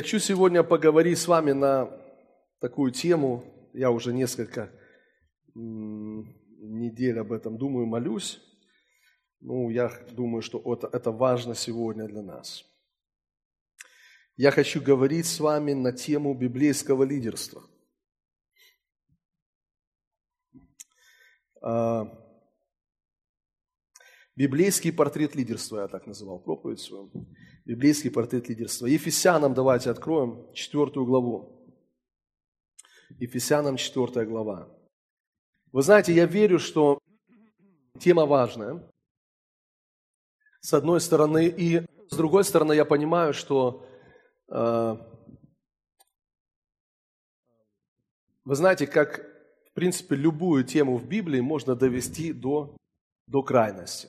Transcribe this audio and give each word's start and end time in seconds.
Хочу 0.00 0.18
сегодня 0.18 0.62
поговорить 0.62 1.18
с 1.18 1.28
вами 1.28 1.52
на 1.52 1.90
такую 2.58 2.90
тему. 2.90 3.44
Я 3.74 3.90
уже 3.90 4.14
несколько 4.14 4.72
недель 5.54 7.18
об 7.18 7.32
этом 7.32 7.58
думаю, 7.58 7.84
молюсь. 7.84 8.40
Ну, 9.40 9.68
я 9.68 9.92
думаю, 10.12 10.40
что 10.40 10.58
это, 10.72 10.88
это 10.90 11.12
важно 11.12 11.54
сегодня 11.54 12.08
для 12.08 12.22
нас. 12.22 12.64
Я 14.38 14.52
хочу 14.52 14.80
говорить 14.80 15.26
с 15.26 15.38
вами 15.38 15.74
на 15.74 15.92
тему 15.92 16.32
библейского 16.32 17.02
лидерства. 17.02 17.62
А, 21.60 22.06
библейский 24.34 24.94
портрет 24.94 25.34
лидерства, 25.34 25.80
я 25.82 25.88
так 25.88 26.06
называл 26.06 26.38
проповедь 26.38 26.80
свою. 26.80 27.12
Библейский 27.70 28.10
портрет 28.10 28.48
лидерства. 28.48 28.86
Ефесянам 28.86 29.54
давайте 29.54 29.90
откроем 29.90 30.52
четвертую 30.54 31.06
главу. 31.06 31.72
Ефесянам 33.20 33.76
четвертая 33.76 34.26
глава. 34.26 34.68
Вы 35.70 35.82
знаете, 35.82 36.12
я 36.12 36.26
верю, 36.26 36.58
что 36.58 36.98
тема 38.00 38.26
важная, 38.26 38.92
с 40.60 40.74
одной 40.74 41.00
стороны, 41.00 41.46
и 41.46 41.86
с 42.10 42.16
другой 42.16 42.42
стороны, 42.42 42.72
я 42.72 42.84
понимаю, 42.84 43.32
что 43.32 43.86
э, 44.48 44.96
вы 48.44 48.54
знаете, 48.56 48.88
как 48.88 49.20
в 49.70 49.74
принципе 49.74 50.16
любую 50.16 50.64
тему 50.64 50.96
в 50.96 51.06
Библии 51.06 51.38
можно 51.38 51.76
довести 51.76 52.32
до, 52.32 52.76
до 53.28 53.44
крайности. 53.44 54.08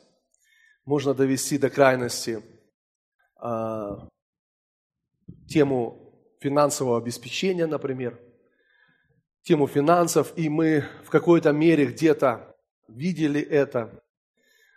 Можно 0.83 1.13
довести 1.13 1.59
до 1.59 1.69
крайности 1.69 2.41
э, 3.41 3.97
тему 5.47 6.13
финансового 6.39 6.97
обеспечения, 6.97 7.67
например– 7.67 8.19
тему 9.43 9.67
финансов, 9.67 10.33
и 10.35 10.49
мы 10.49 10.85
в 11.03 11.09
какой-то 11.09 11.51
мере 11.51 11.85
где-то 11.85 12.55
видели 12.87 13.41
это, 13.41 14.03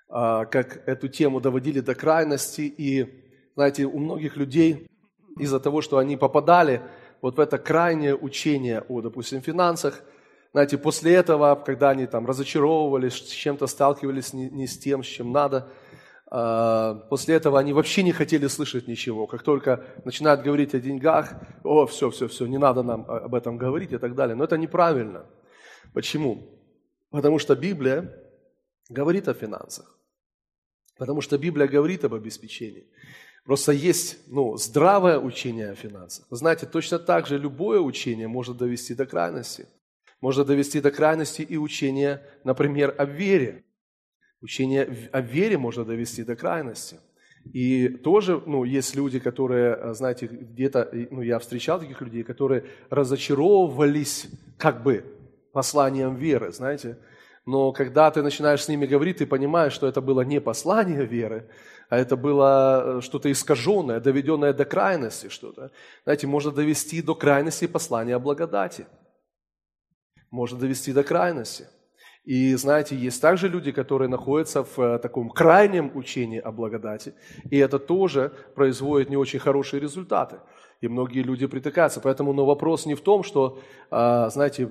а, 0.08 0.46
как 0.46 0.88
эту 0.88 1.08
тему 1.08 1.40
доводили 1.40 1.80
до 1.80 1.94
крайности. 1.94 2.62
И, 2.62 3.24
знаете, 3.54 3.84
у 3.84 3.98
многих 3.98 4.36
людей 4.36 4.86
из-за 5.38 5.60
того, 5.60 5.82
что 5.82 5.98
они 5.98 6.16
попадали 6.16 6.82
вот 7.20 7.36
в 7.36 7.40
это 7.40 7.58
крайнее 7.58 8.16
учение 8.16 8.82
о, 8.88 9.00
допустим, 9.00 9.40
финансах, 9.40 10.02
знаете, 10.52 10.78
после 10.78 11.14
этого, 11.14 11.56
когда 11.56 11.90
они 11.90 12.06
там 12.06 12.26
разочаровывались, 12.26 13.14
с 13.14 13.28
чем-то 13.28 13.66
сталкивались 13.66 14.32
не, 14.32 14.48
не 14.50 14.66
с 14.68 14.78
тем, 14.78 15.02
с 15.02 15.06
чем 15.06 15.32
надо– 15.32 15.68
после 17.08 17.36
этого 17.36 17.60
они 17.60 17.72
вообще 17.72 18.02
не 18.02 18.12
хотели 18.12 18.48
слышать 18.48 18.88
ничего. 18.88 19.26
Как 19.26 19.42
только 19.42 19.84
начинают 20.04 20.42
говорить 20.42 20.74
о 20.74 20.80
деньгах, 20.80 21.34
о, 21.62 21.86
все, 21.86 22.10
все, 22.10 22.26
все, 22.26 22.46
не 22.46 22.58
надо 22.58 22.82
нам 22.82 23.04
об 23.08 23.34
этом 23.34 23.56
говорить 23.56 23.92
и 23.92 23.98
так 23.98 24.14
далее. 24.14 24.34
Но 24.34 24.44
это 24.44 24.58
неправильно. 24.58 25.26
Почему? 25.92 26.42
Потому 27.10 27.38
что 27.38 27.54
Библия 27.54 28.12
говорит 28.88 29.28
о 29.28 29.34
финансах. 29.34 29.96
Потому 30.98 31.20
что 31.20 31.38
Библия 31.38 31.68
говорит 31.68 32.04
об 32.04 32.14
обеспечении. 32.14 32.84
Просто 33.44 33.72
есть 33.72 34.18
ну, 34.26 34.56
здравое 34.56 35.20
учение 35.20 35.70
о 35.70 35.74
финансах. 35.74 36.26
Вы 36.30 36.36
знаете, 36.36 36.66
точно 36.66 36.98
так 36.98 37.26
же 37.26 37.38
любое 37.38 37.78
учение 37.78 38.26
может 38.26 38.56
довести 38.56 38.94
до 38.94 39.06
крайности. 39.06 39.68
Может 40.20 40.46
довести 40.46 40.80
до 40.80 40.90
крайности 40.90 41.42
и 41.42 41.56
учение, 41.56 42.22
например, 42.42 42.94
о 42.98 43.04
вере. 43.04 43.64
Учение 44.44 45.08
о 45.10 45.22
вере 45.22 45.56
можно 45.56 45.86
довести 45.86 46.22
до 46.22 46.36
крайности. 46.36 47.00
И 47.54 47.88
тоже, 47.88 48.42
ну, 48.44 48.64
есть 48.64 48.94
люди, 48.94 49.18
которые, 49.18 49.74
э, 49.74 49.94
знаете, 49.94 50.26
где-то, 50.26 50.90
ну, 51.10 51.22
я 51.22 51.38
встречал 51.38 51.80
таких 51.80 52.02
людей, 52.02 52.22
которые 52.24 52.64
разочаровывались 52.90 54.26
как 54.58 54.82
бы 54.82 55.02
посланием 55.52 56.16
веры, 56.16 56.52
знаете. 56.52 56.98
Но 57.46 57.72
когда 57.72 58.10
ты 58.10 58.22
начинаешь 58.22 58.62
с 58.62 58.68
ними 58.68 58.84
говорить, 58.84 59.16
ты 59.16 59.26
понимаешь, 59.26 59.72
что 59.72 59.86
это 59.86 60.02
было 60.02 60.20
не 60.20 60.42
послание 60.42 61.06
веры, 61.06 61.48
а 61.88 61.96
это 61.96 62.14
было 62.14 62.98
э, 62.98 63.00
что-то 63.00 63.32
искаженное, 63.32 63.98
доведенное 63.98 64.52
до 64.52 64.66
крайности 64.66 65.30
что-то. 65.30 65.70
Знаете, 66.04 66.26
можно 66.26 66.50
довести 66.50 67.00
до 67.00 67.14
крайности 67.14 67.66
послания 67.66 68.16
о 68.16 68.18
благодати. 68.18 68.86
Можно 70.30 70.58
довести 70.58 70.92
до 70.92 71.02
крайности. 71.02 71.66
И 72.24 72.54
знаете, 72.54 72.96
есть 72.96 73.20
также 73.20 73.48
люди, 73.48 73.70
которые 73.70 74.08
находятся 74.08 74.64
в 74.64 74.78
э, 74.78 74.98
таком 74.98 75.28
крайнем 75.28 75.90
учении 75.94 76.38
о 76.38 76.52
благодати, 76.52 77.12
и 77.50 77.58
это 77.58 77.78
тоже 77.78 78.32
производит 78.54 79.10
не 79.10 79.16
очень 79.16 79.38
хорошие 79.38 79.80
результаты. 79.80 80.36
И 80.80 80.88
многие 80.88 81.22
люди 81.22 81.46
притыкаются. 81.46 82.00
Поэтому 82.00 82.32
но 82.32 82.46
вопрос 82.46 82.86
не 82.86 82.94
в 82.94 83.00
том, 83.00 83.24
что, 83.24 83.58
а, 83.90 84.30
знаете, 84.30 84.70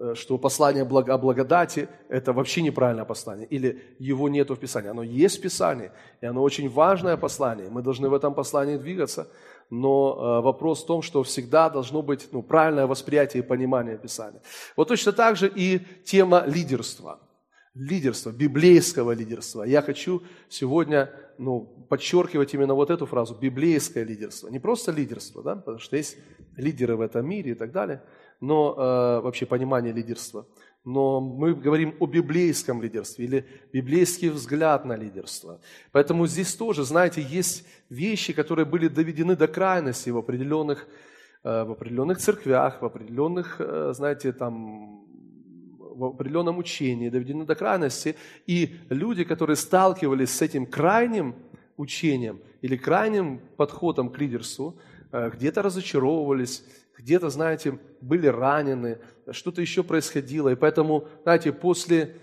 э, 0.00 0.14
что 0.14 0.38
послание 0.38 0.82
о 0.82 1.18
благодати– 1.18 1.88
это 2.08 2.32
вообще 2.32 2.62
неправильное 2.62 3.04
послание, 3.04 3.46
или 3.46 3.80
его 4.00 4.28
нету 4.28 4.54
в 4.54 4.58
Писании. 4.58 4.90
Оно 4.90 5.04
есть 5.04 5.38
в 5.38 5.42
Писании, 5.42 5.90
и 6.20 6.26
оно 6.26 6.42
очень 6.42 6.68
важное 6.68 7.16
послание. 7.16 7.68
Мы 7.70 7.82
должны 7.82 8.08
в 8.08 8.14
этом 8.14 8.34
послании 8.34 8.76
двигаться– 8.76 9.28
но 9.70 10.38
э, 10.40 10.44
вопрос 10.44 10.82
в 10.82 10.86
том, 10.86 11.02
что 11.02 11.22
всегда 11.22 11.68
должно 11.68 12.02
быть 12.02 12.28
ну, 12.32 12.42
правильное 12.42 12.86
восприятие 12.86 13.42
и 13.42 13.46
понимание 13.46 13.98
Писания. 13.98 14.40
Вот 14.76 14.88
точно 14.88 15.12
так 15.12 15.36
же 15.36 15.50
и 15.54 15.80
тема 16.04 16.44
лидерства. 16.46 17.20
Лидерства, 17.74 18.30
библейского 18.30 19.12
лидерства. 19.12 19.62
Я 19.62 19.82
хочу 19.82 20.22
сегодня 20.48 21.10
ну, 21.38 21.60
подчеркивать 21.88 22.54
именно 22.54 22.74
вот 22.74 22.90
эту 22.90 23.06
фразу, 23.06 23.34
библейское 23.34 24.04
лидерство. 24.04 24.48
Не 24.48 24.58
просто 24.58 24.90
лидерство, 24.90 25.42
да, 25.42 25.56
потому 25.56 25.78
что 25.78 25.96
есть 25.96 26.16
лидеры 26.56 26.96
в 26.96 27.00
этом 27.00 27.28
мире 27.28 27.52
и 27.52 27.54
так 27.54 27.70
далее, 27.70 28.02
но 28.40 28.74
э, 28.76 29.20
вообще 29.20 29.46
понимание 29.46 29.92
лидерства– 29.92 30.46
но 30.84 31.20
мы 31.20 31.54
говорим 31.54 31.94
о 32.00 32.06
библейском 32.06 32.80
лидерстве 32.80 33.24
или 33.24 33.46
библейский 33.72 34.30
взгляд 34.30 34.84
на 34.84 34.96
лидерство. 34.96 35.60
Поэтому 35.92 36.26
здесь 36.26 36.54
тоже, 36.54 36.84
знаете, 36.84 37.20
есть 37.20 37.66
вещи, 37.90 38.32
которые 38.32 38.64
были 38.64 38.88
доведены 38.88 39.36
до 39.36 39.48
крайности 39.48 40.10
в 40.10 40.16
определенных, 40.16 40.88
э, 41.44 41.64
в 41.64 41.72
определенных 41.72 42.18
церквях, 42.18 42.80
в 42.80 42.84
определенных, 42.84 43.56
э, 43.58 43.92
знаете, 43.94 44.32
там, 44.32 45.04
в 45.78 46.04
определенном 46.04 46.58
учении, 46.58 47.08
доведены 47.08 47.44
до 47.44 47.54
крайности. 47.54 48.16
И 48.46 48.76
люди, 48.88 49.24
которые 49.24 49.56
сталкивались 49.56 50.30
с 50.30 50.42
этим 50.42 50.64
крайним 50.64 51.34
учением 51.76 52.40
или 52.62 52.76
крайним 52.76 53.40
подходом 53.56 54.10
к 54.10 54.18
лидерству, 54.18 54.78
э, 55.12 55.30
где-то 55.34 55.62
разочаровывались, 55.62 56.64
где-то, 56.98 57.30
знаете, 57.30 57.78
были 58.00 58.26
ранены, 58.26 58.98
что-то 59.30 59.60
еще 59.60 59.82
происходило. 59.82 60.48
И 60.50 60.56
поэтому, 60.56 61.06
знаете, 61.22 61.52
после, 61.52 62.16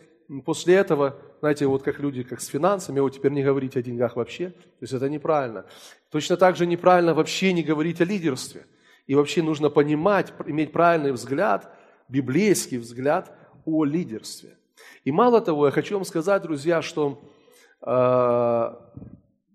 после 0.43 0.75
этого, 0.75 1.17
знаете, 1.39 1.65
вот 1.65 1.81
как 1.81 1.99
люди, 1.99 2.23
как 2.23 2.41
с 2.41 2.47
финансами, 2.47 2.99
вот 2.99 3.13
теперь 3.13 3.31
не 3.31 3.43
говорить 3.43 3.77
о 3.77 3.81
деньгах 3.81 4.17
вообще, 4.17 4.49
то 4.49 4.81
есть 4.81 4.93
это 4.93 5.09
неправильно. 5.09 5.65
Точно 6.09 6.35
так 6.35 6.57
же 6.57 6.65
неправильно 6.65 7.13
вообще 7.13 7.53
не 7.53 7.63
говорить 7.63 8.01
о 8.01 8.05
лидерстве. 8.05 8.65
И 9.07 9.15
вообще 9.15 9.41
нужно 9.41 9.69
понимать, 9.69 10.33
иметь 10.45 10.71
правильный 10.71 11.11
взгляд, 11.11 11.73
библейский 12.09 12.77
взгляд 12.77 13.31
о 13.65 13.85
лидерстве. 13.85 14.57
И 15.05 15.11
мало 15.11 15.39
того, 15.41 15.67
я 15.67 15.71
хочу 15.71 15.95
вам 15.95 16.05
сказать, 16.05 16.41
друзья, 16.41 16.81
что 16.81 17.21
э, 17.81 18.73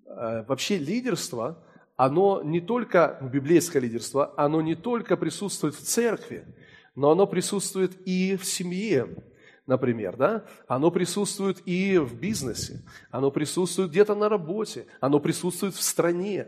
э, 0.06 0.44
вообще 0.46 0.78
лидерство– 0.78 1.62
оно 2.00 2.42
не 2.42 2.62
только, 2.62 3.18
библейское 3.30 3.82
лидерство, 3.82 4.32
оно 4.38 4.62
не 4.62 4.74
только 4.74 5.18
присутствует 5.18 5.74
в 5.74 5.82
церкви, 5.82 6.46
но 6.94 7.10
оно 7.10 7.26
присутствует 7.26 7.92
и 8.06 8.38
в 8.38 8.46
семье, 8.46 9.22
например, 9.66 10.16
да? 10.16 10.46
Оно 10.66 10.90
присутствует 10.90 11.60
и 11.66 11.98
в 11.98 12.18
бизнесе, 12.18 12.82
оно 13.10 13.30
присутствует 13.30 13.90
где-то 13.90 14.14
на 14.14 14.30
работе, 14.30 14.86
оно 15.00 15.20
присутствует 15.20 15.74
в 15.74 15.82
стране. 15.82 16.46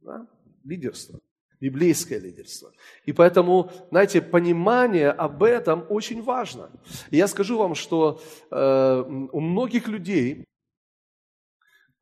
Да? 0.00 0.28
Лидерство, 0.62 1.18
библейское 1.58 2.20
лидерство. 2.20 2.70
И 3.06 3.12
поэтому, 3.12 3.72
знаете, 3.90 4.22
понимание 4.22 5.10
об 5.10 5.42
этом 5.42 5.86
очень 5.88 6.22
важно. 6.22 6.70
И 7.10 7.16
я 7.16 7.26
скажу 7.26 7.58
вам, 7.58 7.74
что 7.74 8.22
э, 8.52 9.04
у 9.32 9.40
многих 9.40 9.88
людей 9.88 10.44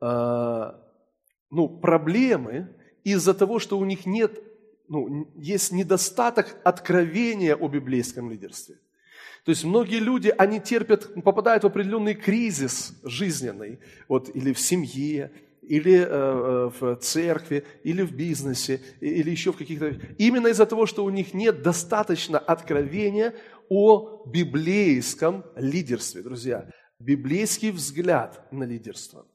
э, 0.03 0.82
ну, 1.53 1.69
проблемы 1.69 2.71
из-за 3.05 3.35
того, 3.35 3.59
что 3.59 3.79
у 3.79 3.85
них 3.85 4.07
нет, 4.07 4.43
ну, 4.89 5.29
есть 5.37 5.71
недостаток 5.71 6.57
откровения 6.65 7.55
о 7.55 7.69
библейском 7.69 8.31
лидерстве. 8.31 8.77
То 9.45 9.51
есть 9.51 9.65
многие 9.65 9.99
люди, 9.99 10.33
они 10.39 10.61
терпят, 10.61 11.13
попадают 11.23 11.65
в 11.65 11.67
определенный 11.67 12.15
кризис 12.15 12.95
жизненный, 13.05 13.81
вот, 14.09 14.35
или 14.35 14.53
в 14.53 14.59
семье, 14.59 15.31
или 15.61 16.01
э, 16.01 16.07
э 16.09 16.71
в 16.81 16.97
церкви, 16.97 17.65
или 17.85 18.03
в 18.03 18.13
бизнесе, 18.13 18.81
или 19.01 19.31
еще 19.31 19.53
в 19.53 19.57
каких-то... 19.59 19.95
Именно 20.17 20.49
из-за 20.49 20.65
того, 20.65 20.87
что 20.87 21.05
у 21.05 21.11
них 21.11 21.35
нет 21.35 21.63
достаточно 21.63 22.39
откровения 22.39 23.35
о 23.69 24.25
библейском 24.27 25.45
лидерстве, 25.57 26.23
друзья. 26.23 26.71
Библейский 26.99 27.73
взгляд 27.73 28.51
на 28.53 28.65
лидерство– 28.65 29.27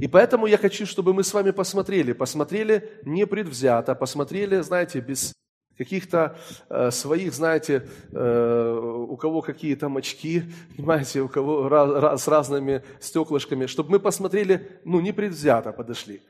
И 0.00 0.08
поэтому 0.08 0.46
я 0.46 0.58
хочу, 0.58 0.86
чтобы 0.86 1.14
мы 1.14 1.22
с 1.22 1.34
вами 1.34 1.50
посмотрели, 1.50 2.12
посмотрели 2.12 2.90
непредвзято, 3.04 3.94
посмотрели, 3.94 4.60
знаете, 4.62 5.00
без 5.00 5.32
каких-то 5.78 6.36
э, 6.68 6.90
своих, 6.90 7.32
знаете, 7.32 7.88
э, 8.12 9.06
у 9.08 9.16
кого 9.16 9.40
какие 9.40 9.74
там 9.76 9.96
очки, 9.96 10.42
понимаете, 10.76 11.22
у 11.22 11.28
кого 11.28 11.68
раз, 11.68 11.90
раз, 12.02 12.22
с 12.24 12.28
разными 12.28 12.82
стеклышками, 13.00 13.66
чтобы 13.66 13.92
мы 13.92 13.98
посмотрели, 13.98 14.80
ну, 14.84 15.00
непредвзято 15.00 15.72
подошли 15.72 16.20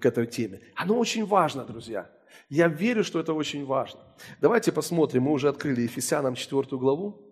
к 0.00 0.04
этой 0.04 0.26
теме. 0.26 0.60
Оно 0.74 0.98
очень 0.98 1.24
важно, 1.24 1.64
друзья. 1.64 2.10
Я 2.50 2.68
верю, 2.68 3.04
что 3.04 3.20
это 3.20 3.34
очень 3.34 3.64
важно. 3.64 4.00
Давайте 4.40 4.72
посмотрим, 4.72 5.22
мы 5.22 5.32
уже 5.32 5.48
открыли 5.48 5.82
Ефесянам 5.82 6.34
4 6.34 6.66
главу. 6.72 7.27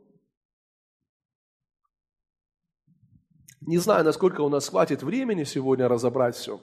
Не 3.66 3.78
знаю, 3.78 4.04
насколько 4.04 4.42
у 4.42 4.48
нас 4.48 4.68
хватит 4.68 5.02
времени 5.02 5.42
сегодня 5.42 5.88
разобрать 5.88 6.36
все, 6.36 6.60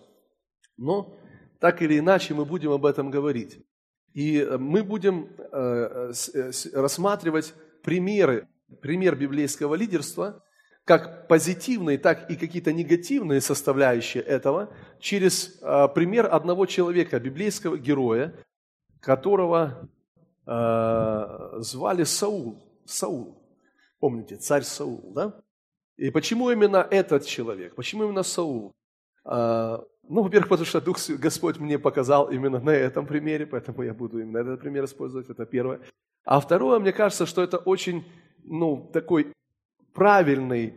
но 0.77 1.13
так 1.59 1.81
или 1.81 1.99
иначе 1.99 2.33
мы 2.33 2.45
будем 2.45 2.71
об 2.71 2.85
этом 2.85 3.11
говорить. 3.11 3.59
И 4.13 4.39
э, 4.39 4.57
мы 4.57 4.83
будем 4.83 5.27
э, 5.37 6.13
э, 6.33 6.51
рассматривать 6.73 7.53
примеры, 7.83 8.47
пример 8.81 9.17
библейского 9.17 9.75
лидерства, 9.75 10.43
как 10.85 11.27
позитивные, 11.27 11.97
так 11.97 12.29
и 12.31 12.37
какие-то 12.37 12.71
негативные 12.71 13.41
составляющие 13.41 14.23
этого, 14.23 14.73
через 14.99 15.61
пример 15.95 16.27
одного 16.29 16.65
человека, 16.65 17.19
библейского 17.19 17.77
героя, 17.77 18.33
которого 18.99 19.89
звали 20.45 22.03
Саул. 22.03 22.61
Саул. 22.85 23.41
Помните, 23.99 24.35
царь 24.35 24.63
Саул, 24.63 25.13
да? 25.13 25.41
И 25.97 26.09
почему 26.09 26.49
именно 26.49 26.87
этот 26.89 27.25
человек? 27.25 27.75
Почему 27.75 28.05
именно 28.05 28.23
Саул? 28.23 28.73
Ну, 29.25 30.21
во-первых, 30.21 30.49
потому 30.49 30.65
что 30.65 30.81
Дух 30.81 30.97
Господь 31.09 31.59
мне 31.59 31.79
показал 31.79 32.29
именно 32.29 32.59
на 32.59 32.71
этом 32.71 33.05
примере, 33.05 33.45
поэтому 33.45 33.83
я 33.83 33.93
буду 33.93 34.19
именно 34.19 34.39
этот 34.39 34.59
пример 34.59 34.83
использовать, 34.83 35.29
это 35.29 35.45
первое. 35.45 35.79
А 36.25 36.39
второе, 36.39 36.79
мне 36.79 36.91
кажется, 36.91 37.25
что 37.25 37.41
это 37.41 37.57
очень, 37.57 38.03
ну, 38.43 38.89
такой 38.91 39.31
правильный 39.93 40.73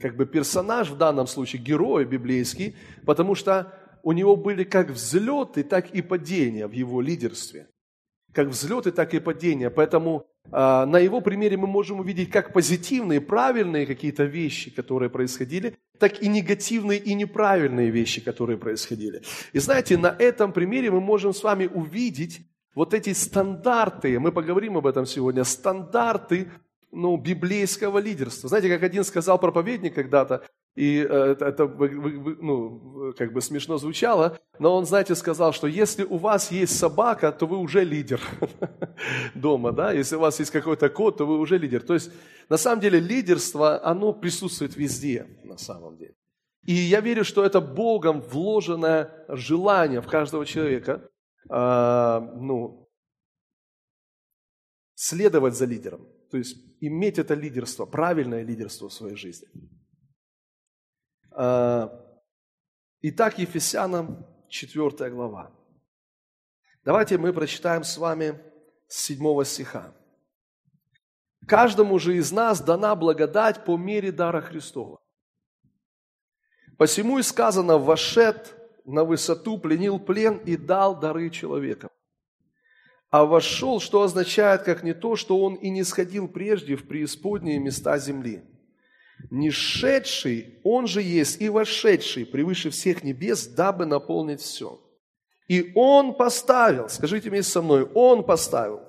как 0.00 0.16
бы 0.16 0.26
персонаж 0.26 0.90
в 0.90 0.96
данном 0.96 1.26
случае, 1.26 1.62
герой 1.62 2.04
библейский, 2.04 2.74
потому 3.06 3.34
что 3.34 3.72
у 4.02 4.12
него 4.12 4.36
были 4.36 4.64
как 4.64 4.90
взлеты, 4.90 5.62
так 5.62 5.94
и 5.94 6.02
падения 6.02 6.66
в 6.66 6.72
его 6.72 7.00
лидерстве. 7.00 7.68
Как 8.32 8.48
взлеты, 8.48 8.90
так 8.90 9.14
и 9.14 9.20
падения. 9.20 9.70
Поэтому 9.70 10.20
а, 10.20 10.24
на 10.50 10.98
его 10.98 11.20
примере 11.20 11.56
мы 11.56 11.66
можем 11.66 12.00
увидеть 12.00 12.30
как 12.30 12.52
позитивные, 12.52 13.20
правильные 13.20 13.86
какие-то 13.86 14.24
вещи, 14.24 14.70
которые 14.70 15.10
происходили, 15.10 15.76
так 15.98 16.22
и 16.22 16.28
негативные 16.28 16.98
и 16.98 17.14
неправильные 17.14 17.90
вещи, 17.90 18.20
которые 18.20 18.58
происходили. 18.58 19.22
И 19.52 19.58
знаете, 19.58 19.96
на 19.96 20.14
этом 20.18 20.52
примере 20.52 20.90
мы 20.90 21.00
можем 21.00 21.32
с 21.32 21.42
вами 21.42 21.66
увидеть 21.66 22.42
вот 22.74 22.92
эти 22.92 23.12
стандарты, 23.12 24.18
мы 24.18 24.32
поговорим 24.32 24.76
об 24.76 24.86
этом 24.86 25.06
сегодня, 25.06 25.44
стандарты 25.44 26.50
ну, 26.90 27.16
библейского 27.16 27.98
лидерства. 27.98 28.48
Знаете, 28.48 28.68
как 28.68 28.82
один 28.82 29.04
сказал 29.04 29.38
проповедник 29.38 29.94
когда-то, 29.94 30.44
и 30.74 30.98
э, 30.98 31.32
это, 31.32 31.46
это 31.46 31.66
ну, 31.66 33.12
как 33.16 33.32
бы 33.32 33.40
смешно 33.40 33.78
звучало, 33.78 34.38
но 34.58 34.74
он, 34.76 34.86
знаете, 34.86 35.14
сказал, 35.14 35.52
что 35.52 35.68
если 35.68 36.02
у 36.04 36.16
вас 36.16 36.50
есть 36.50 36.76
собака, 36.76 37.30
то 37.30 37.46
вы 37.46 37.58
уже 37.58 37.84
лидер 37.84 38.20
дома, 39.34 39.72
да? 39.72 39.92
Если 39.92 40.16
у 40.16 40.20
вас 40.20 40.40
есть 40.40 40.50
какой-то 40.50 40.88
кот, 40.88 41.18
то 41.18 41.26
вы 41.26 41.38
уже 41.38 41.58
лидер. 41.58 41.82
То 41.82 41.94
есть, 41.94 42.10
на 42.48 42.56
самом 42.56 42.80
деле, 42.80 42.98
лидерство, 42.98 43.84
оно 43.84 44.12
присутствует 44.12 44.76
везде, 44.76 45.26
на 45.44 45.56
самом 45.58 45.96
деле. 45.96 46.14
И 46.66 46.72
я 46.72 47.00
верю, 47.00 47.24
что 47.24 47.44
это 47.44 47.60
Богом 47.60 48.20
вложенное 48.20 49.10
желание 49.28 50.00
в 50.00 50.08
каждого 50.08 50.44
человека, 50.44 51.08
э, 51.48 52.20
ну, 52.36 52.88
следовать 54.96 55.54
за 55.54 55.66
лидером. 55.66 56.08
То 56.32 56.38
есть, 56.38 56.56
иметь 56.80 57.18
это 57.18 57.34
лидерство, 57.34 57.86
правильное 57.86 58.42
лидерство 58.42 58.88
в 58.88 58.92
своей 58.92 59.14
жизни. 59.14 59.46
Э, 61.36 61.88
итак, 63.02 63.38
Ефесянам 63.38 64.24
4 64.48 65.10
глава. 65.10 65.50
Давайте 66.84 67.18
мы 67.18 67.32
прочитаем 67.32 67.82
с 67.82 67.98
вами 67.98 68.40
с 68.86 69.04
7 69.04 69.44
стиха. 69.44 69.92
«Каждому 71.46 71.98
же 71.98 72.16
из 72.16 72.30
нас 72.30 72.60
дана 72.60 72.94
благодать 72.94 73.64
по 73.64 73.76
мере 73.76 74.12
дара 74.12 74.40
Христова. 74.40 75.00
Посему 76.78 77.18
и 77.18 77.22
сказано, 77.22 77.78
вошед 77.78 78.54
на 78.84 79.04
высоту, 79.04 79.58
пленил 79.58 79.98
плен 79.98 80.38
и 80.38 80.56
дал 80.56 80.98
дары 80.98 81.30
человекам. 81.30 81.90
А 83.10 83.24
вошел, 83.24 83.80
что 83.80 84.02
означает, 84.02 84.62
как 84.62 84.82
не 84.82 84.94
то, 84.94 85.16
что 85.16 85.40
он 85.42 85.54
и 85.54 85.70
не 85.70 85.84
сходил 85.84 86.28
прежде 86.28 86.76
в 86.76 86.86
преисподние 86.86 87.58
места 87.58 87.98
земли– 87.98 88.44
не 89.30 89.50
шедший, 89.50 90.58
он 90.64 90.86
же 90.86 91.02
есть 91.02 91.40
и 91.40 91.48
вошедший 91.48 92.26
превыше 92.26 92.70
всех 92.70 93.02
небес, 93.02 93.46
дабы 93.46 93.86
наполнить 93.86 94.40
все. 94.40 94.80
И 95.48 95.72
он 95.74 96.14
поставил, 96.14 96.88
скажите 96.88 97.30
вместе 97.30 97.52
со 97.52 97.62
мной, 97.62 97.84
он 97.94 98.24
поставил 98.24 98.80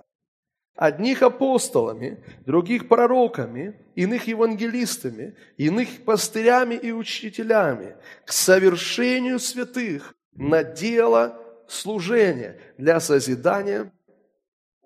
одних 0.76 1.22
апостолами, 1.22 2.24
других 2.46 2.88
пророками, 2.88 3.80
иных 3.96 4.28
евангелистами, 4.28 5.36
иных 5.58 6.04
пастырями 6.04 6.76
и 6.76 6.92
учителями 6.92 7.96
к 8.26 8.32
совершению 8.32 9.40
святых 9.40 10.16
на 10.34 10.64
дело 10.64 11.42
служения 11.68 12.60
для 12.78 13.00
созидания 13.00 13.92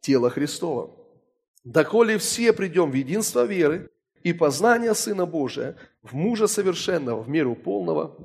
тела 0.01 0.29
Христова. 0.29 0.95
Доколе 1.63 2.17
все 2.17 2.53
придем 2.53 2.91
в 2.91 2.93
единство 2.93 3.45
веры 3.45 3.89
и 4.23 4.33
познание 4.33 4.93
Сына 4.93 5.25
Божия 5.25 5.77
в 6.01 6.13
мужа 6.13 6.47
совершенного, 6.47 7.21
в 7.21 7.29
меру 7.29 7.55
полного 7.55 8.17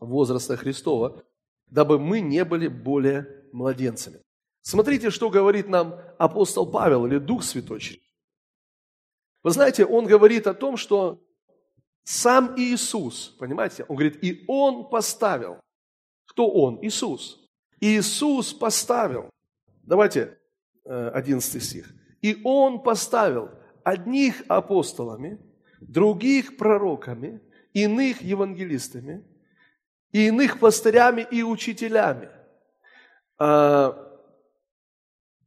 возраста 0.00 0.56
Христова, 0.56 1.22
дабы 1.66 1.98
мы 1.98 2.20
не 2.20 2.44
были 2.44 2.68
более 2.68 3.44
младенцами. 3.52 4.20
Смотрите, 4.62 5.10
что 5.10 5.30
говорит 5.30 5.68
нам 5.68 6.00
апостол 6.18 6.70
Павел 6.70 7.06
или 7.06 7.18
Дух 7.18 7.42
Святой. 7.42 8.02
Вы 9.42 9.50
знаете, 9.50 9.86
он 9.86 10.06
говорит 10.06 10.46
о 10.46 10.54
том, 10.54 10.76
что 10.76 11.22
сам 12.04 12.54
Иисус, 12.58 13.36
понимаете, 13.38 13.84
он 13.88 13.96
говорит, 13.96 14.22
и 14.22 14.44
он 14.48 14.88
поставил. 14.90 15.60
Кто 16.26 16.50
он? 16.50 16.78
Иисус. 16.82 17.40
Иисус 17.80 18.52
поставил. 18.52 19.30
Давайте 19.82 20.38
11 20.84 21.54
э, 21.54 21.60
стих. 21.60 21.92
И 22.20 22.40
он 22.44 22.82
поставил 22.82 23.50
одних 23.90 24.42
апостолами, 24.48 25.38
других 25.80 26.56
пророками, 26.56 27.40
иных 27.72 28.22
евангелистами, 28.22 29.24
и 30.12 30.26
иных 30.26 30.58
пастырями 30.58 31.26
и 31.30 31.42
учителями 31.42 32.28
а, 33.38 33.92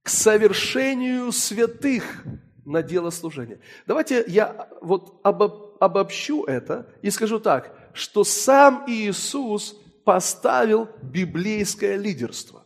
к 0.02 0.10
совершению 0.10 1.32
святых 1.32 2.24
на 2.66 2.82
дело 2.82 3.10
служения. 3.10 3.60
Давайте 3.88 4.24
я 4.28 4.70
вот 4.82 5.20
обобщу 5.24 6.46
это 6.46 6.90
и 7.02 7.10
скажу 7.10 7.40
так, 7.40 7.92
что 7.94 8.24
сам 8.24 8.86
Иисус 8.88 9.78
поставил 10.06 10.90
библейское 11.02 11.98
лидерство. 11.98 12.66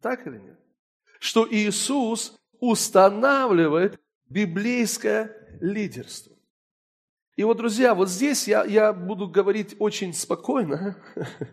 Так 0.00 0.26
или 0.26 0.38
нет? 0.38 0.58
Что 1.18 1.46
Иисус 1.48 2.36
устанавливает 2.60 4.00
библейское 4.34 5.30
лидерство. 5.60 6.32
И 7.36 7.44
вот, 7.44 7.56
друзья, 7.56 7.94
вот 7.94 8.08
здесь 8.08 8.48
я, 8.48 8.64
я 8.64 8.92
буду 8.92 9.28
говорить 9.28 9.76
очень 9.78 10.12
спокойно, 10.12 10.96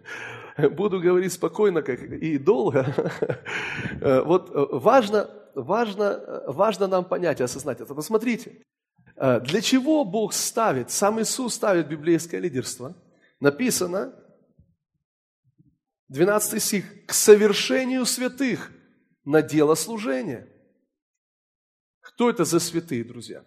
буду 0.58 1.00
говорить 1.00 1.34
спокойно 1.34 1.82
как 1.84 2.02
и 2.02 2.38
долго. 2.38 2.86
Вот 4.26 4.50
важно, 4.54 5.30
важно, 5.54 6.44
важно 6.48 6.88
нам 6.88 7.06
понять 7.06 7.40
и 7.40 7.44
осознать 7.44 7.82
это. 7.82 7.94
Посмотрите, 7.94 8.64
для 9.16 9.62
чего 9.62 10.04
Бог 10.04 10.34
ставит, 10.34 10.90
сам 10.90 11.22
Иисус 11.22 11.54
ставит 11.54 11.88
библейское 11.88 12.40
лидерство? 12.40 12.96
Написано, 13.40 14.14
12 16.10 16.64
стих, 16.64 17.06
к 17.06 17.14
совершению 17.14 18.06
святых 18.06 18.72
на 19.24 19.42
дело 19.42 19.76
служения. 19.76 20.50
Кто 22.22 22.30
это 22.30 22.46
за 22.46 22.60
святые, 22.60 23.04
друзья? 23.04 23.42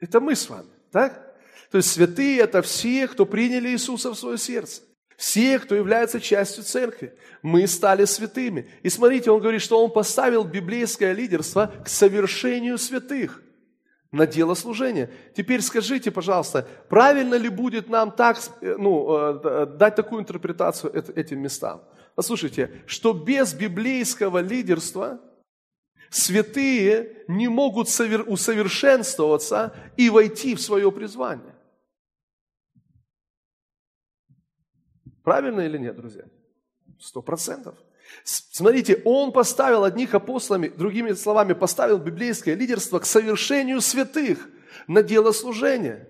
Это 0.00 0.18
мы 0.18 0.34
с 0.34 0.50
вами, 0.50 0.70
так? 0.90 1.36
То 1.70 1.76
есть 1.76 1.92
святые– 1.92 2.38
это 2.40 2.62
все, 2.62 3.06
кто 3.06 3.24
приняли 3.24 3.68
Иисуса 3.68 4.10
в 4.10 4.18
свое 4.18 4.38
сердце. 4.38 4.82
Все, 5.16 5.60
кто 5.60 5.76
является 5.76 6.20
частью 6.20 6.64
церкви. 6.64 7.14
Мы 7.42 7.68
стали 7.68 8.06
святыми. 8.06 8.68
И 8.82 8.88
смотрите, 8.88 9.30
он 9.30 9.40
говорит, 9.40 9.62
что 9.62 9.84
он 9.84 9.92
поставил 9.92 10.42
библейское 10.42 11.12
лидерство 11.12 11.72
к 11.84 11.88
совершению 11.88 12.76
святых 12.78 13.40
на 14.10 14.26
дело 14.26 14.54
служения. 14.54 15.10
Теперь 15.36 15.62
скажите, 15.62 16.10
пожалуйста, 16.10 16.66
правильно 16.88 17.36
ли 17.36 17.48
будет 17.48 17.88
нам 17.88 18.10
так, 18.10 18.38
э, 18.60 18.74
ну, 18.76 19.16
э, 19.16 19.66
дать 19.78 19.94
такую 19.94 20.22
интерпретацию 20.22 20.92
этим 21.14 21.38
местам? 21.38 21.82
Послушайте, 22.16 22.82
что 22.86 23.12
без 23.12 23.54
библейского 23.54 24.38
лидерства 24.38 25.20
святые 26.10 27.24
не 27.28 27.48
могут 27.48 27.88
усовершенствоваться 27.88 29.74
и 29.96 30.10
войти 30.10 30.54
в 30.54 30.60
свое 30.60 30.90
призвание. 30.90 31.54
Правильно 35.22 35.60
или 35.60 35.76
нет, 35.78 35.96
друзья? 35.96 36.24
Сто 36.98 37.20
процентов. 37.20 37.74
Смотрите, 38.24 39.02
он 39.04 39.32
поставил 39.32 39.84
одних 39.84 40.14
апостолами, 40.14 40.68
другими 40.68 41.12
словами, 41.12 41.52
поставил 41.52 41.98
библейское 41.98 42.54
лидерство 42.54 42.98
к 42.98 43.06
совершению 43.06 43.80
святых 43.80 44.48
на 44.86 45.02
дело 45.02 45.32
служения. 45.32 46.08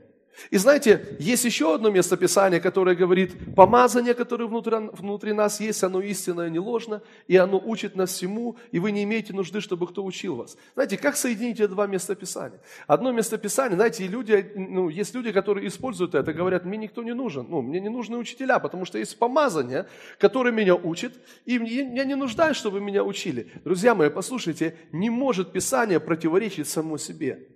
И 0.50 0.56
знаете, 0.56 1.16
есть 1.18 1.44
еще 1.44 1.74
одно 1.74 1.90
местописание, 1.90 2.60
которое 2.60 2.96
говорит, 2.96 3.54
помазание, 3.54 4.14
которое 4.14 4.46
внутри, 4.46 4.76
внутри 4.92 5.32
нас 5.32 5.60
есть, 5.60 5.82
оно 5.82 6.00
истинное, 6.00 6.48
не 6.48 6.58
ложно, 6.58 7.02
и 7.26 7.36
оно 7.36 7.60
учит 7.64 7.96
нас 7.96 8.10
всему, 8.10 8.56
и 8.70 8.78
вы 8.78 8.92
не 8.92 9.04
имеете 9.04 9.32
нужды, 9.32 9.60
чтобы 9.60 9.86
кто 9.86 10.04
учил 10.04 10.36
вас. 10.36 10.56
Знаете, 10.74 10.96
как 10.96 11.16
соединить 11.16 11.60
эти 11.60 11.66
два 11.66 11.86
местописания? 11.86 12.60
Одно 12.86 13.12
местописание, 13.12 13.76
знаете, 13.76 14.06
люди, 14.06 14.52
ну, 14.54 14.88
есть 14.88 15.14
люди, 15.14 15.32
которые 15.32 15.68
используют 15.68 16.14
это, 16.14 16.32
говорят, 16.32 16.64
мне 16.64 16.78
никто 16.78 17.02
не 17.02 17.14
нужен, 17.14 17.46
ну, 17.48 17.62
мне 17.62 17.80
не 17.80 17.88
нужны 17.88 18.16
учителя, 18.16 18.58
потому 18.58 18.84
что 18.84 18.98
есть 18.98 19.18
помазание, 19.18 19.86
которое 20.18 20.52
меня 20.52 20.74
учит, 20.74 21.14
и 21.44 21.54
я 21.54 22.04
не 22.04 22.14
нуждаюсь, 22.14 22.56
чтобы 22.56 22.80
меня 22.80 23.04
учили. 23.04 23.50
Друзья 23.64 23.94
мои, 23.94 24.08
послушайте, 24.08 24.76
не 24.92 25.10
может 25.10 25.52
Писание 25.52 26.00
противоречить 26.00 26.68
само 26.68 26.98
себе. 26.98 27.48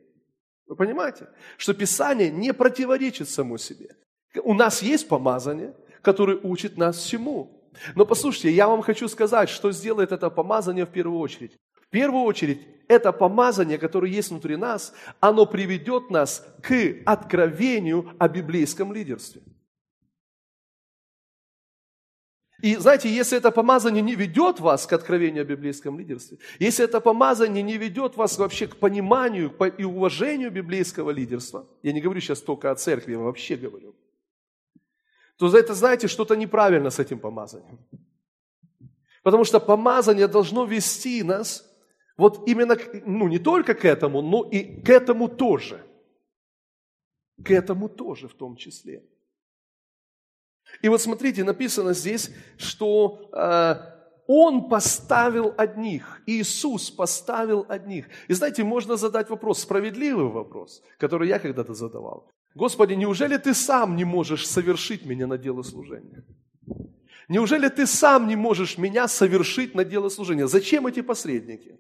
Вы 0.72 0.76
понимаете? 0.76 1.28
Что 1.58 1.74
Писание 1.74 2.30
не 2.30 2.54
противоречит 2.54 3.28
само 3.28 3.58
себе. 3.58 3.94
У 4.42 4.54
нас 4.54 4.80
есть 4.80 5.06
помазание, 5.06 5.74
которое 6.00 6.38
учит 6.38 6.78
нас 6.78 6.96
всему. 6.96 7.62
Но 7.94 8.06
послушайте, 8.06 8.50
я 8.52 8.66
вам 8.66 8.80
хочу 8.80 9.06
сказать, 9.08 9.50
что 9.50 9.70
сделает 9.70 10.12
это 10.12 10.30
помазание 10.30 10.86
в 10.86 10.88
первую 10.88 11.20
очередь. 11.20 11.58
В 11.82 11.90
первую 11.90 12.22
очередь, 12.24 12.66
это 12.88 13.12
помазание, 13.12 13.76
которое 13.76 14.10
есть 14.10 14.30
внутри 14.30 14.56
нас, 14.56 14.94
оно 15.20 15.44
приведет 15.44 16.08
нас 16.08 16.42
к 16.62 16.72
откровению 17.04 18.10
о 18.18 18.26
библейском 18.30 18.94
лидерстве. 18.94 19.42
И 22.62 22.76
знаете, 22.76 23.08
если 23.08 23.36
это 23.36 23.50
помазание 23.50 24.02
не 24.02 24.14
ведет 24.14 24.60
вас 24.60 24.86
к 24.86 24.92
откровению 24.92 25.42
о 25.42 25.44
библейском 25.44 25.98
лидерстве, 25.98 26.38
если 26.60 26.84
это 26.84 27.00
помазание 27.00 27.62
не 27.62 27.76
ведет 27.76 28.16
вас 28.16 28.38
вообще 28.38 28.68
к 28.68 28.76
пониманию 28.76 29.52
и 29.78 29.84
уважению 29.84 30.52
библейского 30.52 31.10
лидерства, 31.10 31.66
я 31.82 31.92
не 31.92 32.00
говорю 32.00 32.20
сейчас 32.20 32.40
только 32.40 32.70
о 32.70 32.76
церкви, 32.76 33.12
я 33.12 33.18
вообще 33.18 33.56
говорю, 33.56 33.96
то 35.38 35.48
за 35.48 35.58
это, 35.58 35.74
знаете, 35.74 36.06
что-то 36.06 36.36
неправильно 36.36 36.90
с 36.90 37.00
этим 37.00 37.18
помазанием. 37.18 37.78
Потому 39.24 39.42
что 39.42 39.58
помазание 39.58 40.28
должно 40.28 40.64
вести 40.64 41.24
нас 41.24 41.68
вот 42.16 42.48
именно, 42.48 42.76
ну 43.04 43.26
не 43.26 43.40
только 43.40 43.74
к 43.74 43.84
этому, 43.84 44.22
но 44.22 44.48
и 44.52 44.82
к 44.82 44.88
этому 44.88 45.28
тоже. 45.28 45.84
К 47.44 47.50
этому 47.50 47.88
тоже 47.88 48.28
в 48.28 48.34
том 48.34 48.54
числе. 48.54 49.02
И 50.80 50.88
вот 50.88 51.00
смотрите, 51.00 51.44
написано 51.44 51.92
здесь, 51.92 52.30
что 52.56 53.28
э, 53.32 53.74
Он 54.26 54.68
поставил 54.68 55.54
одних, 55.56 56.22
Иисус 56.26 56.90
поставил 56.90 57.66
одних. 57.68 58.06
И 58.28 58.34
знаете, 58.34 58.64
можно 58.64 58.96
задать 58.96 59.30
вопрос, 59.30 59.60
справедливый 59.60 60.26
вопрос, 60.26 60.82
который 60.98 61.28
я 61.28 61.38
когда-то 61.38 61.74
задавал. 61.74 62.30
Господи, 62.54 62.94
неужели 62.94 63.36
Ты 63.36 63.54
сам 63.54 63.96
не 63.96 64.04
можешь 64.04 64.46
совершить 64.46 65.04
меня 65.04 65.26
на 65.26 65.38
дело 65.38 65.62
служения? 65.62 66.24
Неужели 67.28 67.68
Ты 67.68 67.86
сам 67.86 68.26
не 68.26 68.36
можешь 68.36 68.78
меня 68.78 69.08
совершить 69.08 69.74
на 69.74 69.84
дело 69.84 70.08
служения? 70.08 70.46
Зачем 70.48 70.86
эти 70.86 71.02
посредники? 71.02 71.78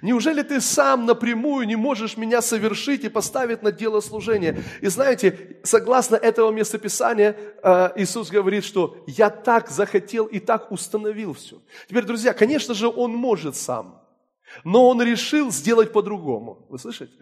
Неужели 0.00 0.42
ты 0.42 0.60
сам 0.60 1.04
напрямую 1.04 1.66
не 1.66 1.76
можешь 1.76 2.16
меня 2.16 2.40
совершить 2.40 3.04
и 3.04 3.10
поставить 3.10 3.62
на 3.62 3.70
дело 3.70 4.00
служения? 4.00 4.62
И 4.80 4.86
знаете, 4.86 5.58
согласно 5.64 6.16
этого 6.16 6.50
местописания, 6.50 7.36
э, 7.62 7.90
Иисус 7.96 8.30
говорит, 8.30 8.64
что 8.64 9.04
я 9.06 9.28
так 9.28 9.68
захотел 9.68 10.24
и 10.24 10.38
так 10.38 10.72
установил 10.72 11.34
все. 11.34 11.60
Теперь, 11.88 12.04
друзья, 12.04 12.32
конечно 12.32 12.72
же, 12.72 12.88
Он 12.88 13.12
может 13.12 13.54
сам, 13.54 14.02
но 14.64 14.88
Он 14.88 15.02
решил 15.02 15.52
сделать 15.52 15.92
по-другому. 15.92 16.66
Вы 16.70 16.78
слышите? 16.78 17.12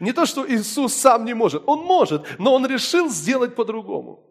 Не 0.00 0.12
то, 0.12 0.24
что 0.24 0.50
Иисус 0.50 0.94
сам 0.94 1.26
не 1.26 1.34
может, 1.34 1.64
Он 1.66 1.80
может, 1.80 2.26
но 2.38 2.54
Он 2.54 2.66
решил 2.66 3.10
сделать 3.10 3.54
по-другому. 3.54 4.24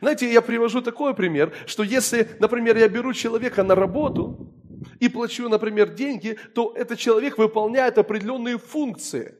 Знаете, 0.00 0.32
я 0.32 0.42
привожу 0.42 0.80
такой 0.80 1.14
пример, 1.14 1.52
что 1.66 1.82
если, 1.82 2.28
например, 2.38 2.76
я 2.76 2.88
беру 2.88 3.12
человека 3.12 3.64
на 3.64 3.74
работу, 3.74 4.54
и 5.00 5.08
плачу, 5.08 5.48
например, 5.48 5.94
деньги, 5.94 6.38
то 6.54 6.72
этот 6.76 6.98
человек 6.98 7.38
выполняет 7.38 7.98
определенные 7.98 8.58
функции 8.58 9.34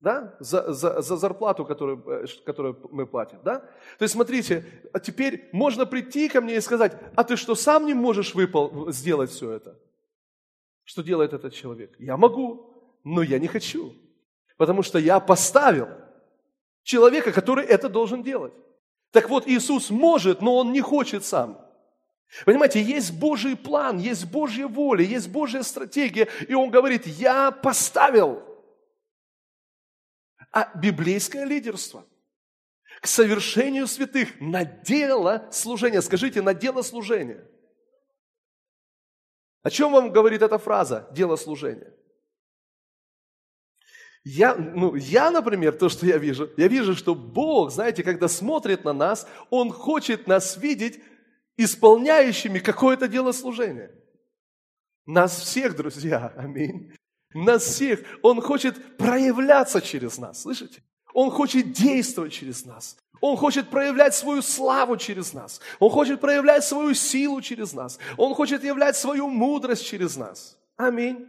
да, 0.00 0.34
за, 0.40 0.72
за, 0.72 1.02
за 1.02 1.16
зарплату, 1.16 1.64
которую, 1.64 2.02
э, 2.08 2.26
которую 2.44 2.78
мы 2.90 3.06
платим. 3.06 3.38
Да? 3.44 3.60
То 3.98 4.02
есть 4.04 4.14
смотрите, 4.14 4.64
а 4.92 4.98
теперь 4.98 5.48
можно 5.52 5.84
прийти 5.84 6.28
ко 6.28 6.40
мне 6.40 6.56
и 6.56 6.60
сказать, 6.60 6.96
а 7.14 7.24
ты 7.24 7.36
что, 7.36 7.54
сам 7.54 7.86
не 7.86 7.94
можешь 7.94 8.34
выпол- 8.34 8.90
сделать 8.92 9.30
все 9.30 9.52
это? 9.52 9.78
Что 10.84 11.02
делает 11.02 11.34
этот 11.34 11.52
человек? 11.52 11.94
Я 11.98 12.16
могу, 12.16 12.98
но 13.04 13.22
я 13.22 13.38
не 13.38 13.46
хочу, 13.46 13.94
потому 14.56 14.82
что 14.82 14.98
я 14.98 15.20
поставил 15.20 15.88
человека, 16.82 17.30
который 17.30 17.66
это 17.66 17.88
должен 17.88 18.22
делать. 18.22 18.54
Так 19.12 19.28
вот, 19.28 19.46
Иисус 19.46 19.90
может, 19.90 20.40
но 20.40 20.56
Он 20.56 20.72
не 20.72 20.80
хочет 20.80 21.24
сам. 21.24 21.58
Понимаете, 22.44 22.80
есть 22.80 23.18
Божий 23.18 23.56
план, 23.56 23.98
есть 23.98 24.26
Божья 24.26 24.66
воля, 24.66 25.04
есть 25.04 25.28
Божья 25.28 25.62
стратегия, 25.62 26.28
и 26.48 26.54
он 26.54 26.70
говорит, 26.70 27.06
я 27.06 27.50
поставил. 27.50 28.42
А 30.52 30.70
библейское 30.76 31.44
лидерство 31.44 32.04
к 33.00 33.06
совершению 33.06 33.86
святых 33.86 34.40
на 34.40 34.64
дело 34.64 35.48
служения. 35.50 36.02
Скажите, 36.02 36.42
на 36.42 36.54
дело 36.54 36.82
служения. 36.82 37.46
О 39.62 39.70
чем 39.70 39.92
вам 39.92 40.12
говорит 40.12 40.42
эта 40.42 40.58
фраза 40.58 41.08
«дело 41.12 41.36
служения»? 41.36 41.92
Я, 44.22 44.54
ну, 44.54 44.94
я, 44.96 45.30
например, 45.30 45.72
то, 45.72 45.88
что 45.88 46.04
я 46.04 46.18
вижу, 46.18 46.50
я 46.58 46.68
вижу, 46.68 46.94
что 46.94 47.14
Бог, 47.14 47.70
знаете, 47.70 48.02
когда 48.02 48.28
смотрит 48.28 48.84
на 48.84 48.92
нас, 48.92 49.26
Он 49.48 49.72
хочет 49.72 50.26
нас 50.26 50.58
видеть 50.58 51.00
исполняющими 51.64 52.58
какое-то 52.58 53.08
дело 53.08 53.32
служения. 53.32 53.90
Нас 55.06 55.40
всех, 55.40 55.76
друзья, 55.76 56.32
аминь. 56.36 56.92
Нас 57.34 57.64
всех. 57.64 58.00
Он 58.22 58.40
хочет 58.40 58.96
проявляться 58.96 59.80
через 59.80 60.18
нас, 60.18 60.42
слышите? 60.42 60.82
Он 61.12 61.30
хочет 61.30 61.72
действовать 61.72 62.32
через 62.32 62.64
нас. 62.64 62.96
Он 63.20 63.36
хочет 63.36 63.68
проявлять 63.68 64.14
свою 64.14 64.42
славу 64.42 64.96
через 64.96 65.34
нас. 65.34 65.60
Он 65.78 65.90
хочет 65.90 66.20
проявлять 66.20 66.64
свою 66.64 66.94
силу 66.94 67.42
через 67.42 67.74
нас. 67.74 67.98
Он 68.16 68.34
хочет 68.34 68.64
являть 68.64 68.96
свою 68.96 69.28
мудрость 69.28 69.84
через 69.84 70.16
нас. 70.16 70.58
Аминь. 70.76 71.26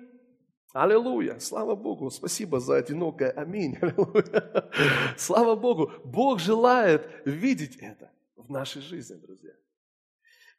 Аллилуйя. 0.74 1.40
Слава 1.40 1.76
Богу. 1.76 2.10
Спасибо 2.10 2.60
за 2.60 2.78
одинокое. 2.78 3.32
Аминь. 3.32 3.78
Аллилуйя. 3.82 4.70
Слава 5.18 5.56
Богу. 5.56 5.92
Бог 6.06 6.40
желает 6.40 7.10
видеть 7.26 7.76
это 7.78 8.10
в 8.38 8.50
нашей 8.50 8.82
жизни, 8.82 9.16
друзья. 9.16 9.52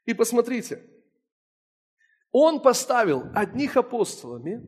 И 0.04 0.14
посмотрите, 0.14 0.82
он 2.30 2.60
поставил 2.60 3.30
одних 3.34 3.76
апостолами, 3.76 4.66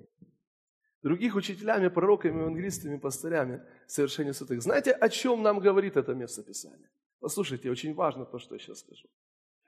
других 1.02 1.34
учителями, 1.34 1.88
пророками, 1.88 2.40
евангелистами, 2.40 2.98
пастырями 2.98 3.62
совершения 3.86 4.32
святых. 4.32 4.62
Знаете, 4.62 4.92
о 4.92 5.08
чем 5.08 5.42
нам 5.42 5.58
говорит 5.58 5.96
это 5.96 6.14
местописание? 6.14 6.90
Послушайте, 7.20 7.70
очень 7.70 7.94
важно 7.94 8.26
то, 8.26 8.38
что 8.38 8.54
я 8.54 8.58
сейчас 8.58 8.80
скажу. 8.80 9.08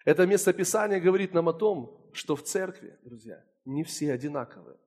Это 0.05 0.27
местописание 0.27 1.01
говорит 1.01 1.35
нам 1.35 1.49
о 1.49 1.53
том, 1.53 2.11
что 2.13 2.37
в 2.37 2.43
церкви, 2.43 2.97
друзья, 3.03 3.45
не 3.65 3.83
все 3.83 4.13
одинаковые. 4.13 4.79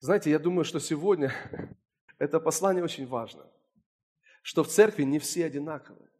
Знаете, 0.00 0.30
я 0.30 0.38
думаю, 0.38 0.64
что 0.64 0.80
сегодня 0.80 1.32
это 2.18 2.40
послание 2.40 2.84
очень 2.84 3.06
важно, 3.06 3.46
что 4.42 4.64
в 4.64 4.68
церкви 4.68 5.04
не 5.04 5.18
все 5.18 5.46
одинаковые. 5.46 6.10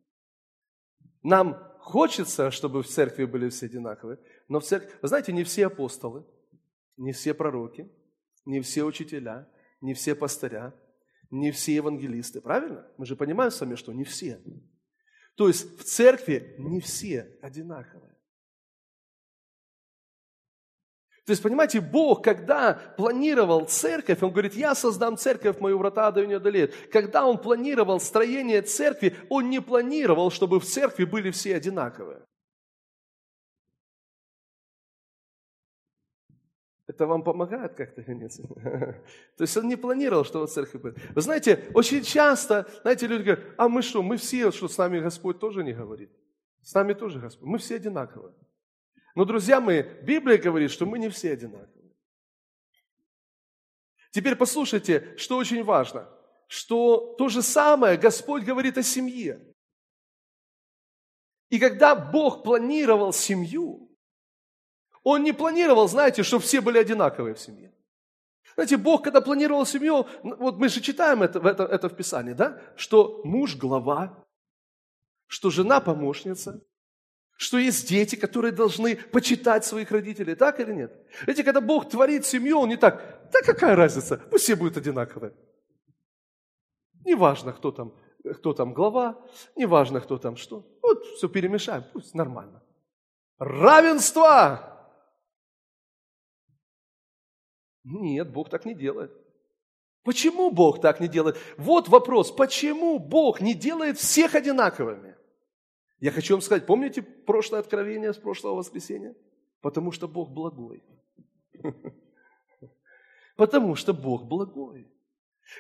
Нам 1.22 1.54
хочется, 1.78 2.50
чтобы 2.50 2.82
в 2.82 2.86
церкви 2.86 3.24
были 3.24 3.48
все 3.48 3.66
одинаковые, 3.66 4.18
но 4.48 4.60
в 4.60 4.64
церкви, 4.64 4.94
вы 5.00 5.08
знаете, 5.08 5.32
не 5.32 5.44
все 5.44 5.66
апостолы, 5.66 6.26
не 6.96 7.12
все 7.12 7.34
пророки, 7.34 7.90
не 8.44 8.60
все 8.60 8.84
учителя, 8.84 9.48
не 9.80 9.94
все 9.94 10.14
пастыря, 10.14 10.74
не 11.30 11.50
все 11.50 11.74
евангелисты, 11.74 12.40
правильно? 12.40 12.86
Мы 12.96 13.06
же 13.06 13.16
понимаем 13.16 13.50
с 13.50 13.60
вами, 13.60 13.74
что 13.74 13.92
не 13.92 14.04
все. 14.04 14.40
То 15.36 15.48
есть 15.48 15.78
в 15.78 15.84
церкви 15.84 16.54
не 16.58 16.80
все 16.80 17.36
одинаковые. 17.42 18.13
То 21.26 21.30
есть, 21.30 21.42
понимаете, 21.42 21.80
Бог, 21.80 22.22
когда 22.22 22.74
планировал 22.96 23.64
церковь, 23.64 24.22
Он 24.22 24.30
говорит, 24.30 24.54
я 24.54 24.74
создам 24.74 25.16
церковь, 25.16 25.58
мою 25.58 25.78
врата 25.78 26.10
до 26.10 26.26
не 26.26 26.34
одолеют. 26.34 26.74
Когда 26.92 27.24
Он 27.26 27.38
планировал 27.38 27.98
строение 27.98 28.60
церкви, 28.60 29.16
Он 29.30 29.48
не 29.48 29.60
планировал, 29.60 30.30
чтобы 30.30 30.60
в 30.60 30.66
церкви 30.66 31.04
были 31.04 31.30
все 31.30 31.56
одинаковые. 31.56 32.20
Это 36.86 37.06
вам 37.06 37.24
помогает 37.24 37.74
как-то 37.74 38.02
или 38.02 38.12
нет? 38.12 38.32
То 39.36 39.42
есть 39.44 39.56
он 39.56 39.68
не 39.68 39.76
планировал, 39.76 40.24
что 40.24 40.46
в 40.46 40.50
церкви 40.50 40.76
будет. 40.76 40.98
Вы 41.14 41.22
знаете, 41.22 41.64
очень 41.72 42.02
часто, 42.02 42.66
знаете, 42.82 43.06
люди 43.06 43.22
говорят, 43.22 43.44
а 43.56 43.70
мы 43.70 43.80
что, 43.80 44.02
мы 44.02 44.18
все, 44.18 44.50
что 44.52 44.68
с 44.68 44.76
нами 44.76 45.00
Господь 45.00 45.40
тоже 45.40 45.64
не 45.64 45.72
говорит. 45.72 46.10
С 46.62 46.74
нами 46.74 46.92
тоже 46.92 47.18
Господь. 47.18 47.48
Мы 47.48 47.56
все 47.58 47.76
одинаковые. 47.76 48.34
Но, 49.14 49.24
друзья 49.24 49.60
мои, 49.60 49.82
Библия 50.02 50.38
говорит, 50.38 50.70
что 50.70 50.86
мы 50.86 50.98
не 50.98 51.08
все 51.08 51.32
одинаковые. 51.32 51.94
Теперь 54.10 54.36
послушайте, 54.36 55.16
что 55.16 55.36
очень 55.36 55.62
важно, 55.62 56.08
что 56.48 57.14
то 57.18 57.28
же 57.28 57.42
самое 57.42 57.96
Господь 57.96 58.44
говорит 58.44 58.78
о 58.78 58.82
семье. 58.82 59.40
И 61.50 61.58
когда 61.58 61.94
Бог 61.94 62.42
планировал 62.42 63.12
семью, 63.12 63.96
Он 65.02 65.22
не 65.22 65.32
планировал, 65.32 65.88
знаете, 65.88 66.22
чтобы 66.22 66.42
все 66.42 66.60
были 66.60 66.78
одинаковые 66.78 67.34
в 67.34 67.40
семье. 67.40 67.72
Знаете, 68.54 68.76
Бог, 68.76 69.02
когда 69.02 69.20
планировал 69.20 69.66
семью, 69.66 70.06
вот 70.22 70.58
мы 70.58 70.68
же 70.68 70.80
читаем 70.80 71.22
это, 71.22 71.40
это, 71.40 71.64
это 71.64 71.88
в 71.88 71.96
Писании, 71.96 72.32
да, 72.34 72.60
что 72.76 73.20
муж– 73.24 73.56
глава, 73.56 74.24
что 75.26 75.50
жена– 75.50 75.80
помощница, 75.80 76.64
что 77.36 77.58
есть 77.58 77.88
дети, 77.88 78.16
которые 78.16 78.52
должны 78.52 78.96
почитать 78.96 79.64
своих 79.64 79.90
родителей, 79.90 80.34
так 80.34 80.60
или 80.60 80.72
нет? 80.72 80.92
Видите, 81.26 81.44
когда 81.44 81.60
Бог 81.60 81.88
творит 81.88 82.24
семью, 82.24 82.60
Он 82.60 82.68
не 82.68 82.76
так, 82.76 83.30
да 83.32 83.40
какая 83.42 83.74
разница, 83.76 84.18
пусть 84.30 84.44
все 84.44 84.56
будут 84.56 84.76
одинаковые. 84.76 85.32
Неважно, 87.04 87.52
кто 87.52 87.70
там, 87.72 87.94
кто 88.36 88.54
там 88.54 88.72
глава, 88.72 89.20
неважно, 89.56 90.00
кто 90.00 90.18
там 90.18 90.36
что. 90.36 90.66
Вот 90.80 91.04
все 91.16 91.28
перемешаем, 91.28 91.84
пусть 91.92 92.14
нормально. 92.14 92.62
Равенство! 93.38 94.70
Нет, 97.82 98.32
Бог 98.32 98.48
так 98.48 98.64
не 98.64 98.74
делает. 98.74 99.12
Почему 100.04 100.50
Бог 100.50 100.80
так 100.80 101.00
не 101.00 101.08
делает? 101.08 101.36
Вот 101.56 101.88
вопрос, 101.88 102.30
почему 102.30 102.98
Бог 102.98 103.40
не 103.40 103.54
делает 103.54 103.98
всех 103.98 104.34
одинаковыми? 104.34 105.13
Я 106.00 106.10
хочу 106.10 106.34
вам 106.34 106.42
сказать, 106.42 106.66
помните 106.66 107.02
прошлое 107.02 107.60
откровение 107.60 108.12
с 108.12 108.16
прошлого 108.16 108.56
воскресенья? 108.56 109.14
Потому 109.60 109.92
что 109.92 110.08
Бог 110.08 110.30
благой. 110.30 110.82
Потому 113.36 113.74
что 113.74 113.94
Бог 113.94 114.24
благой. 114.24 114.90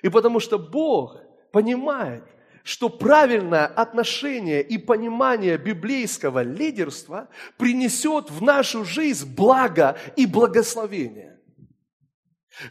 И 0.02 0.08
потому 0.08 0.40
что 0.40 0.58
Бог 0.58 1.18
понимает, 1.52 2.24
что 2.62 2.88
правильное 2.88 3.66
отношение 3.66 4.62
и 4.62 4.78
понимание 4.78 5.58
библейского 5.58 6.42
лидерства 6.42 7.28
принесет 7.58 8.30
в 8.30 8.42
нашу 8.42 8.84
жизнь 8.84 9.34
благо 9.34 9.98
и 10.16 10.26
благословение 10.26 11.34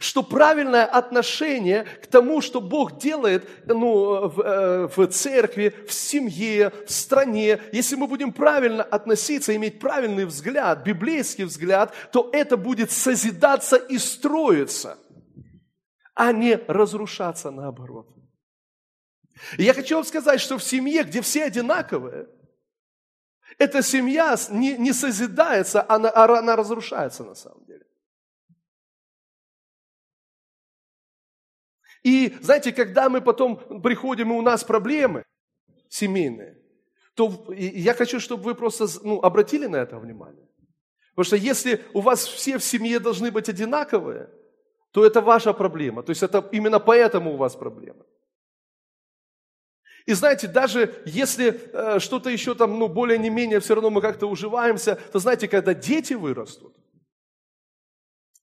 что 0.00 0.22
правильное 0.22 0.84
отношение 0.84 1.84
к 2.02 2.06
тому, 2.06 2.40
что 2.40 2.60
Бог 2.60 2.98
делает 2.98 3.48
ну, 3.66 4.28
в, 4.28 4.40
э, 4.40 4.88
в 4.88 5.06
церкви, 5.08 5.74
в 5.86 5.92
семье, 5.92 6.72
в 6.86 6.90
стране, 6.90 7.60
если 7.72 7.96
мы 7.96 8.06
будем 8.06 8.32
правильно 8.32 8.82
относиться, 8.82 9.54
иметь 9.54 9.80
правильный 9.80 10.24
взгляд, 10.24 10.84
библейский 10.84 11.44
взгляд, 11.44 11.92
то 12.12 12.30
это 12.32 12.56
будет 12.56 12.90
созидаться 12.90 13.76
и 13.76 13.98
строиться, 13.98 14.98
а 16.14 16.32
не 16.32 16.56
разрушаться 16.66 17.50
наоборот. 17.50 18.08
И 19.58 19.64
я 19.64 19.74
хочу 19.74 19.96
вам 19.96 20.04
сказать, 20.04 20.40
что 20.40 20.58
в 20.58 20.62
семье, 20.62 21.02
где 21.02 21.20
все 21.20 21.44
одинаковые, 21.44 22.28
эта 23.58 23.82
семья 23.82 24.36
не, 24.50 24.76
не 24.78 24.92
созидается, 24.92 25.84
она, 25.88 26.10
она 26.14 26.56
разрушается 26.56 27.24
на 27.24 27.34
самом 27.34 27.58
деле. 27.58 27.63
И 32.04 32.36
знаете, 32.42 32.72
когда 32.72 33.08
мы 33.08 33.20
потом 33.20 33.56
приходим, 33.82 34.30
и 34.32 34.36
у 34.36 34.42
нас 34.42 34.62
проблемы 34.62 35.24
семейные, 35.88 36.58
то 37.14 37.46
я 37.56 37.94
хочу, 37.94 38.20
чтобы 38.20 38.42
вы 38.42 38.54
просто 38.54 38.86
ну, 39.02 39.20
обратили 39.20 39.66
на 39.66 39.76
это 39.76 39.98
внимание. 39.98 40.46
Потому 41.14 41.24
что 41.24 41.36
если 41.36 41.82
у 41.94 42.00
вас 42.00 42.26
все 42.26 42.58
в 42.58 42.64
семье 42.64 43.00
должны 43.00 43.30
быть 43.30 43.48
одинаковые, 43.48 44.28
то 44.90 45.06
это 45.06 45.20
ваша 45.20 45.52
проблема. 45.54 46.02
То 46.02 46.10
есть 46.10 46.22
это 46.22 46.46
именно 46.52 46.78
поэтому 46.78 47.34
у 47.34 47.36
вас 47.36 47.56
проблема. 47.56 48.04
И 50.06 50.12
знаете, 50.12 50.46
даже 50.46 51.02
если 51.06 51.70
э, 51.72 51.98
что-то 52.00 52.28
еще 52.28 52.54
там, 52.54 52.78
ну, 52.78 52.88
более 52.88 53.18
не 53.18 53.30
менее, 53.30 53.60
все 53.60 53.74
равно 53.74 53.88
мы 53.88 54.02
как-то 54.02 54.26
уживаемся, 54.26 54.96
то 55.12 55.18
знаете, 55.18 55.48
когда 55.48 55.72
дети 55.72 56.12
вырастут, 56.12 56.76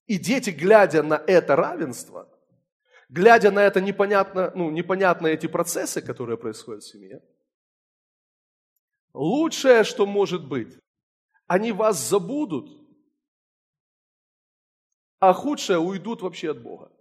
и 0.07 0.17
дети, 0.17 0.49
глядя 0.49 1.03
на 1.03 1.21
это 1.27 1.55
равенство, 1.55 2.27
глядя 3.11 3.51
на 3.51 3.59
это 3.59 3.81
непонятно, 3.81 4.51
ну, 4.55 4.71
непонятные 4.71 5.35
эти 5.35 5.47
процессы, 5.47 6.01
которые 6.01 6.37
происходят 6.37 6.83
в 6.83 6.89
семье, 6.89 7.21
лучшее, 9.13 9.83
что 9.83 10.05
может 10.05 10.47
быть, 10.47 10.79
они 11.45 11.73
вас 11.73 11.99
забудут, 12.09 12.69
а 15.19 15.33
худшее 15.33 15.77
уйдут 15.77 16.21
вообще 16.21 16.51
от 16.51 16.63
Бога. 16.63 16.91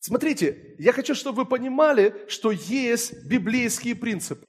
Смотрите, 0.00 0.74
я 0.78 0.92
хочу, 0.92 1.14
чтобы 1.14 1.44
вы 1.44 1.48
понимали, 1.48 2.28
что 2.28 2.50
есть 2.50 3.24
библейские 3.26 3.94
принципы. 3.94 4.44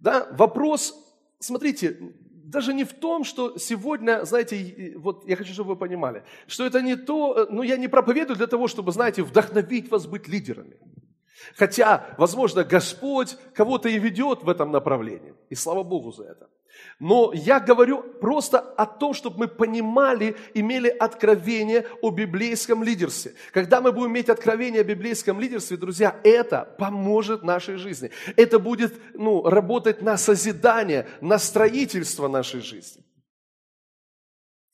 Да, 0.00 0.26
вопрос, 0.32 0.92
смотрите, 1.38 2.16
даже 2.44 2.74
не 2.74 2.84
в 2.84 2.92
том, 2.92 3.24
что 3.24 3.58
сегодня, 3.58 4.24
знаете, 4.24 4.94
вот 4.96 5.24
я 5.28 5.36
хочу, 5.36 5.52
чтобы 5.52 5.70
вы 5.70 5.76
понимали, 5.76 6.22
что 6.46 6.64
это 6.64 6.82
не 6.82 6.96
то, 6.96 7.34
э, 7.34 7.46
ну 7.50 7.62
я 7.62 7.76
не 7.76 7.88
проповедую 7.88 8.36
для 8.36 8.46
того, 8.46 8.68
чтобы, 8.68 8.92
знаете, 8.92 9.22
вдохновить 9.22 9.90
вас 9.90 10.06
быть 10.06 10.28
лидерами. 10.28 10.76
Хотя, 11.56 12.14
возможно, 12.18 12.64
Господь 12.64 13.36
кого-то 13.54 13.88
и 13.88 13.98
ведет 13.98 14.42
в 14.42 14.48
этом 14.48 14.70
направлении. 14.72 15.34
И 15.50 15.54
слава 15.54 15.82
Богу 15.82 16.12
за 16.12 16.24
это. 16.24 16.48
Но 16.98 17.32
я 17.34 17.60
говорю 17.60 18.02
просто 18.02 18.60
о 18.60 18.86
том, 18.86 19.14
чтобы 19.14 19.38
мы 19.38 19.48
понимали, 19.48 20.36
имели 20.54 20.88
откровение 20.88 21.86
о 22.02 22.10
библейском 22.10 22.84
лидерстве. 22.84 23.34
Когда 23.52 23.80
мы 23.80 23.92
будем 23.92 24.12
иметь 24.12 24.28
откровение 24.28 24.82
о 24.82 24.84
библейском 24.84 25.40
лидерстве, 25.40 25.76
друзья, 25.76 26.18
это 26.22 26.74
поможет 26.78 27.42
нашей 27.42 27.76
жизни. 27.76 28.10
Это 28.36 28.58
будет 28.58 28.94
ну, 29.14 29.42
работать 29.42 30.02
на 30.02 30.16
созидание, 30.16 31.08
на 31.20 31.38
строительство 31.38 32.28
нашей 32.28 32.60
жизни. 32.60 33.02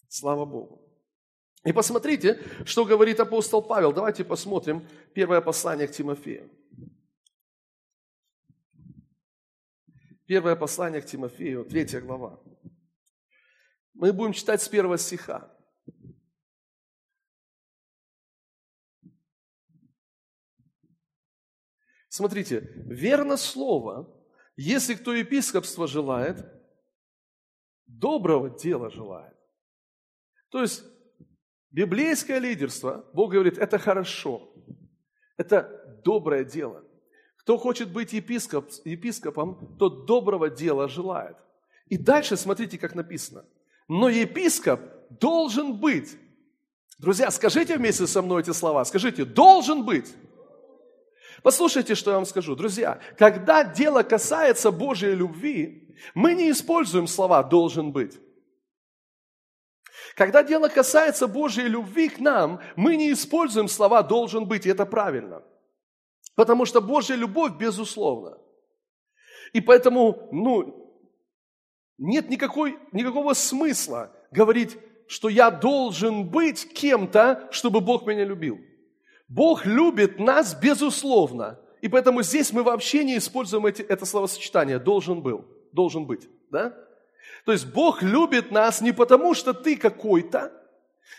Слава 0.09 0.45
Богу. 0.45 0.83
И 1.65 1.73
посмотрите, 1.73 2.41
что 2.65 2.85
говорит 2.85 3.21
апостол 3.21 3.63
Павел. 3.63 3.93
Давайте 3.93 4.25
посмотрим 4.25 4.87
первое 5.15 5.41
послание 5.41 5.89
к 5.89 5.93
Тимофею. 5.93 6.51
Первое 10.31 10.55
послание 10.55 11.03
к 11.03 11.07
Тимофею, 11.07 11.65
третья 11.65 12.01
глава. 12.01 12.41
Мы 13.95 14.13
будем 14.13 14.33
читать 14.33 14.63
с 14.63 14.69
первого 14.69 14.97
стиха. 14.97 15.53
Смотрите, 22.09 22.61
верно 22.87 23.37
слово, 23.37 24.09
если 24.55 24.95
кто 24.95 25.13
епископство 25.15 25.89
желает, 25.89 26.47
доброго 27.87 28.51
дела 28.51 28.89
желает. 28.89 29.37
То 30.51 30.63
есть, 30.63 30.85
библейское 31.73 32.39
лидерство, 32.39 33.05
Бог 33.15 33.33
говорит, 33.33 33.59
это 33.59 33.81
хорошо, 33.81 34.55
это 35.37 36.01
доброе 36.05 36.45
дело. 36.45 36.89
Кто 37.51 37.59
хочет 37.59 37.91
быть 37.91 38.13
епископ, 38.13 38.71
епископом, 38.85 39.77
тот 39.77 40.07
доброго 40.07 40.49
дела 40.49 40.87
желает. 40.87 41.37
И 41.89 41.99
дальше 41.99 42.37
смотрите, 42.37 42.79
как 42.79 42.95
написано. 42.95 43.45
Но 43.89 44.09
епископ 44.09 44.81
должен 45.11 45.75
быть. 45.81 46.17
Друзья, 47.01 47.29
скажите 47.33 47.77
вместе 47.77 48.07
со 48.07 48.23
мной 48.23 48.43
эти 48.43 48.53
слова. 48.53 48.85
Скажите, 48.85 49.25
должен 49.25 49.85
быть. 49.85 50.15
Послушайте, 51.43 51.97
что 51.97 52.13
я 52.13 52.19
вам 52.19 52.25
скажу. 52.25 52.55
Друзья, 52.55 53.01
когда 53.19 53.65
дело 53.65 54.05
касается 54.05 54.71
Божьей 54.71 55.17
любви, 55.17 55.93
мы 56.15 56.35
не 56.35 56.53
используем 56.53 57.09
слова 57.09 57.43
«должен 57.43 57.91
быть». 57.91 58.17
Когда 60.15 60.45
дело 60.45 60.69
касается 60.69 61.27
Божьей 61.27 61.67
любви 61.67 62.11
к 62.11 62.21
нам, 62.21 62.61
мы 62.77 62.95
не 62.95 63.13
используем 63.13 63.67
слова 63.67 64.05
«должен 64.05 64.47
быть», 64.47 64.67
и 64.67 64.71
это 64.71 64.87
правильно– 64.87 65.43
Потому 66.41 66.65
что 66.65 66.81
Божья 66.81 67.17
любовь 67.17 67.59
безусловна. 67.59 68.39
И 69.53 69.61
поэтому, 69.61 70.27
ну, 70.33 70.91
нет 71.99 72.31
никакой, 72.31 72.79
никакого 72.93 73.35
смысла 73.35 74.11
говорить, 74.31 74.79
что 75.07 75.29
я 75.29 75.51
должен 75.51 76.31
быть 76.31 76.73
кем-то, 76.73 77.47
чтобы 77.51 77.83
Бог 77.83 78.07
меня 78.07 78.25
любил. 78.25 78.59
Бог 79.29 79.67
любит 79.67 80.19
нас 80.19 80.55
безусловно. 80.55 81.61
И 81.83 81.89
поэтому 81.89 82.23
здесь 82.23 82.55
мы 82.55 82.63
вообще 82.63 83.05
не 83.05 83.19
используем 83.19 83.67
эти, 83.67 83.83
это 83.83 84.07
словосочетание 84.07 84.79
«должен 84.79 85.21
был», 85.21 85.45
«должен 85.73 86.07
быть». 86.07 86.27
Да? 86.51 86.75
То 87.45 87.53
есть 87.53 87.67
Бог 87.67 88.01
любит 88.01 88.51
нас 88.51 88.81
не 88.81 88.93
потому, 88.93 89.35
что 89.35 89.53
ты 89.53 89.77
какой-то, 89.77 90.59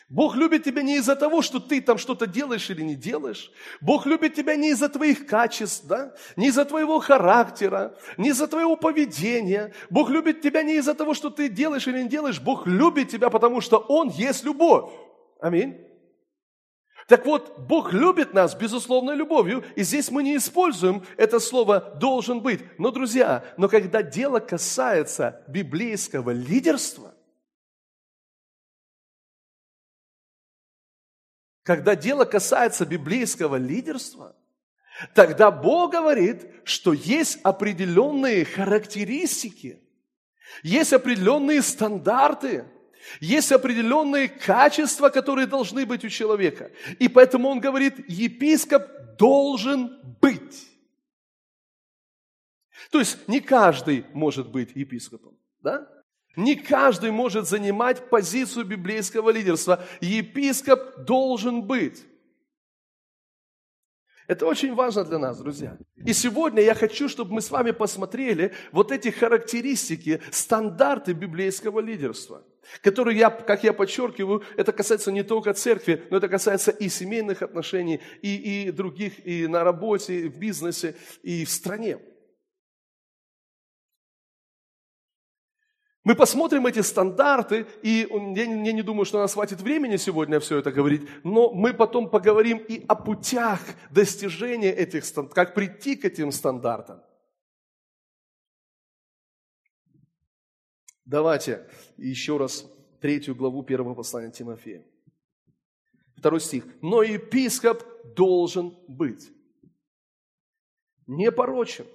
Бог 0.10 0.36
любит 0.36 0.66
тебя 0.66 0.82
не 0.82 0.98
из-за 0.98 1.16
того, 1.16 1.42
что 1.42 1.60
ты 1.60 1.80
там 1.80 1.98
что-то 1.98 2.28
делаешь 2.28 2.70
или 2.70 2.82
не 2.82 2.96
делаешь. 2.96 3.50
Бог 3.80 4.06
любит 4.06 4.36
тебя 4.36 4.56
не 4.56 4.72
из-за 4.72 4.90
твоих 4.90 5.26
качеств, 5.26 5.86
да? 5.88 6.14
не 6.36 6.48
из-за 6.48 6.66
твоего 6.66 7.00
характера, 7.00 7.98
не 8.18 8.30
из-за 8.30 8.48
твоего 8.48 8.76
поведения. 8.76 9.74
Бог 9.90 10.10
любит 10.10 10.42
тебя 10.42 10.64
не 10.64 10.76
из-за 10.76 10.96
того, 10.96 11.14
что 11.14 11.30
ты 11.30 11.48
делаешь 11.48 11.88
или 11.88 12.04
не 12.04 12.10
делаешь. 12.10 12.42
Бог 12.42 12.68
любит 12.68 13.10
тебя, 13.10 13.30
потому 13.30 13.62
что 13.62 13.78
Он 13.78 14.10
есть 14.10 14.44
любовь. 14.44 14.92
Аминь. 15.40 15.78
Так 17.08 17.26
вот, 17.26 17.60
Бог 17.60 17.94
любит 17.94 18.34
нас 18.34 18.56
безусловной 18.56 19.16
любовью, 19.16 19.64
и 19.76 19.84
здесь 19.84 20.12
мы 20.12 20.24
не 20.24 20.38
используем 20.38 21.04
это 21.18 21.40
слово 21.40 21.96
«должен 22.00 22.42
быть». 22.42 22.62
Но, 22.78 22.92
друзья, 22.92 23.44
но 23.58 23.68
когда 23.68 24.02
дело 24.04 24.40
касается 24.40 25.44
библейского 25.48 26.32
лидерства, 26.32 27.14
Когда 31.64 31.96
дело 31.96 32.26
касается 32.26 32.86
библейского 32.86 33.56
лидерства, 33.56 34.36
тогда 35.14 35.52
Бог 35.52 35.92
говорит, 35.92 36.48
что 36.64 36.94
есть 36.94 37.40
определенные 37.44 38.46
характеристики, 38.46 39.82
есть 40.64 40.94
определенные 40.94 41.62
стандарты, 41.62 42.66
есть 43.20 43.52
определенные 43.52 44.28
качества, 44.28 45.10
которые 45.10 45.48
должны 45.48 45.86
быть 45.86 46.04
у 46.04 46.10
человека. 46.10 46.72
И 47.00 47.08
поэтому 47.08 47.50
он 47.50 47.60
говорит, 47.60 48.10
епископ 48.10 49.18
должен 49.18 50.00
быть. 50.22 50.68
То 52.92 53.00
есть 53.00 53.28
не 53.28 53.40
каждый 53.40 54.06
может 54.14 54.50
быть 54.50 54.76
епископом. 54.76 55.38
Да? 55.62 55.88
Не 56.36 56.56
каждый 56.56 57.12
может 57.12 57.48
занимать 57.48 58.10
позицию 58.10 58.66
библейского 58.66 59.30
лидерства. 59.32 59.84
Епископ 60.00 61.04
должен 61.04 61.64
быть. 61.64 62.04
Это 64.28 64.46
очень 64.46 64.74
важно 64.74 65.04
для 65.04 65.20
нас, 65.20 65.40
друзья. 65.40 65.78
И 66.06 66.14
сегодня 66.14 66.62
я 66.62 66.74
хочу, 66.74 67.10
чтобы 67.10 67.34
мы 67.34 67.42
с 67.42 67.52
вами 67.52 67.72
посмотрели 67.72 68.54
вот 68.72 68.94
эти 68.94 69.10
характеристики, 69.10 70.22
стандарты 70.32 71.12
библейского 71.12 71.82
лидерства, 71.82 72.46
которые, 72.82 73.20
я, 73.20 73.30
как 73.30 73.66
я 73.66 73.74
подчеркиваю, 73.74 74.42
это 74.56 74.72
касается 74.72 75.12
не 75.12 75.24
только 75.24 75.54
церкви, 75.54 76.08
но 76.10 76.16
это 76.16 76.30
касается 76.30 76.72
и 76.72 76.88
семейных 76.88 77.42
отношений, 77.42 78.00
и, 78.22 78.68
и 78.68 78.72
других, 78.72 79.26
и 79.26 79.48
на 79.48 79.66
работе, 79.66 80.22
и 80.22 80.30
в 80.30 80.38
бизнесе, 80.38 80.96
и 81.24 81.44
в 81.44 81.50
стране. 81.50 82.00
Мы 86.04 86.16
посмотрим 86.16 86.66
эти 86.66 86.80
стандарты, 86.80 87.68
и 87.84 88.08
я 88.10 88.48
не, 88.48 88.74
не 88.74 88.82
думаю, 88.82 89.06
что 89.06 89.20
у 89.20 89.22
нас 89.22 89.34
хватит 89.34 89.62
времени 89.62 89.98
сегодня 89.98 90.40
все 90.40 90.58
это 90.58 90.72
говорить, 90.72 91.08
но 91.24 91.54
мы 91.54 91.76
потом 91.76 92.10
поговорим 92.10 92.58
и 92.58 92.84
о 92.88 92.96
путях 92.96 93.62
достижения 93.92 94.72
этих 94.72 95.06
стандартов, 95.06 95.36
как 95.36 95.54
прийти 95.54 95.96
к 95.96 96.06
этим 96.06 96.32
стандартам. 96.32 97.04
Давайте 101.06 101.70
еще 101.98 102.38
раз 102.38 102.66
третью 103.00 103.36
главу 103.36 103.62
первого 103.62 103.94
послания 103.94 104.32
Тимофея. 104.32 104.84
Второй 106.16 106.40
стих. 106.40 106.66
Но 106.82 107.04
епископ 107.04 107.84
должен 108.16 108.76
быть 108.88 109.32
непорочен, 111.06 111.86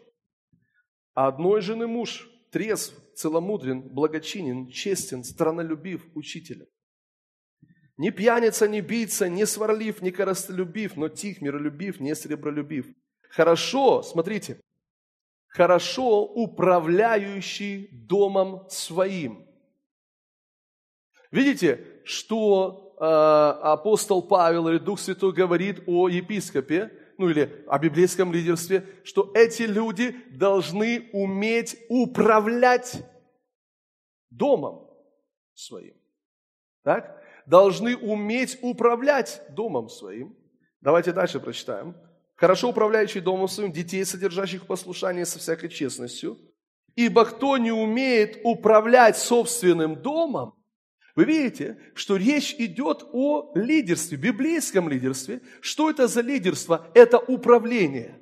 а 1.14 1.28
одной 1.28 1.60
жены 1.60 1.86
муж, 1.86 2.28
трезв, 2.52 2.94
целомудрен, 3.16 3.80
благочинен, 3.82 4.68
честен, 4.68 5.24
странолюбив, 5.24 6.06
учителем. 6.14 6.66
Не 7.96 8.10
пьяница, 8.10 8.68
не 8.68 8.82
бийца, 8.82 9.28
не 9.28 9.46
сварлив, 9.46 10.02
не 10.02 10.10
коростолюбив, 10.10 10.96
но 10.96 11.08
тих, 11.08 11.40
миролюбив, 11.40 11.98
не 11.98 12.14
сребролюбив. 12.14 12.86
Хорошо, 13.30 14.02
смотрите, 14.02 14.60
хорошо 15.48 16.24
управляющий 16.24 17.88
домом 17.90 18.68
своим. 18.68 19.46
Видите, 21.30 22.02
что 22.04 22.96
э, 23.00 23.04
апостол 23.04 24.28
Павел 24.28 24.68
или 24.68 24.78
Дух 24.78 25.00
Святой 25.00 25.32
говорит 25.32 25.82
о 25.86 26.08
епископе, 26.10 26.90
ну 27.18 27.28
или 27.28 27.64
о 27.66 27.78
библейском 27.78 28.32
лидерстве, 28.32 28.86
что 29.04 29.32
эти 29.34 29.62
люди 29.62 30.16
должны 30.30 31.08
уметь 31.12 31.76
управлять 31.88 33.02
домом 34.30 34.90
своим. 35.54 35.94
Так? 36.82 37.22
Должны 37.46 37.96
уметь 37.96 38.58
управлять 38.62 39.42
домом 39.50 39.88
своим. 39.88 40.36
Давайте 40.80 41.12
дальше 41.12 41.40
прочитаем. 41.40 41.96
Хорошо 42.34 42.68
управляющий 42.68 43.20
домом 43.20 43.48
своим, 43.48 43.72
детей, 43.72 44.04
содержащих 44.04 44.64
в 44.64 44.66
послушании 44.66 45.24
со 45.24 45.38
всякой 45.38 45.68
честностью. 45.68 46.38
Ибо 46.94 47.24
кто 47.24 47.56
не 47.56 47.72
умеет 47.72 48.40
управлять 48.42 49.16
собственным 49.16 49.96
домом, 49.96 50.55
вы 51.16 51.24
видите, 51.24 51.78
что 51.94 52.16
речь 52.16 52.54
идет 52.58 53.02
о 53.12 53.50
лидерстве, 53.54 54.18
библейском 54.18 54.90
лидерстве. 54.90 55.40
Что 55.62 55.88
это 55.88 56.08
за 56.08 56.20
лидерство? 56.20 56.90
Это 56.94 57.18
управление. 57.18 58.20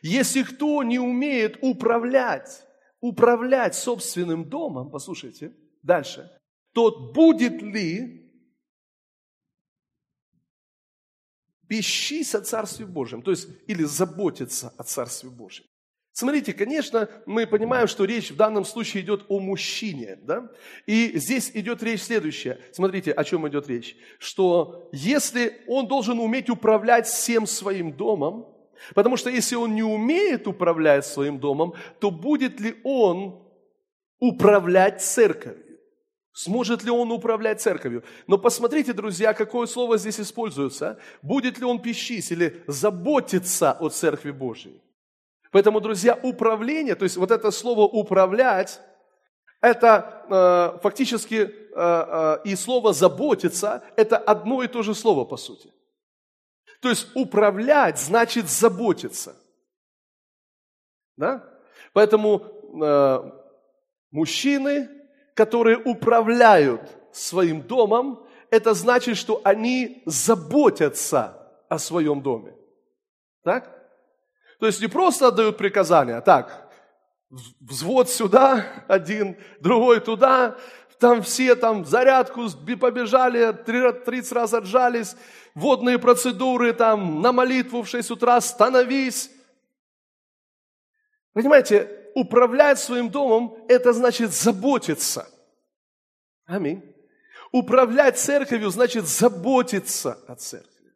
Если 0.00 0.44
кто 0.44 0.84
не 0.84 1.00
умеет 1.00 1.58
управлять, 1.60 2.64
управлять 3.00 3.74
собственным 3.74 4.48
домом, 4.48 4.88
послушайте, 4.90 5.52
дальше, 5.82 6.30
тот 6.72 7.12
будет 7.12 7.60
ли 7.60 8.32
пищись 11.66 12.36
о 12.36 12.40
Царстве 12.40 12.86
Божьем, 12.86 13.20
то 13.20 13.32
есть 13.32 13.48
или 13.66 13.82
заботиться 13.82 14.72
о 14.78 14.84
Царстве 14.84 15.28
Божьем. 15.28 15.66
Смотрите, 16.18 16.52
конечно, 16.52 17.08
мы 17.26 17.46
понимаем, 17.46 17.86
что 17.86 18.04
речь 18.04 18.32
в 18.32 18.36
данном 18.36 18.64
случае 18.64 19.04
идет 19.04 19.26
о 19.28 19.38
мужчине, 19.38 20.18
да? 20.20 20.50
И 20.84 21.16
здесь 21.16 21.52
идет 21.54 21.80
речь 21.84 22.02
следующая. 22.02 22.58
Смотрите, 22.72 23.12
о 23.12 23.22
чем 23.22 23.46
идет 23.46 23.68
речь. 23.68 23.96
Что 24.18 24.88
если 24.90 25.60
он 25.68 25.86
должен 25.86 26.18
уметь 26.18 26.50
управлять 26.50 27.06
всем 27.06 27.46
своим 27.46 27.92
домом, 27.92 28.48
потому 28.96 29.16
что 29.16 29.30
если 29.30 29.54
он 29.54 29.76
не 29.76 29.84
умеет 29.84 30.48
управлять 30.48 31.06
своим 31.06 31.38
домом, 31.38 31.74
то 32.00 32.10
будет 32.10 32.58
ли 32.58 32.74
он 32.82 33.40
управлять 34.18 35.00
церковью? 35.00 35.78
Сможет 36.32 36.82
ли 36.82 36.90
он 36.90 37.12
управлять 37.12 37.60
церковью? 37.60 38.02
Но 38.26 38.38
посмотрите, 38.38 38.92
друзья, 38.92 39.34
какое 39.34 39.68
слово 39.68 39.98
здесь 39.98 40.18
используется. 40.18 40.98
Будет 41.22 41.60
ли 41.60 41.64
он 41.64 41.80
пищись 41.80 42.32
или 42.32 42.64
заботиться 42.66 43.70
о 43.70 43.88
церкви 43.88 44.32
Божьей? 44.32 44.82
Поэтому, 45.50 45.80
друзья, 45.80 46.18
управление, 46.22 46.94
то 46.94 47.04
есть 47.04 47.16
вот 47.16 47.30
это 47.30 47.50
слово 47.50 47.82
«управлять», 47.82 48.80
это 49.60 50.24
э, 50.30 50.78
фактически 50.82 51.34
э, 51.34 51.50
э, 51.74 52.38
и 52.44 52.54
слово 52.54 52.92
«заботиться»– 52.92 53.82
это 53.96 54.16
одно 54.16 54.62
и 54.62 54.68
то 54.68 54.82
же 54.82 54.94
слово, 54.94 55.24
по 55.24 55.36
сути. 55.36 55.72
То 56.80 56.88
есть 56.90 57.08
управлять 57.16 57.98
значит 57.98 58.48
заботиться. 58.48 59.34
Да? 61.16 61.44
Поэтому 61.92 62.42
э, 62.82 63.30
мужчины, 64.10 64.88
которые 65.34 65.78
управляют 65.78 66.82
своим 67.10 67.62
домом, 67.62 68.26
это 68.50 68.74
значит, 68.74 69.16
что 69.16 69.40
они 69.44 70.02
заботятся 70.06 71.64
о 71.68 71.78
своем 71.78 72.22
доме. 72.22 72.54
Так? 73.42 73.77
То 74.58 74.66
есть 74.66 74.80
не 74.80 74.88
просто 74.88 75.28
отдают 75.28 75.56
приказания, 75.56 76.20
так, 76.20 76.68
взвод 77.60 78.10
сюда, 78.10 78.84
один, 78.88 79.36
другой 79.60 80.00
туда, 80.00 80.56
там 80.98 81.22
все 81.22 81.54
там 81.54 81.84
зарядку 81.84 82.48
побежали, 82.80 83.52
30 83.52 84.32
раз 84.32 84.52
отжались, 84.52 85.16
водные 85.54 85.98
процедуры, 85.98 86.72
там 86.72 87.22
на 87.22 87.32
молитву 87.32 87.82
в 87.82 87.88
6 87.88 88.10
утра 88.10 88.40
становись. 88.40 89.30
Понимаете, 91.32 92.10
управлять 92.16 92.80
своим 92.80 93.10
домом– 93.10 93.64
это 93.68 93.92
значит 93.92 94.32
заботиться. 94.32 95.28
Аминь. 96.46 96.82
Управлять 97.52 98.18
церковью 98.18 98.70
значит 98.70 99.06
заботиться 99.06 100.18
о 100.26 100.34
церкви. 100.34 100.92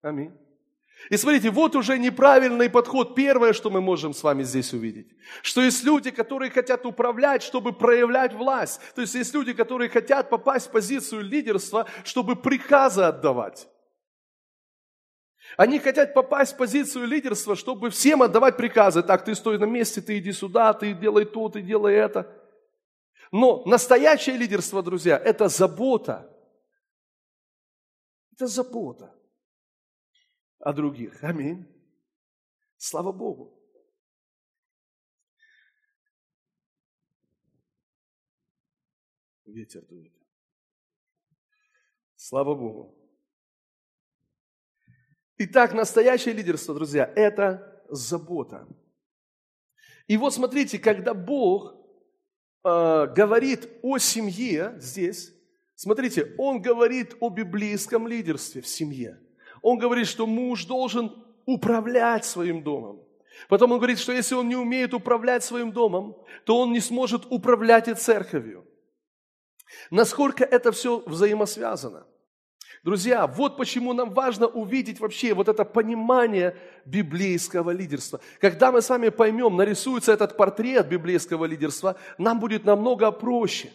Аминь. 0.00 0.47
И 1.10 1.16
смотрите, 1.16 1.50
вот 1.50 1.74
уже 1.74 1.98
неправильный 1.98 2.68
подход. 2.68 3.14
Первое, 3.14 3.52
что 3.52 3.70
мы 3.70 3.80
можем 3.80 4.12
с 4.12 4.22
вами 4.22 4.42
здесь 4.42 4.72
увидеть, 4.74 5.08
что 5.42 5.62
есть 5.62 5.82
люди, 5.84 6.10
которые 6.10 6.50
хотят 6.50 6.84
управлять, 6.84 7.42
чтобы 7.42 7.72
проявлять 7.72 8.34
власть. 8.34 8.80
То 8.94 9.00
есть 9.00 9.14
есть 9.14 9.32
люди, 9.32 9.54
которые 9.54 9.88
хотят 9.88 10.28
попасть 10.28 10.66
в 10.68 10.70
позицию 10.70 11.22
лидерства, 11.22 11.86
чтобы 12.04 12.36
приказы 12.36 13.02
отдавать. 13.02 13.68
Они 15.56 15.78
хотят 15.78 16.12
попасть 16.12 16.52
в 16.54 16.56
позицию 16.58 17.06
лидерства, 17.06 17.56
чтобы 17.56 17.88
всем 17.88 18.22
отдавать 18.22 18.58
приказы. 18.58 19.02
Так, 19.02 19.24
ты 19.24 19.34
стой 19.34 19.58
на 19.58 19.64
месте, 19.64 20.02
ты 20.02 20.18
иди 20.18 20.32
сюда, 20.32 20.74
ты 20.74 20.92
делай 20.92 21.24
то, 21.24 21.48
ты 21.48 21.62
делай 21.62 21.94
это. 21.94 22.30
Но 23.32 23.62
настоящее 23.64 24.36
лидерство, 24.36 24.82
друзья, 24.82 25.16
это 25.16 25.48
забота. 25.48 26.30
Это 28.32 28.46
забота 28.46 29.17
о 30.60 30.72
других. 30.72 31.22
Аминь. 31.22 31.66
Слава 32.76 33.12
Богу. 33.12 33.54
Ветер 39.46 39.82
дует. 39.86 40.12
Слава 42.16 42.54
Богу. 42.54 42.94
Итак, 45.38 45.72
настоящее 45.72 46.34
лидерство, 46.34 46.74
друзья, 46.74 47.10
это 47.16 47.84
забота. 47.88 48.68
И 50.06 50.16
вот 50.16 50.34
смотрите, 50.34 50.78
когда 50.78 51.14
Бог 51.14 51.74
э, 52.64 53.06
говорит 53.14 53.70
о 53.82 53.98
семье 53.98 54.76
здесь, 54.80 55.32
смотрите, 55.74 56.34
Он 56.38 56.60
говорит 56.60 57.16
о 57.20 57.30
библейском 57.30 58.08
лидерстве 58.08 58.62
в 58.62 58.66
семье. 58.66 59.20
Он 59.62 59.78
говорит, 59.78 60.06
что 60.06 60.26
муж 60.26 60.64
должен 60.64 61.12
управлять 61.46 62.24
своим 62.24 62.62
домом. 62.62 63.02
Потом 63.48 63.72
он 63.72 63.78
говорит, 63.78 63.98
что 63.98 64.12
если 64.12 64.34
он 64.34 64.48
не 64.48 64.56
умеет 64.56 64.94
управлять 64.94 65.44
своим 65.44 65.72
домом, 65.72 66.16
то 66.44 66.58
он 66.58 66.72
не 66.72 66.80
сможет 66.80 67.24
управлять 67.30 67.88
и 67.88 67.94
церковью. 67.94 68.66
Насколько 69.90 70.44
это 70.44 70.72
все 70.72 71.02
взаимосвязано– 71.06 72.06
Друзья, 72.84 73.26
вот 73.26 73.56
почему 73.56 73.92
нам 73.92 74.14
важно 74.14 74.46
увидеть 74.46 75.00
вообще 75.00 75.34
вот 75.34 75.48
это 75.48 75.64
понимание 75.64 76.56
библейского 76.84 77.70
лидерства. 77.70 78.20
Когда 78.40 78.70
мы 78.70 78.82
с 78.82 78.88
вами 78.88 79.08
поймем, 79.08 79.56
нарисуется 79.56 80.12
этот 80.12 80.36
портрет 80.36 80.88
библейского 80.88 81.44
лидерства, 81.44 81.96
нам 82.18 82.38
будет 82.38 82.64
намного 82.64 83.10
проще. 83.10 83.72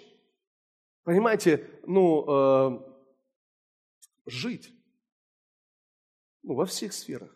Понимаете, 1.04 1.70
ну, 1.86 2.26
э, 2.28 2.80
жить 4.26 4.74
ну, 6.44 6.56
во 6.56 6.66
всех 6.66 6.94
сферах. 6.94 7.36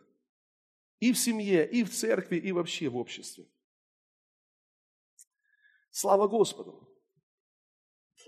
И 0.99 1.11
в 1.11 1.17
семье, 1.17 1.67
и 1.69 1.83
в 1.83 1.93
церкви, 1.93 2.37
и 2.37 2.51
вообще 2.51 2.89
в 2.89 2.97
обществе. 2.97 3.47
Слава 5.91 6.27
Господу! 6.27 6.83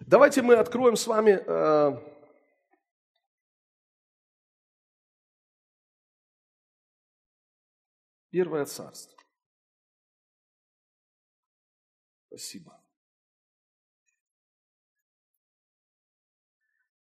Давайте 0.02 0.42
мы 0.42 0.56
откроем 0.56 0.96
с 0.96 1.06
вами 1.08 1.32
э, 1.32 2.20
Первое 8.32 8.66
царство. 8.66 9.18
Спасибо. 12.28 12.80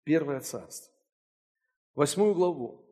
Первое 0.03 0.39
царство. 0.39 0.93
Восьмую 1.93 2.34
главу. 2.34 2.88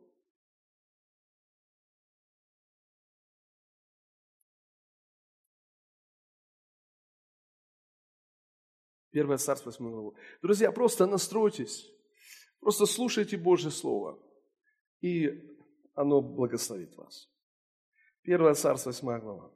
Первое 9.10 9.38
царство, 9.38 9.70
восьмую 9.70 9.92
главу. 9.92 10.16
Друзья, 10.42 10.70
просто 10.70 11.06
настройтесь, 11.06 11.90
просто 12.60 12.86
слушайте 12.86 13.36
Божье 13.36 13.70
Слово, 13.70 14.18
и 15.00 15.56
оно 15.94 16.20
благословит 16.20 16.94
вас. 16.96 17.30
Первое 18.22 18.54
царство, 18.54 18.90
8 18.90 19.20
глава. 19.20 19.50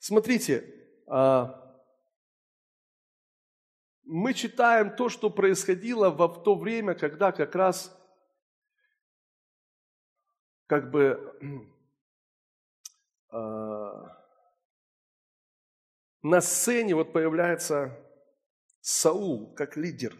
Смотрите, 0.00 0.86
а, 1.06 1.80
мы 4.02 4.34
читаем 4.34 4.96
то, 4.96 5.08
что 5.08 5.30
происходило 5.30 6.10
в 6.10 6.42
то 6.42 6.56
время, 6.56 6.94
когда 6.94 7.32
как 7.32 7.54
раз 7.54 7.96
как 10.66 10.90
бы 10.90 11.36
а, 13.28 14.24
на 16.22 16.40
сцене 16.40 16.94
вот 16.94 17.12
появляется 17.12 17.96
Саул 18.86 19.54
как 19.54 19.78
лидер. 19.78 20.14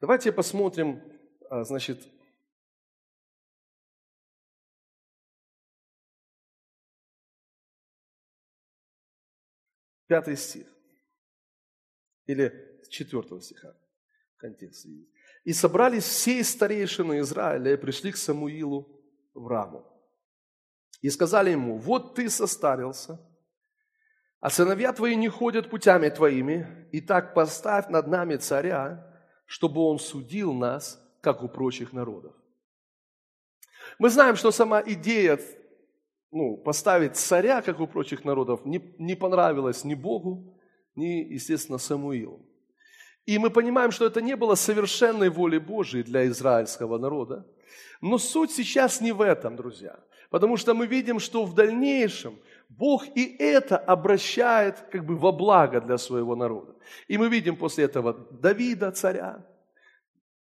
Давайте 0.00 0.32
посмотрим, 0.32 1.00
а, 1.48 1.62
значит, 1.62 2.04
Пятый 10.08 10.36
стих. 10.36 10.66
Или 12.26 12.82
четвертого 12.90 13.40
стиха. 13.40 13.74
Контекст 14.36 14.84
видите. 14.84 15.10
«И 15.44 15.52
собрались 15.52 16.04
все 16.04 16.42
старейшины 16.42 17.20
Израиля 17.20 17.72
и 17.72 17.76
пришли 17.76 18.10
к 18.10 18.16
Самуилу 18.16 19.00
в 19.32 19.46
Раму. 19.46 19.86
И 21.00 21.08
сказали 21.08 21.50
ему, 21.50 21.78
вот 21.78 22.16
ты 22.16 22.28
состарился, 22.28 23.18
а 24.44 24.50
сыновья 24.50 24.92
твои 24.92 25.16
не 25.16 25.30
ходят 25.30 25.70
путями 25.70 26.10
твоими, 26.10 26.86
и 26.92 27.00
так 27.00 27.32
поставь 27.32 27.88
над 27.88 28.08
нами 28.08 28.36
царя, 28.36 29.10
чтобы 29.46 29.80
он 29.80 29.98
судил 29.98 30.52
нас, 30.52 31.02
как 31.22 31.42
у 31.42 31.48
прочих 31.48 31.94
народов. 31.94 32.34
Мы 33.98 34.10
знаем, 34.10 34.36
что 34.36 34.50
сама 34.50 34.82
идея 34.84 35.40
ну, 36.30 36.58
поставить 36.58 37.16
царя, 37.16 37.62
как 37.62 37.80
у 37.80 37.86
прочих 37.86 38.26
народов, 38.26 38.66
не, 38.66 38.82
не 38.98 39.14
понравилось 39.14 39.82
ни 39.82 39.94
Богу, 39.94 40.60
ни, 40.94 41.32
естественно, 41.32 41.78
Самуилу. 41.78 42.44
И 43.24 43.38
мы 43.38 43.48
понимаем, 43.48 43.92
что 43.92 44.04
это 44.04 44.20
не 44.20 44.36
было 44.36 44.56
совершенной 44.56 45.30
волей 45.30 45.58
Божией 45.58 46.02
для 46.02 46.26
израильского 46.26 46.98
народа. 46.98 47.46
Но 48.02 48.18
суть 48.18 48.50
сейчас 48.50 49.00
не 49.00 49.12
в 49.12 49.22
этом, 49.22 49.56
друзья. 49.56 49.98
Потому 50.28 50.58
что 50.58 50.74
мы 50.74 50.86
видим, 50.86 51.18
что 51.18 51.46
в 51.46 51.54
дальнейшем 51.54 52.38
Бог 52.68 53.04
и 53.14 53.36
это 53.38 53.76
обращает 53.76 54.80
как 54.90 55.04
бы 55.04 55.16
во 55.16 55.32
благо 55.32 55.80
для 55.80 55.98
своего 55.98 56.36
народа. 56.36 56.74
И 57.08 57.18
мы 57.18 57.28
видим 57.28 57.56
после 57.56 57.84
этого 57.84 58.12
Давида, 58.30 58.92
царя, 58.92 59.46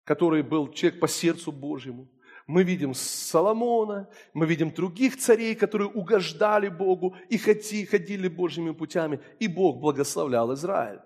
который 0.04 0.44
был 0.44 0.72
человек 0.72 1.00
по 1.00 1.08
сердцу 1.08 1.52
Божьему– 1.52 2.08
мы 2.52 2.64
видим 2.64 2.94
Соломона, 2.94 4.10
мы 4.34 4.46
видим 4.46 4.72
других 4.72 5.18
царей, 5.18 5.56
которые 5.56 5.90
угождали 5.90 6.68
Богу 6.68 7.16
и 7.30 7.38
ходили 7.38 8.28
Божьими 8.28 8.72
путями, 8.72 9.22
и 9.40 9.48
Бог 9.48 9.80
благословлял 9.80 10.54
Израиль. 10.54 11.00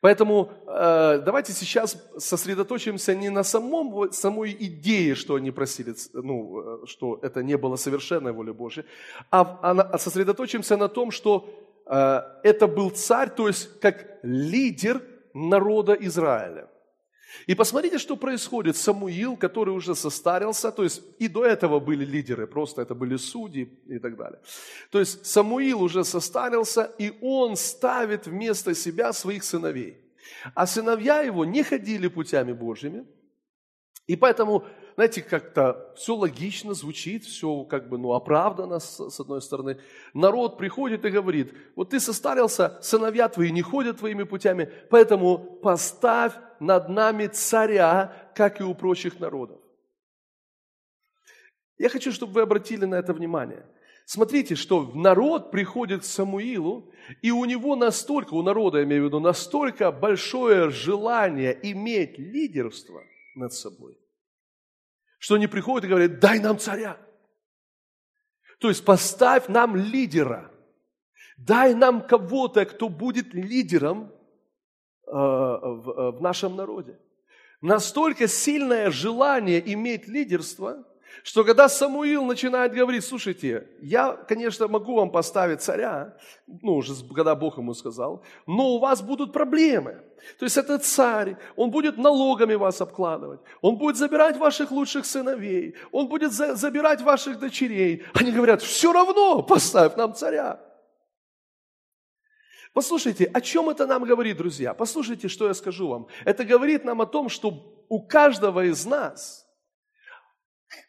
Поэтому 0.00 0.50
э, 0.66 1.22
давайте 1.24 1.52
сейчас 1.52 1.96
сосредоточимся 2.16 3.14
не 3.14 3.30
на 3.30 3.42
самом, 3.42 4.12
самой 4.12 4.56
идее, 4.58 5.14
что 5.14 5.34
они 5.34 5.50
просили, 5.50 5.94
ну, 6.14 6.84
э, 6.84 6.86
что 6.86 7.18
это 7.22 7.42
не 7.42 7.58
было 7.58 7.76
совершенной 7.76 8.32
волей 8.32 8.52
Божьей, 8.52 8.84
а, 9.30 9.40
а 9.62 9.98
сосредоточимся 9.98 10.76
на 10.76 10.88
том, 10.88 11.10
что 11.10 11.44
э, 11.86 12.22
это 12.42 12.66
был 12.66 12.90
царь, 12.90 13.28
то 13.28 13.46
есть 13.46 13.78
как 13.80 14.18
лидер 14.22 15.02
народа 15.34 15.92
Израиля. 15.92 16.68
И 17.46 17.54
посмотрите, 17.54 17.98
что 17.98 18.16
происходит. 18.16 18.76
Самуил, 18.76 19.36
который 19.36 19.70
уже 19.70 19.94
состарился, 19.94 20.72
то 20.72 20.82
есть 20.82 21.02
и 21.18 21.28
до 21.28 21.44
этого 21.44 21.80
были 21.80 22.04
лидеры, 22.04 22.46
просто 22.46 22.82
это 22.82 22.94
были 22.94 23.16
судьи 23.16 23.68
и 23.86 23.98
так 23.98 24.16
далее. 24.16 24.40
То 24.90 24.98
есть 24.98 25.26
Самуил 25.26 25.82
уже 25.82 26.04
состарился, 26.04 26.90
и 26.98 27.12
он 27.20 27.56
ставит 27.56 28.26
вместо 28.26 28.74
себя 28.74 29.12
своих 29.12 29.44
сыновей. 29.44 29.96
А 30.54 30.66
сыновья 30.66 31.22
его 31.22 31.44
не 31.44 31.62
ходили 31.62 32.08
путями 32.08 32.52
Божьими, 32.52 33.04
и 34.06 34.16
поэтому 34.16 34.64
знаете, 34.94 35.22
как-то 35.22 35.92
все 35.96 36.14
логично 36.14 36.74
звучит, 36.74 37.24
все 37.24 37.64
как 37.64 37.88
бы, 37.88 37.98
ну, 37.98 38.12
оправдано 38.12 38.80
с, 38.80 39.10
с 39.10 39.20
одной 39.20 39.40
стороны. 39.40 39.78
Народ 40.14 40.58
приходит 40.58 41.04
и 41.04 41.10
говорит, 41.10 41.54
вот 41.76 41.90
ты 41.90 42.00
состарился, 42.00 42.78
сыновья 42.82 43.28
твои 43.28 43.50
не 43.50 43.62
ходят 43.62 43.98
твоими 43.98 44.24
путями, 44.24 44.70
поэтому 44.90 45.38
поставь 45.38 46.32
над 46.58 46.88
нами 46.88 47.26
царя, 47.26 48.30
как 48.34 48.60
и 48.60 48.64
у 48.64 48.74
прочих 48.74 49.20
народов. 49.20 49.58
Я 51.78 51.88
хочу, 51.88 52.12
чтобы 52.12 52.34
вы 52.34 52.40
обратили 52.42 52.84
на 52.84 52.96
это 52.96 53.14
внимание. 53.14 53.64
Смотрите, 54.04 54.56
что 54.56 54.90
народ 54.94 55.50
приходит 55.50 56.02
к 56.02 56.04
Самуилу, 56.04 56.90
и 57.22 57.30
у 57.30 57.44
него 57.44 57.76
настолько, 57.76 58.34
у 58.34 58.42
народа, 58.42 58.78
я 58.78 58.84
имею 58.84 59.04
в 59.04 59.06
виду, 59.06 59.20
настолько 59.20 59.92
большое 59.92 60.70
желание 60.70 61.58
иметь 61.62 62.18
лидерство 62.18 63.02
над 63.36 63.52
собой– 63.52 63.96
что 65.20 65.34
они 65.36 65.46
приходят 65.46 65.84
и 65.84 65.88
говорят, 65.88 66.18
дай 66.18 66.40
нам 66.40 66.58
царя. 66.58 66.96
То 68.58 68.68
есть 68.68 68.84
поставь 68.84 69.48
нам 69.48 69.76
лидера. 69.76 70.50
Дай 71.36 71.74
нам 71.74 72.06
кого-то, 72.06 72.64
кто 72.64 72.88
будет 72.88 73.32
лидером 73.34 74.12
э, 75.06 75.10
в 75.12 76.18
нашем 76.20 76.56
народе. 76.56 76.98
Настолько 77.60 78.28
сильное 78.28 78.90
желание 78.90 79.62
иметь 79.74 80.08
лидерство, 80.08 80.86
что 81.22 81.44
когда 81.44 81.68
Самуил 81.68 82.24
начинает 82.24 82.72
говорить, 82.72 83.04
слушайте, 83.04 83.68
я, 83.82 84.12
конечно, 84.12 84.68
могу 84.68 84.96
вам 84.96 85.10
поставить 85.10 85.60
царя, 85.60 86.16
ну, 86.46 86.76
уже 86.76 86.94
когда 87.14 87.34
Бог 87.34 87.58
ему 87.58 87.74
сказал, 87.74 88.24
но 88.46 88.70
у 88.70 88.78
вас 88.78 89.02
будут 89.02 89.32
проблемы. 89.32 90.02
То 90.38 90.44
есть 90.44 90.56
этот 90.56 90.84
царь, 90.84 91.36
он 91.56 91.70
будет 91.70 91.96
налогами 91.96 92.54
вас 92.54 92.80
обкладывать, 92.80 93.40
он 93.60 93.76
будет 93.76 93.96
забирать 93.96 94.36
ваших 94.36 94.70
лучших 94.70 95.06
сыновей, 95.06 95.76
он 95.92 96.08
будет 96.08 96.32
за, 96.32 96.54
забирать 96.56 97.00
ваших 97.02 97.38
дочерей. 97.38 98.04
Они 98.14 98.30
говорят, 98.32 98.62
все 98.62 98.92
равно 98.92 99.42
поставь 99.42 99.96
нам 99.96 100.14
царя. 100.14 100.60
Послушайте, 102.72 103.24
о 103.24 103.40
чем 103.40 103.68
это 103.68 103.86
нам 103.86 104.04
говорит, 104.04 104.36
друзья? 104.36 104.74
Послушайте, 104.74 105.28
что 105.28 105.48
я 105.48 105.54
скажу 105.54 105.88
вам. 105.88 106.06
Это 106.24 106.44
говорит 106.44 106.84
нам 106.84 107.00
о 107.00 107.06
том, 107.06 107.28
что 107.28 107.84
у 107.88 108.06
каждого 108.06 108.64
из 108.64 108.86
нас– 108.86 109.46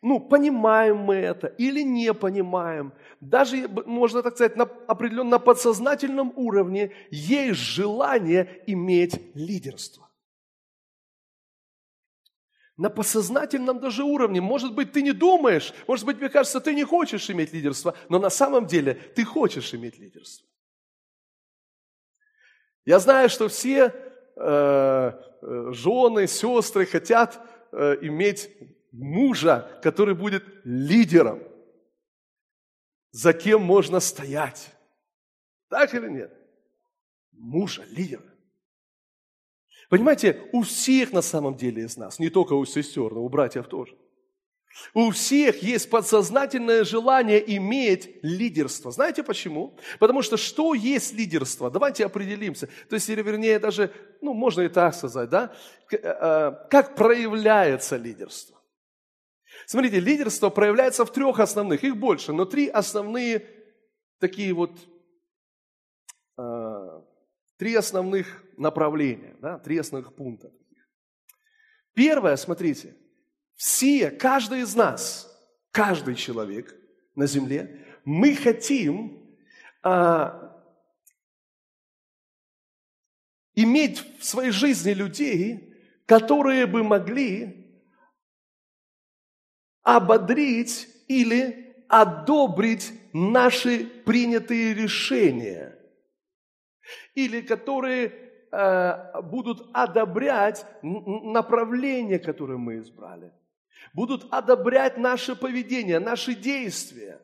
ну, 0.02 0.20
понимаем 0.20 0.98
мы 0.98 1.16
это 1.16 1.48
или 1.48 1.82
не 1.82 2.14
понимаем, 2.14 2.94
даже, 3.20 3.68
можно 3.86 4.22
так 4.24 4.36
сказать, 4.36 4.56
на 4.56 4.64
определенно 4.88 5.40
подсознательном 5.40 6.34
уровне 6.36 6.94
есть 7.10 7.60
желание 7.60 8.64
иметь 8.68 9.20
лидерство. 9.36 10.08
На 12.78 12.90
подсознательном 12.90 13.80
даже 13.80 14.04
уровне, 14.04 14.42
может 14.42 14.74
быть, 14.74 14.92
ты 14.92 15.04
не 15.04 15.12
думаешь, 15.12 15.74
может 15.88 16.06
быть, 16.06 16.18
мне 16.18 16.30
кажется, 16.30 16.60
ты 16.60 16.74
не 16.74 16.84
хочешь 16.84 17.30
иметь 17.30 17.54
лидерство, 17.54 17.96
но 18.10 18.18
на 18.18 18.30
самом 18.30 18.66
деле 18.66 18.96
ты 19.16 19.24
хочешь 19.24 19.74
иметь 19.74 20.00
лидерство. 20.00 20.48
Я 22.86 23.00
знаю, 23.00 23.30
что 23.30 23.48
все 23.48 23.94
э, 24.36 25.12
э 25.42 25.72
жены, 25.74 26.28
сестры 26.28 26.88
хотят 26.88 27.40
э, 27.72 27.98
иметь 28.02 28.50
мужа, 28.92 29.80
который 29.82 30.16
будет 30.16 30.44
лидером, 30.64 31.42
за 33.12 33.34
кем 33.34 33.62
можно 33.62 34.00
стоять. 34.00 34.72
Так 35.70 35.94
или 35.94 36.10
нет? 36.10 36.34
Мужа, 37.32 37.84
лидера. 37.90 38.24
Понимаете, 39.90 40.50
у 40.54 40.62
всех 40.62 41.12
на 41.12 41.22
самом 41.22 41.56
деле 41.56 41.84
из 41.84 41.98
нас, 41.98 42.20
не 42.20 42.30
только 42.30 42.54
у 42.54 42.66
сестер, 42.66 43.14
но 43.14 43.24
у 43.24 43.30
братьев 43.30 43.68
тоже. 43.68 43.98
У 44.94 45.12
всех 45.12 45.62
есть 45.62 45.90
подсознательное 45.90 46.86
желание 46.86 47.44
иметь 47.58 48.18
лидерство. 48.22 48.92
Знаете 48.92 49.22
почему? 49.22 49.78
Потому 50.00 50.22
что 50.22 50.38
что 50.38 50.74
есть 50.74 51.14
лидерство? 51.14 51.70
Давайте 51.70 52.06
определимся. 52.06 52.68
То 52.90 52.96
есть, 52.96 53.10
или 53.10 53.22
вернее, 53.22 53.60
даже, 53.60 53.92
ну, 54.22 54.34
можно 54.34 54.62
и 54.62 54.70
так 54.70 54.96
сказать, 54.96 55.30
да? 55.30 55.54
Э, 55.92 55.98
э, 55.98 56.68
как 56.70 56.96
проявляется 56.96 57.98
лидерство? 57.98 58.61
Смотрите, 59.72 60.02
лидерство 60.02 60.50
проявляется 60.50 61.06
в 61.06 61.14
трех 61.14 61.40
основных, 61.40 61.86
их 61.86 61.96
больше, 61.96 62.34
но 62.34 62.44
три 62.44 62.68
основные 62.68 63.48
такие 64.20 64.52
вот, 64.52 64.78
э, 66.38 67.02
три 67.56 67.76
основных 67.76 68.44
направления, 68.58 69.34
да, 69.40 69.60
три 69.60 69.78
основных 69.78 70.14
пункта. 70.14 70.52
Первое, 71.94 72.36
смотрите, 72.36 72.98
все, 73.56 74.12
каждый 74.12 74.64
из 74.64 74.76
нас, 74.76 75.34
каждый 75.72 76.16
человек 76.16 76.76
на 77.16 77.26
земле, 77.26 77.88
мы 78.04 78.36
хотим 78.36 79.26
э, 79.86 80.50
иметь 83.56 84.20
в 84.20 84.26
своей 84.26 84.52
жизни 84.52 84.92
людей, 84.92 85.74
которые 86.06 86.66
бы 86.66 86.84
могли 86.84 87.61
ободрить 89.84 90.88
или 91.08 91.76
одобрить 91.88 92.94
наши 93.14 93.86
принятые 93.86 94.74
решения, 94.74 95.78
или 97.16 97.42
которые 97.42 98.14
э, 98.52 99.22
будут 99.24 99.70
одобрять 99.74 100.66
направление, 100.82 102.20
которое 102.20 102.58
мы 102.58 102.80
избрали, 102.80 103.32
будут 103.94 104.26
одобрять 104.32 104.98
наше 104.98 105.36
поведение, 105.36 106.00
наши 106.00 106.34
действия, 106.34 107.22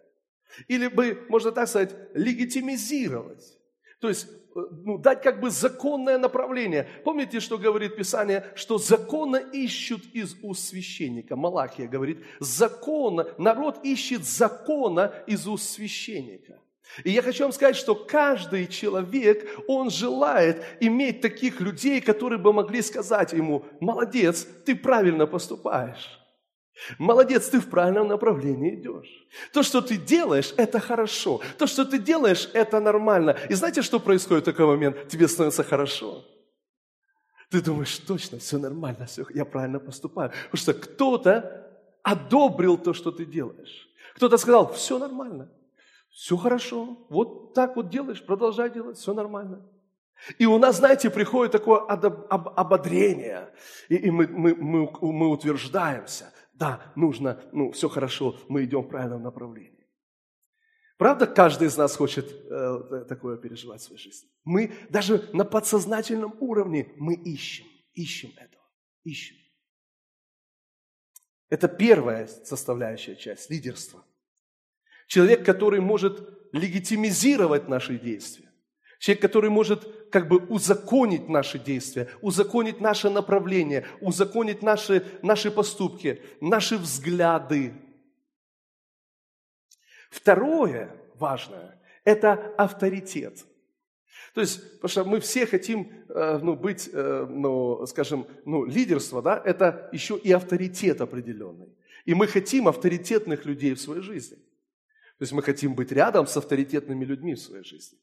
или 0.68 0.88
бы, 0.88 1.26
можно 1.30 1.52
так 1.52 1.68
сказать, 1.68 1.96
легитимизировать. 2.14 3.58
То 4.00 4.10
есть 4.10 4.28
ну, 4.58 4.98
дать 4.98 5.22
как 5.22 5.40
бы 5.40 5.50
законное 5.50 6.18
направление. 6.18 6.88
Помните, 7.04 7.40
что 7.40 7.58
говорит 7.58 7.96
Писание, 7.96 8.46
что 8.56 8.78
законно 8.78 9.38
ищут 9.38 10.04
из 10.14 10.36
уст 10.42 10.68
священника. 10.68 11.36
Малахия 11.36 11.88
говорит, 11.88 12.24
законно, 12.40 13.28
народ 13.38 13.80
ищет 13.84 14.26
закона 14.26 15.14
из 15.28 15.48
уст 15.48 15.70
священника. 15.70 16.60
И 17.04 17.12
я 17.12 17.22
хочу 17.22 17.44
вам 17.44 17.52
сказать, 17.52 17.76
что 17.76 17.96
каждый 17.96 18.68
человек, 18.68 19.48
он 19.68 19.90
желает 19.90 20.64
иметь 20.80 21.22
таких 21.22 21.60
людей, 21.60 22.02
которые 22.02 22.40
бы 22.40 22.54
могли 22.54 22.82
сказать 22.82 23.34
ему, 23.34 23.66
молодец, 23.80 24.48
ты 24.66 24.76
правильно 24.76 25.28
поступаешь. 25.28 26.20
Молодец, 27.00 27.50
ты 27.50 27.60
в 27.60 27.70
правильном 27.70 28.08
направлении 28.08 28.76
идешь. 28.76 29.28
То, 29.52 29.64
что 29.64 29.82
ты 29.82 29.98
делаешь, 29.98 30.54
это 30.58 30.80
хорошо. 30.80 31.42
То, 31.58 31.68
что 31.68 31.86
ты 31.86 31.98
делаешь, 31.98 32.50
это 32.54 32.80
нормально. 32.80 33.36
И 33.50 33.54
знаете, 33.56 33.82
что 33.82 34.00
происходит 34.00 34.44
в 34.44 34.52
такой 34.52 34.66
момент? 34.66 35.08
Тебе 35.08 35.28
становится 35.28 35.64
хорошо. 35.64 36.24
Ты 37.50 37.62
думаешь, 37.62 37.98
точно, 38.00 38.40
все 38.40 38.58
нормально, 38.58 39.06
все, 39.06 39.26
я 39.34 39.46
правильно 39.46 39.80
поступаю. 39.80 40.32
Потому 40.52 40.58
что 40.62 40.74
кто-то 40.74 41.68
одобрил 42.04 42.78
то, 42.78 42.94
что 42.94 43.12
ты 43.12 43.26
делаешь. 43.26 43.88
Кто-то 44.16 44.38
сказал, 44.38 44.74
все 44.74 44.98
нормально, 44.98 45.50
все 46.10 46.36
хорошо, 46.38 47.06
вот 47.10 47.54
так 47.54 47.76
вот 47.76 47.90
делаешь, 47.90 48.26
продолжай 48.26 48.70
делать, 48.70 48.98
все 48.98 49.14
нормально. 49.14 49.66
И 50.40 50.46
у 50.46 50.58
нас, 50.58 50.78
знаете, 50.78 51.10
приходит 51.10 51.52
такое 51.52 51.80
ободрение, 51.80 53.54
и, 53.88 54.10
мы, 54.10 54.28
мы, 54.28 54.56
мы, 54.56 54.90
мы 55.02 55.30
утверждаемся 55.30 56.34
да, 56.58 56.92
нужно, 56.96 57.44
ну, 57.52 57.72
все 57.72 57.88
хорошо, 57.88 58.38
мы 58.48 58.64
идем 58.64 58.82
в 58.82 58.90
правильном 58.90 59.24
направлении. 59.24 59.88
Правда, 60.98 61.28
каждый 61.28 61.68
из 61.68 61.78
нас 61.78 61.96
хочет 61.96 62.26
э, 62.32 63.06
такое 63.08 63.38
переживать 63.38 63.82
в 63.82 63.84
своей 63.84 64.02
жизни. 64.02 64.30
Мы 64.44 64.74
даже 64.90 65.30
на 65.34 65.46
подсознательном 65.46 66.36
уровне 66.40 66.92
мы 66.98 67.14
ищем, 67.14 67.66
ищем 67.94 68.32
этого, 68.38 68.64
ищем. 69.04 69.36
Это 71.50 71.68
первая 71.68 72.28
составляющая 72.28 73.16
часть 73.16 73.50
лидерства. 73.52 74.04
Человек, 75.08 75.46
который 75.46 75.80
может 75.80 76.28
легитимизировать 76.52 77.70
наши 77.70 78.00
действия. 78.00 78.52
Человек, 79.00 79.22
который 79.22 79.52
может 79.52 79.88
как 80.12 80.28
бы 80.28 80.38
узаконить 80.38 81.30
наши 81.30 81.60
действия, 81.60 82.10
узаконить 82.22 82.82
наше 82.82 83.10
направление, 83.10 83.86
узаконить 84.02 84.62
наши, 84.62 85.06
наши 85.22 85.52
поступки, 85.52 86.22
наши 86.42 86.78
взгляды. 86.78 87.74
Второе 90.10 90.96
важное– 91.16 91.80
это 92.04 92.54
авторитет. 92.58 93.46
То 94.34 94.42
есть, 94.42 94.80
потому 94.80 94.90
что 94.90 95.04
мы 95.06 95.20
все 95.20 95.46
хотим 95.46 95.92
э, 96.10 96.40
ну, 96.42 96.56
быть, 96.56 96.90
э, 96.94 97.26
ну, 97.30 97.86
скажем, 97.88 98.28
ну, 98.46 98.66
лидерство, 98.66 99.22
да, 99.22 99.42
это 99.44 99.90
еще 99.92 100.18
и 100.18 100.32
авторитет 100.32 101.02
определенный. 101.02 101.76
И 102.06 102.14
мы 102.14 102.28
хотим 102.28 102.68
авторитетных 102.68 103.46
людей 103.46 103.74
в 103.74 103.82
своей 103.82 104.02
жизни. 104.02 104.38
То 104.38 105.24
есть 105.24 105.34
мы 105.34 105.42
хотим 105.42 105.74
быть 105.74 105.92
рядом 105.92 106.28
с 106.28 106.38
авторитетными 106.38 107.04
людьми 107.04 107.34
в 107.34 107.40
своей 107.40 107.64
жизни. 107.64 107.98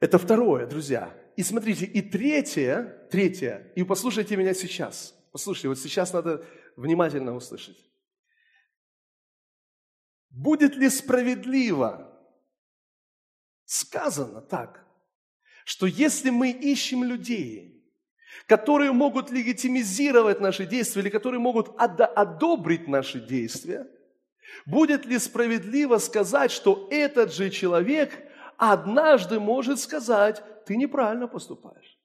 Это 0.00 0.18
второе, 0.18 0.66
друзья. 0.66 1.12
И 1.36 1.42
смотрите, 1.42 1.84
и 1.84 2.02
третье, 2.02 3.06
третье, 3.10 3.72
и 3.74 3.82
послушайте 3.82 4.36
меня 4.36 4.54
сейчас. 4.54 5.14
Послушайте, 5.32 5.68
вот 5.68 5.78
сейчас 5.78 6.12
надо 6.12 6.44
внимательно 6.76 7.34
услышать. 7.34 7.78
Будет 10.30 10.76
ли 10.76 10.88
справедливо 10.88 12.16
сказано 13.64 14.40
так, 14.40 14.86
что 15.64 15.86
если 15.86 16.30
мы 16.30 16.50
ищем 16.50 17.02
людей, 17.02 17.84
которые 18.46 18.92
могут 18.92 19.30
легитимизировать 19.30 20.40
наши 20.40 20.64
действия 20.64 21.02
или 21.02 21.10
которые 21.10 21.40
могут 21.40 21.74
одобрить 21.76 22.88
наши 22.88 23.20
действия, 23.20 23.86
будет 24.64 25.06
ли 25.06 25.18
справедливо 25.18 25.98
сказать, 25.98 26.50
что 26.50 26.88
этот 26.90 27.32
же 27.32 27.50
человек 27.50 28.27
однажды 28.58 29.40
может 29.40 29.78
сказать, 29.78 30.42
ты 30.66 30.76
неправильно 30.76 31.28
поступаешь. 31.28 31.98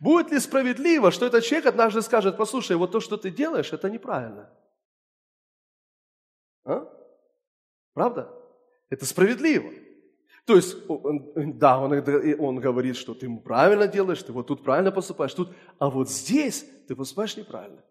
Будет 0.00 0.30
ли 0.30 0.40
справедливо, 0.40 1.10
что 1.10 1.26
этот 1.26 1.44
человек 1.44 1.66
однажды 1.66 2.02
скажет, 2.02 2.36
послушай, 2.36 2.76
вот 2.76 2.92
то, 2.92 3.00
что 3.00 3.16
ты 3.16 3.30
делаешь, 3.30 3.72
это 3.72 3.88
неправильно. 3.88 4.52
А? 6.64 6.92
Правда? 7.94 8.32
Это 8.90 9.06
справедливо. 9.06 9.72
То 10.44 10.56
есть, 10.56 10.76
да, 11.58 11.78
он, 11.78 11.92
он 12.38 12.60
говорит, 12.60 12.96
что 12.96 13.14
ты 13.14 13.28
правильно 13.38 13.86
делаешь, 13.86 14.22
ты 14.22 14.32
вот 14.32 14.46
тут 14.46 14.62
правильно 14.62 14.92
поступаешь, 14.92 15.34
тут, 15.34 15.54
а 15.78 15.90
вот 15.90 16.08
здесь 16.08 16.64
ты 16.86 16.94
поступаешь 16.94 17.36
неправильно. 17.36 17.82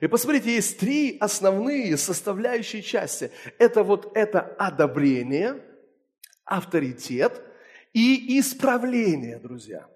И 0.00 0.06
посмотрите, 0.06 0.54
есть 0.54 0.78
три 0.78 1.16
основные 1.20 1.96
составляющие 1.96 2.82
части. 2.82 3.30
Это 3.58 3.82
вот 3.82 4.16
это 4.16 4.40
одобрение, 4.40 5.62
авторитет 6.44 7.42
и 7.92 8.38
исправление, 8.38 9.38
друзья. 9.38 9.88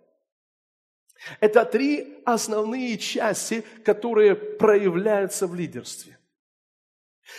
Это 1.40 1.64
три 1.64 2.22
основные 2.24 2.96
части, 2.96 3.62
которые 3.84 4.34
проявляются 4.34 5.46
в 5.46 5.54
лидерстве. 5.54 6.18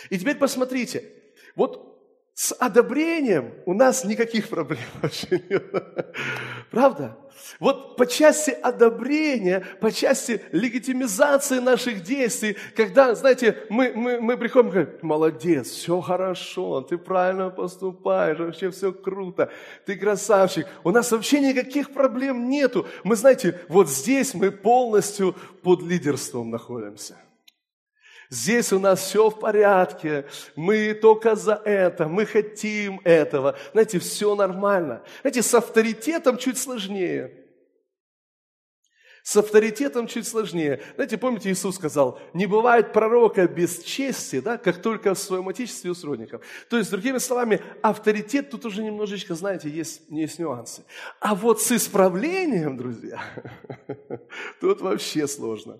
И 0.08 0.18
теперь 0.18 0.36
посмотрите, 0.36 1.04
вот 1.56 1.91
с 2.34 2.52
одобрением 2.58 3.52
у 3.66 3.74
нас 3.74 4.04
никаких 4.04 4.48
проблем 4.48 4.80
вообще 5.02 5.42
нет. 5.50 5.64
Правда? 6.70 7.18
Вот 7.60 7.96
по 7.96 8.06
части 8.06 8.50
одобрения, 8.50 9.64
по 9.80 9.92
части 9.92 10.40
легитимизации 10.52 11.58
наших 11.58 12.02
действий, 12.02 12.56
когда, 12.74 13.14
знаете, 13.14 13.58
мы, 13.68 13.92
мы, 13.94 14.20
мы 14.20 14.36
приходим 14.36 14.68
и 14.68 14.72
говорим, 14.72 14.92
молодец, 15.02 15.68
все 15.68 16.00
хорошо, 16.00 16.80
ты 16.80 16.96
правильно 16.96 17.50
поступаешь, 17.50 18.38
вообще 18.38 18.70
все 18.70 18.92
круто, 18.92 19.50
ты 19.84 19.96
красавчик. 19.96 20.66
У 20.84 20.90
нас 20.90 21.12
вообще 21.12 21.40
никаких 21.40 21.92
проблем 21.92 22.48
нету. 22.48 22.86
Мы, 23.04 23.16
знаете, 23.16 23.60
вот 23.68 23.88
здесь 23.88 24.34
мы 24.34 24.50
полностью 24.50 25.36
под 25.62 25.82
лидерством 25.82 26.50
находимся. 26.50 27.16
Здесь 28.32 28.72
у 28.72 28.78
нас 28.78 29.00
все 29.00 29.28
в 29.28 29.38
порядке, 29.38 30.24
мы 30.56 30.94
только 30.94 31.36
за 31.36 31.52
это, 31.52 32.08
мы 32.08 32.24
хотим 32.24 32.98
этого. 33.04 33.58
Знаете, 33.72 33.98
все 33.98 34.34
нормально. 34.34 35.04
Знаете, 35.20 35.42
с 35.42 35.52
авторитетом 35.52 36.38
чуть 36.38 36.56
сложнее. 36.56 37.30
С 39.22 39.36
авторитетом 39.36 40.06
чуть 40.06 40.26
сложнее. 40.26 40.80
Знаете, 40.94 41.18
помните, 41.18 41.52
Иисус 41.52 41.76
сказал, 41.76 42.18
не 42.32 42.46
бывает 42.46 42.94
пророка 42.94 43.46
без 43.46 43.82
чести, 43.82 44.40
да, 44.40 44.56
как 44.56 44.80
только 44.80 45.12
в 45.12 45.18
своем 45.18 45.46
отечестве 45.48 45.90
у 45.90 45.94
сродников. 45.94 46.42
То 46.70 46.78
есть, 46.78 46.90
другими 46.90 47.18
словами, 47.18 47.60
авторитет 47.82 48.48
тут 48.48 48.64
уже 48.64 48.82
немножечко, 48.82 49.34
знаете, 49.34 49.68
есть, 49.68 50.04
есть 50.08 50.38
нюансы. 50.38 50.86
А 51.20 51.34
вот 51.34 51.60
с 51.60 51.70
исправлением, 51.70 52.78
друзья, 52.78 53.22
тут 54.62 54.80
вообще 54.80 55.28
сложно. 55.28 55.78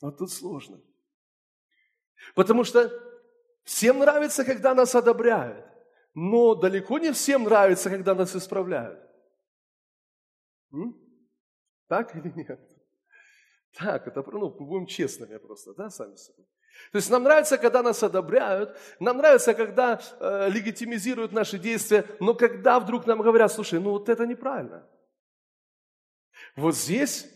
Вот 0.00 0.16
тут 0.16 0.30
сложно. 0.30 0.80
Потому 2.34 2.64
что 2.64 2.90
всем 3.64 3.98
нравится, 3.98 4.44
когда 4.44 4.74
нас 4.74 4.94
одобряют, 4.94 5.66
но 6.14 6.54
далеко 6.54 6.98
не 6.98 7.12
всем 7.12 7.44
нравится, 7.44 7.90
когда 7.90 8.14
нас 8.14 8.34
исправляют. 8.34 9.00
М? 10.72 10.96
Так 11.88 12.14
или 12.16 12.32
нет? 12.34 12.60
Так, 13.74 14.06
это, 14.06 14.22
ну, 14.32 14.50
будем 14.50 14.86
честными 14.86 15.36
просто, 15.38 15.74
да, 15.74 15.90
сами 15.90 16.16
собой. 16.16 16.46
То 16.90 16.96
есть 16.96 17.10
нам 17.10 17.22
нравится, 17.22 17.58
когда 17.58 17.82
нас 17.82 18.02
одобряют, 18.02 18.76
нам 18.98 19.18
нравится, 19.18 19.54
когда 19.54 20.00
э, 20.20 20.48
легитимизируют 20.50 21.32
наши 21.32 21.58
действия, 21.58 22.04
но 22.20 22.34
когда 22.34 22.80
вдруг 22.80 23.06
нам 23.06 23.20
говорят, 23.22 23.52
слушай, 23.52 23.78
ну 23.80 23.90
вот 23.90 24.08
это 24.08 24.26
неправильно. 24.26 24.88
Вот 26.56 26.74
здесь 26.74 27.26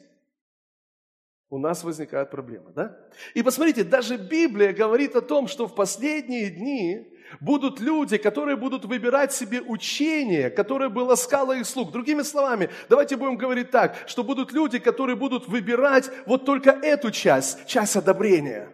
у 1.49 1.59
нас 1.59 1.85
возникает 1.85 2.31
проблема, 2.31 2.73
да? 2.75 2.97
И 3.35 3.43
посмотрите, 3.43 3.85
даже 3.85 4.17
Библия 4.17 4.73
говорит 4.73 5.15
о 5.15 5.21
том, 5.21 5.47
что 5.47 5.67
в 5.69 5.75
последние 5.75 6.51
дни 6.51 7.07
будут 7.41 7.81
люди, 7.81 8.17
которые 8.19 8.57
будут 8.57 8.85
выбирать 8.85 9.33
себе 9.33 9.61
учение, 9.61 10.51
которое 10.51 10.89
бы 10.89 11.01
ласкало 11.01 11.57
их 11.57 11.67
слух. 11.67 11.93
Другими 11.93 12.23
словами, 12.23 12.71
давайте 12.89 13.17
будем 13.17 13.37
говорить 13.37 13.71
так, 13.71 13.97
что 14.07 14.25
будут 14.25 14.53
люди, 14.53 14.79
которые 14.79 15.17
будут 15.17 15.47
выбирать 15.47 16.11
вот 16.27 16.45
только 16.45 16.71
эту 16.71 17.11
часть, 17.11 17.67
часть 17.67 17.97
одобрения. 17.97 18.69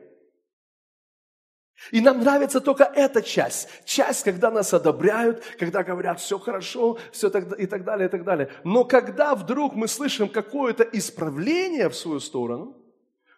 И 1.91 2.01
нам 2.01 2.21
нравится 2.21 2.61
только 2.61 2.85
эта 2.85 3.23
часть. 3.23 3.69
Часть, 3.85 4.23
когда 4.25 4.51
нас 4.51 4.73
одобряют, 4.73 5.43
когда 5.59 5.83
говорят, 5.83 6.21
все 6.21 6.39
хорошо, 6.39 6.99
все 7.11 7.29
так, 7.29 7.59
и 7.59 7.67
так 7.67 7.85
далее, 7.85 8.09
и 8.09 8.11
так 8.11 8.25
далее. 8.25 8.51
Но 8.65 8.85
когда 8.85 9.35
вдруг 9.35 9.75
мы 9.75 9.89
слышим 9.89 10.29
какое-то 10.29 10.85
исправление 10.85 11.89
в 11.89 11.97
свою 11.97 12.21
сторону, 12.21 12.77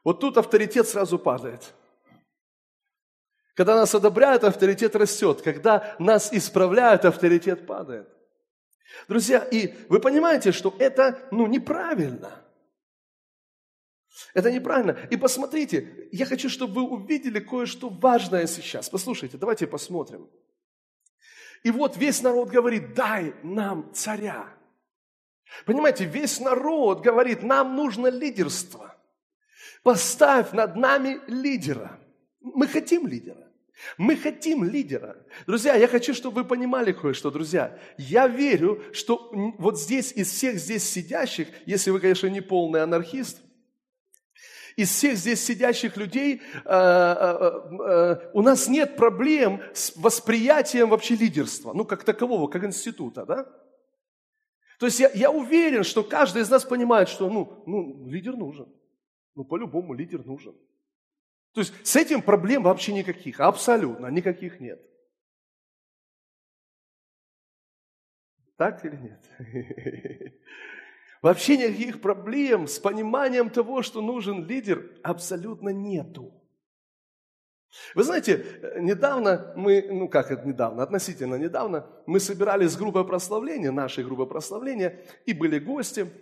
вот 0.04 0.20
тут 0.20 0.36
авторитет 0.36 0.86
сразу 0.86 1.18
падает. 1.18 1.74
Когда 3.54 3.76
нас 3.76 3.94
одобряют, 3.94 4.44
авторитет 4.44 4.94
растет. 4.96 5.40
Когда 5.42 5.94
нас 5.98 6.32
исправляют, 6.32 7.04
авторитет 7.04 7.66
падает. 7.66 8.08
Друзья, 9.08 9.38
и 9.38 9.74
вы 9.88 10.00
понимаете, 10.00 10.52
что 10.52 10.74
это 10.78 11.18
ну, 11.30 11.46
неправильно. 11.46 12.43
Это 14.32 14.50
неправильно. 14.50 14.96
И 15.10 15.16
посмотрите, 15.16 16.08
я 16.12 16.26
хочу, 16.26 16.48
чтобы 16.48 16.74
вы 16.74 16.82
увидели 16.82 17.40
кое-что 17.40 17.88
важное 17.88 18.46
сейчас. 18.46 18.88
Послушайте, 18.88 19.38
давайте 19.38 19.66
посмотрим. 19.66 20.28
И 21.62 21.70
вот 21.70 21.96
весь 21.96 22.22
народ 22.22 22.50
говорит, 22.50 22.94
дай 22.94 23.34
нам 23.42 23.92
царя. 23.94 24.48
Понимаете, 25.66 26.04
весь 26.04 26.40
народ 26.40 27.00
говорит, 27.00 27.42
нам 27.42 27.74
нужно 27.74 28.08
лидерство. 28.08 28.94
Поставь 29.82 30.52
над 30.52 30.76
нами 30.76 31.20
лидера. 31.26 31.98
Мы 32.40 32.66
хотим 32.68 33.06
лидера. 33.06 33.48
Мы 33.98 34.16
хотим 34.16 34.64
лидера. 34.64 35.16
Друзья, 35.46 35.74
я 35.74 35.88
хочу, 35.88 36.14
чтобы 36.14 36.42
вы 36.42 36.48
понимали 36.48 36.92
кое-что, 36.92 37.30
друзья. 37.30 37.78
Я 37.98 38.28
верю, 38.28 38.82
что 38.92 39.30
вот 39.58 39.80
здесь, 39.80 40.12
из 40.12 40.30
всех 40.30 40.58
здесь 40.58 40.84
сидящих, 40.84 41.48
если 41.66 41.90
вы, 41.90 42.00
конечно, 42.00 42.28
не 42.28 42.40
полный 42.40 42.82
анархист, 42.82 43.40
из 44.76 44.90
всех 44.90 45.16
здесь 45.16 45.44
сидящих 45.44 45.96
людей 45.96 46.42
э, 46.52 46.60
э, 46.64 47.50
э, 47.86 48.30
у 48.32 48.42
нас 48.42 48.68
нет 48.68 48.96
проблем 48.96 49.60
с 49.72 49.94
восприятием 49.96 50.90
вообще 50.90 51.14
лидерства, 51.14 51.72
ну, 51.72 51.84
как 51.84 52.04
такового, 52.04 52.48
как 52.48 52.64
института, 52.64 53.24
да? 53.24 53.46
То 54.78 54.86
есть 54.86 54.98
я, 55.00 55.10
я 55.14 55.30
уверен, 55.30 55.84
что 55.84 56.02
каждый 56.02 56.42
из 56.42 56.50
нас 56.50 56.64
понимает, 56.64 57.08
что, 57.08 57.30
ну, 57.30 57.62
ну, 57.66 58.08
лидер 58.08 58.36
нужен. 58.36 58.68
Ну, 59.34 59.44
по-любому 59.44 59.94
лидер 59.94 60.24
нужен. 60.24 60.54
То 61.52 61.60
есть 61.60 61.72
с 61.86 61.96
этим 61.96 62.22
проблем 62.22 62.64
вообще 62.64 62.92
никаких, 62.92 63.40
абсолютно 63.40 64.08
никаких 64.08 64.60
нет. 64.60 64.80
Так 68.56 68.84
или 68.84 68.96
нет? 68.96 69.20
Вообще 71.24 71.56
никаких 71.56 72.02
проблем 72.02 72.66
с 72.66 72.78
пониманием 72.78 73.48
того, 73.48 73.80
что 73.80 74.02
нужен 74.02 74.44
лидер, 74.44 74.90
абсолютно 75.02 75.70
нету. 75.70 76.34
Вы 77.94 78.04
знаете, 78.04 78.44
недавно 78.78 79.54
мы, 79.56 79.88
ну 79.90 80.06
как 80.10 80.30
это 80.30 80.46
недавно, 80.46 80.82
относительно 80.82 81.36
недавно, 81.36 81.88
мы 82.04 82.20
собирались 82.20 82.72
с 82.72 82.76
группой 82.76 83.06
прославления, 83.06 83.72
нашей 83.72 84.04
группой 84.04 84.26
прославления, 84.26 85.02
и 85.24 85.32
были 85.32 85.58
гости, 85.58 86.12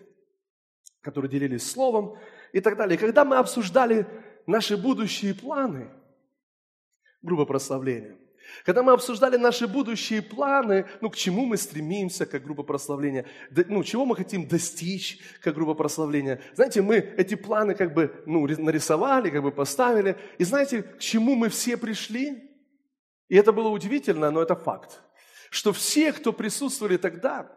которые 1.00 1.28
делились 1.28 1.68
словом 1.68 2.16
и 2.53 2.61
так 2.61 2.76
далее. 2.76 2.96
Когда 2.96 3.24
мы 3.24 3.38
обсуждали 3.38 4.07
наши 4.46 4.76
будущие 4.76 5.34
планы, 5.34 5.90
группа 7.22 7.44
прославления, 7.44 8.16
когда 8.64 8.82
мы 8.82 8.92
обсуждали 8.92 9.36
наши 9.36 9.66
будущие 9.66 10.22
планы, 10.22 10.86
ну, 11.00 11.11
к 11.11 11.16
чему 11.16 11.44
мы 11.44 11.57
стремимся, 11.57 12.26
как 12.26 12.44
группа 12.44 12.62
прославления, 12.62 13.26
ну, 13.50 13.82
чего 13.82 14.05
мы 14.05 14.16
хотим 14.16 14.46
достичь, 14.46 15.18
как 15.40 15.55
группа 15.55 15.74
прославления. 15.74 16.40
Знаете, 16.55 16.82
мы 16.82 16.96
эти 16.96 17.34
планы 17.34 17.74
как 17.74 17.94
бы, 17.94 18.22
ну, 18.26 18.46
нарисовали, 18.46 19.30
как 19.30 19.42
бы 19.42 19.53
поставили. 19.53 20.16
И 20.38 20.44
знаете, 20.44 20.82
к 20.82 20.98
чему 20.98 21.34
мы 21.34 21.48
все 21.48 21.76
пришли? 21.76 22.50
И 23.28 23.36
это 23.36 23.53
было 23.53 23.68
удивительно, 23.68 24.30
но 24.30 24.42
это 24.42 24.55
факт. 24.55 25.03
Что 25.50 25.72
все, 25.72 26.12
кто 26.12 26.32
присутствовали 26.32 26.96
тогда, 26.96 27.50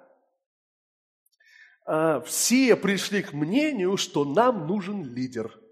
а, 1.86 2.22
все 2.22 2.76
пришли 2.76 3.22
к 3.22 3.34
мнению, 3.34 3.98
что 3.98 4.26
нам 4.26 4.68
нужен 4.68 5.04
лидер– 5.04 5.60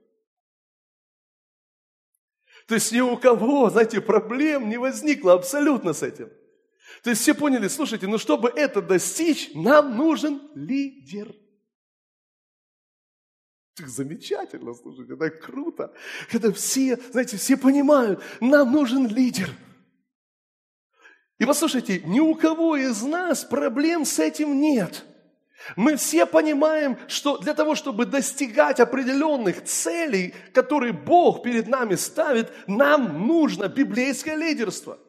то 2.68 2.76
есть 2.76 2.92
ни 2.92 3.02
у 3.02 3.18
кого, 3.18 3.70
знаете, 3.70 4.02
проблем 4.02 4.70
не 4.70 4.78
возникло 4.78 5.34
абсолютно 5.34 5.94
с 5.94 6.04
этим. 6.04 6.30
То 7.04 7.10
есть 7.10 7.22
все 7.22 7.34
поняли, 7.34 7.68
слушайте, 7.68 8.08
ну 8.08 8.18
чтобы 8.18 8.50
это 8.56 8.82
достичь, 8.82 9.52
нам 9.54 9.98
нужен 9.98 10.42
лидер. 10.56 11.36
Так 13.76 13.88
замечательно, 13.88 14.74
слушайте, 14.74 15.16
так 15.16 15.42
круто. 15.42 15.94
Когда 16.30 16.52
все, 16.52 16.98
знаете, 17.12 17.38
все 17.38 17.58
понимают, 17.58 18.24
нам 18.40 18.72
нужен 18.72 19.08
лидер. 19.08 19.50
И 21.40 21.46
послушайте, 21.46 22.02
ни 22.06 22.20
у 22.20 22.36
кого 22.36 22.76
из 22.76 23.02
нас 23.02 23.44
проблем 23.44 24.06
с 24.06 24.20
этим 24.20 24.62
нет. 24.62 25.04
Мы 25.76 25.96
все 25.96 26.26
понимаем, 26.26 26.98
что 27.08 27.38
для 27.38 27.54
того, 27.54 27.76
чтобы 27.76 28.06
достигать 28.06 28.80
определенных 28.80 29.64
целей, 29.64 30.34
которые 30.54 30.94
Бог 30.94 31.44
перед 31.44 31.68
нами 31.68 31.96
ставит, 31.96 32.52
нам 32.68 33.28
нужно 33.28 33.68
библейское 33.68 34.36
лидерство. 34.36 35.00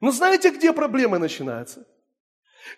Но 0.00 0.12
знаете, 0.12 0.50
где 0.50 0.72
проблемы 0.72 1.18
начинаются? 1.18 1.86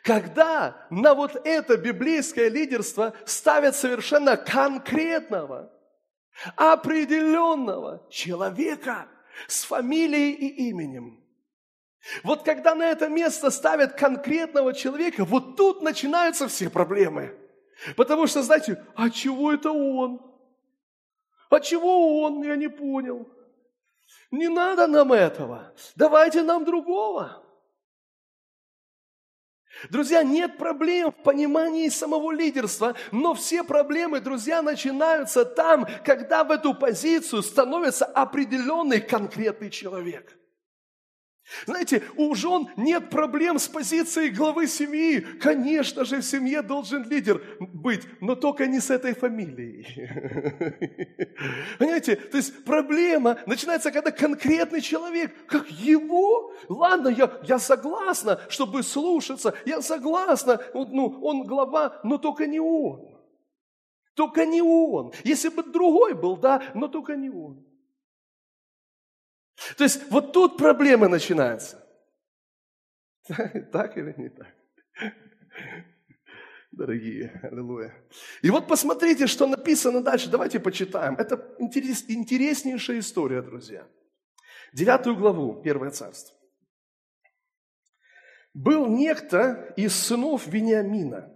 Когда 0.03 0.87
на 0.91 1.15
вот 1.15 1.37
это 1.45 1.77
библейское 1.77 2.49
лидерство 2.49 3.15
ставят 3.27 3.77
совершенно 3.77 4.37
конкретного, 4.37 5.71
определенного 6.57 8.07
человека 8.11 9.09
с 9.47 9.65
фамилией 9.65 10.33
и 10.33 10.69
именем. 10.69 11.20
Вот 12.23 12.43
когда 12.45 12.75
на 12.75 12.85
это 12.85 13.09
место 13.09 13.51
ставят 13.51 13.95
конкретного 13.95 14.73
человека, 14.73 15.25
вот 15.25 15.57
тут 15.57 15.83
начинаются 15.83 16.49
все 16.49 16.71
проблемы. 16.71 17.37
Потому 17.97 18.27
что, 18.27 18.43
знаете, 18.43 18.83
а 18.95 19.11
чего 19.11 19.53
это 19.53 19.71
он? 19.71 20.21
А 21.51 21.61
чего 21.61 22.23
он? 22.23 22.43
Я 22.43 22.57
не 22.57 22.69
понял. 22.69 23.29
Не 24.31 24.49
надо 24.49 24.87
нам 24.87 25.13
этого. 25.13 25.75
Давайте 25.97 26.43
нам 26.43 26.65
другого. 26.65 27.43
Друзья, 29.89 30.23
нет 30.23 30.59
проблем 30.59 31.11
в 31.11 31.23
понимании 31.23 31.89
самого 31.89 32.33
лидерства, 32.33 32.97
но 33.13 33.35
все 33.35 33.65
проблемы, 33.65 34.21
друзья, 34.21 34.63
начинаются 34.63 35.45
там, 35.45 35.87
когда 36.05 36.45
в 36.45 36.51
эту 36.51 36.75
позицию 36.75 37.43
становится 37.43 38.05
определенный 38.05 39.01
конкретный 39.01 39.71
человек– 39.71 40.37
знаете, 41.67 42.03
у 42.17 42.35
жен 42.35 42.69
нет 42.77 43.11
проблем 43.11 43.59
с 43.59 43.69
позицией 43.69 44.31
главы 44.31 44.67
семьи. 44.67 45.21
Конечно 45.21 46.05
же, 46.05 46.19
в 46.19 46.23
семье 46.23 46.63
должен 46.63 47.09
лидер 47.09 47.43
быть, 47.59 48.07
но 48.21 48.35
только 48.35 48.67
не 48.67 48.81
с 48.81 48.91
этой 48.91 49.15
фамилией. 49.15 49.87
Понимаете, 51.79 52.17
то 52.17 52.37
есть 52.37 52.65
проблема 52.65 53.39
начинается, 53.47 53.91
когда 53.91 54.11
конкретный 54.11 54.81
человек, 54.81 55.35
как 55.47 55.71
его, 55.71 56.55
ладно, 56.69 57.09
я, 57.09 57.31
я 57.43 57.59
согласна, 57.59 58.41
чтобы 58.49 58.83
слушаться, 58.83 59.55
я 59.65 59.83
согласна, 59.83 60.61
ну, 60.75 61.19
он 61.23 61.45
глава, 61.45 62.01
но 62.05 62.19
только 62.19 62.47
не 62.47 62.61
он. 62.61 63.19
Только 64.15 64.45
не 64.45 64.61
он. 64.61 65.13
Если 65.25 65.49
бы 65.49 65.63
другой 65.63 66.15
был, 66.15 66.37
да, 66.37 66.63
но 66.75 66.89
только 66.89 67.17
не 67.17 67.31
он. 67.31 67.65
То 69.77 69.85
есть 69.85 70.11
вот 70.11 70.33
тут 70.33 70.57
проблемы 70.57 71.09
начинаются. 71.09 71.85
Так 73.73 73.97
или 73.97 74.15
не 74.17 74.29
так? 74.29 74.49
Дорогие, 76.73 77.41
аллилуйя. 77.43 77.93
И 78.43 78.51
вот 78.51 78.69
посмотрите, 78.69 79.27
что 79.27 79.47
написано 79.47 80.03
дальше. 80.03 80.31
Давайте 80.31 80.61
почитаем. 80.61 81.17
Это 81.17 81.55
интерес, 81.59 82.05
интереснейшая 82.09 83.01
история, 83.01 83.43
друзья. 83.43 83.87
Девятую 84.73 85.17
главу, 85.17 85.61
Первое 85.63 85.91
царство. 85.91 86.37
Был 88.55 88.87
некто 88.87 89.73
из 89.77 89.95
сынов 89.95 90.47
Вениамина. 90.47 91.33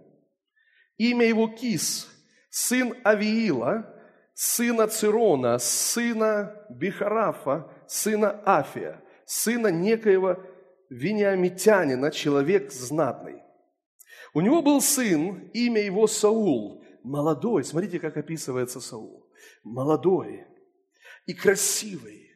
Имя 0.97 1.25
его 1.25 1.47
Кис, 1.49 2.07
сын 2.49 2.93
Авиила, 3.03 3.93
сына 4.33 4.87
Цирона, 4.87 5.59
сына 5.59 6.65
Бихарафа, 6.69 7.69
сына 7.87 8.41
Афия, 8.45 9.03
сына 9.25 9.67
некоего 9.67 10.43
вениамитянина, 10.89 12.11
человек 12.11 12.71
знатный. 12.71 13.41
У 14.33 14.41
него 14.41 14.61
был 14.61 14.81
сын, 14.81 15.49
имя 15.53 15.81
его 15.81 16.07
Саул, 16.07 16.83
молодой, 17.03 17.63
смотрите, 17.63 17.99
как 17.99 18.17
описывается 18.17 18.81
Саул, 18.81 19.25
молодой 19.63 20.45
и 21.25 21.33
красивый, 21.33 22.31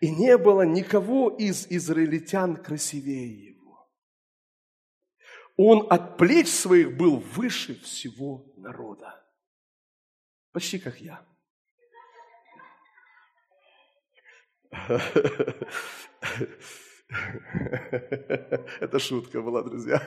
и 0.00 0.10
не 0.10 0.36
было 0.36 0.62
никого 0.62 1.30
из 1.30 1.66
израильтян 1.70 2.56
красивее 2.56 3.46
его. 3.46 3.88
Он 5.56 5.86
от 5.90 6.16
плеч 6.16 6.48
своих 6.48 6.96
был 6.96 7.16
выше 7.18 7.78
всего 7.80 8.52
народа. 8.56 9.22
Почти 10.52 10.78
как 10.78 11.00
я. 11.00 11.26
Это 18.80 18.98
шутка 18.98 19.40
была, 19.42 19.62
друзья. 19.62 19.98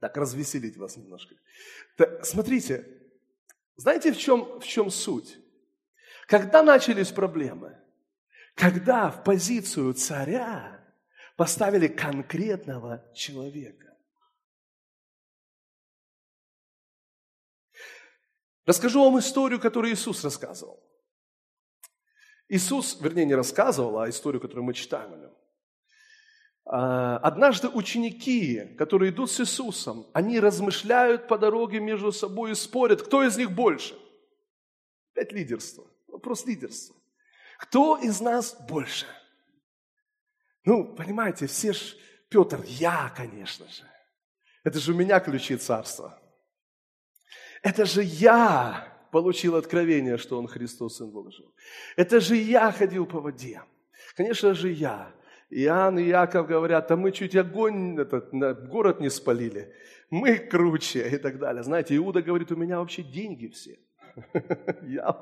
Так, 0.00 0.16
развеселить 0.16 0.76
вас 0.76 0.96
немножко. 0.96 1.34
Так, 1.96 2.24
смотрите, 2.24 2.86
знаете, 3.76 4.12
в 4.12 4.18
чем, 4.18 4.60
в 4.60 4.64
чем 4.64 4.90
суть? 4.90 5.38
Когда 6.28 6.62
начались 6.62 7.10
проблемы? 7.10 7.76
Когда 8.54 9.10
в 9.10 9.24
позицию 9.24 9.94
царя 9.94 10.84
поставили 11.36 11.88
конкретного 11.88 13.10
человека. 13.14 13.96
Расскажу 18.66 19.02
вам 19.02 19.18
историю, 19.18 19.60
которую 19.60 19.94
Иисус 19.94 20.22
рассказывал. 20.22 20.82
Иисус, 22.48 22.98
вернее, 23.00 23.26
не 23.26 23.34
рассказывал, 23.34 23.98
а 24.00 24.08
историю, 24.08 24.40
которую 24.40 24.64
мы 24.64 24.74
читаем 24.74 25.12
о 25.12 25.16
нем. 25.16 25.32
А, 26.64 27.18
однажды 27.18 27.68
ученики, 27.68 28.74
которые 28.76 29.10
идут 29.10 29.30
с 29.30 29.40
Иисусом, 29.40 30.06
они 30.12 30.40
размышляют 30.40 31.28
по 31.28 31.38
дороге 31.38 31.80
между 31.80 32.12
собой 32.12 32.52
и 32.52 32.54
спорят, 32.54 33.02
кто 33.02 33.22
из 33.22 33.36
них 33.36 33.52
больше. 33.52 33.98
Опять 35.12 35.32
лидерство. 35.32 35.86
Вопрос 36.06 36.46
лидерства. 36.46 36.96
Кто 37.58 37.96
из 37.98 38.20
нас 38.20 38.56
больше? 38.68 39.06
Ну, 40.64 40.94
понимаете, 40.94 41.46
все 41.46 41.72
ж, 41.72 41.96
Петр, 42.28 42.62
я, 42.66 43.12
конечно 43.16 43.66
же. 43.68 43.82
Это 44.64 44.78
же 44.78 44.92
у 44.92 44.94
меня 44.96 45.20
ключи 45.20 45.56
царства. 45.56 46.20
Это 47.62 47.84
же 47.84 48.02
я 48.02 48.97
получил 49.10 49.56
откровение, 49.56 50.18
что 50.18 50.38
он 50.38 50.46
Христос, 50.46 50.96
Сын 50.96 51.10
Божий. 51.10 51.46
Это 51.96 52.20
же 52.20 52.36
я 52.36 52.72
ходил 52.72 53.06
по 53.06 53.20
воде. 53.20 53.62
Конечно 54.16 54.54
же 54.54 54.70
я. 54.70 55.12
Иоанн 55.50 55.98
и 55.98 56.04
Яков 56.04 56.46
говорят, 56.46 56.90
а 56.90 56.96
мы 56.96 57.12
чуть 57.12 57.34
огонь, 57.34 57.98
этот, 57.98 58.30
город 58.68 59.00
не 59.00 59.10
спалили. 59.10 59.72
Мы 60.10 60.38
круче 60.38 61.08
и 61.08 61.16
так 61.18 61.38
далее. 61.38 61.62
Знаете, 61.62 61.96
Иуда 61.96 62.22
говорит, 62.22 62.52
у 62.52 62.56
меня 62.56 62.78
вообще 62.78 63.02
деньги 63.02 63.48
все. 63.48 63.78
Я, 64.82 65.16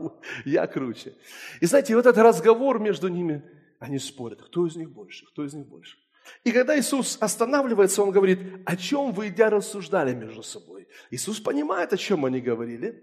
я 0.47 0.67
круче. 0.67 1.13
И 1.61 1.67
знаете, 1.67 1.95
вот 1.95 2.07
этот 2.07 2.17
разговор 2.17 2.79
между 2.79 3.09
ними, 3.09 3.43
они 3.79 3.99
спорят, 3.99 4.41
кто 4.41 4.67
из 4.67 4.75
них 4.75 4.91
больше, 4.91 5.27
кто 5.27 5.45
из 5.45 5.53
них 5.53 5.67
больше. 5.67 5.99
И 6.45 6.53
когда 6.53 6.79
Иисус 6.79 7.19
останавливается, 7.21 8.03
Он 8.03 8.11
говорит, 8.11 8.39
о 8.65 8.77
чем 8.77 9.13
вы, 9.13 9.29
идя, 9.29 9.51
рассуждали 9.51 10.15
между 10.15 10.43
собой. 10.43 10.89
Иисус 11.11 11.41
понимает, 11.41 11.93
о 11.93 11.97
чем 11.97 12.25
они 12.25 12.41
говорили. 12.41 13.03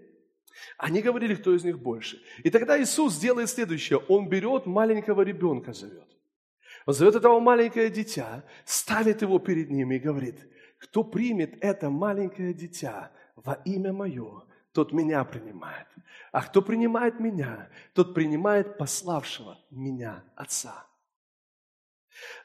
Они 0.76 1.02
говорили, 1.02 1.34
кто 1.34 1.54
из 1.54 1.64
них 1.64 1.78
больше. 1.78 2.22
И 2.42 2.50
тогда 2.50 2.80
Иисус 2.80 3.16
делает 3.18 3.50
следующее. 3.50 3.98
Он 4.08 4.28
берет 4.28 4.66
маленького 4.66 5.22
ребенка, 5.22 5.72
зовет. 5.72 6.08
Он 6.86 6.94
зовет 6.94 7.14
этого 7.14 7.40
маленькое 7.40 7.90
дитя, 7.90 8.44
ставит 8.64 9.22
его 9.22 9.38
перед 9.38 9.70
ними 9.70 9.96
и 9.96 9.98
говорит, 9.98 10.38
кто 10.78 11.02
примет 11.02 11.56
это 11.62 11.90
маленькое 11.90 12.52
дитя 12.52 13.10
во 13.36 13.54
имя 13.64 13.92
мое, 13.92 14.44
тот 14.72 14.92
меня 14.92 15.24
принимает. 15.24 15.86
А 16.32 16.42
кто 16.42 16.60
принимает 16.60 17.20
меня, 17.20 17.70
тот 17.94 18.14
принимает 18.14 18.76
пославшего 18.76 19.58
меня 19.70 20.24
Отца. 20.34 20.86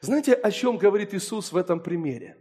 Знаете, 0.00 0.34
о 0.34 0.50
чем 0.50 0.78
говорит 0.78 1.12
Иисус 1.14 1.52
в 1.52 1.56
этом 1.56 1.80
примере? 1.80 2.36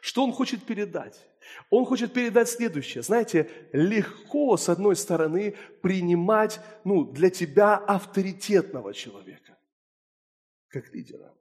Что 0.00 0.24
Он 0.24 0.32
хочет 0.32 0.64
передать? 0.64 1.28
Он 1.70 1.84
хочет 1.84 2.12
передать 2.12 2.48
следующее. 2.48 3.02
Знаете, 3.02 3.50
легко, 3.72 4.56
с 4.56 4.68
одной 4.68 4.96
стороны, 4.96 5.56
принимать 5.82 6.60
ну, 6.84 7.04
для 7.04 7.30
тебя 7.30 7.76
авторитетного 7.76 8.94
человека, 8.94 9.56
как 10.68 10.92
лидера. 10.94 11.32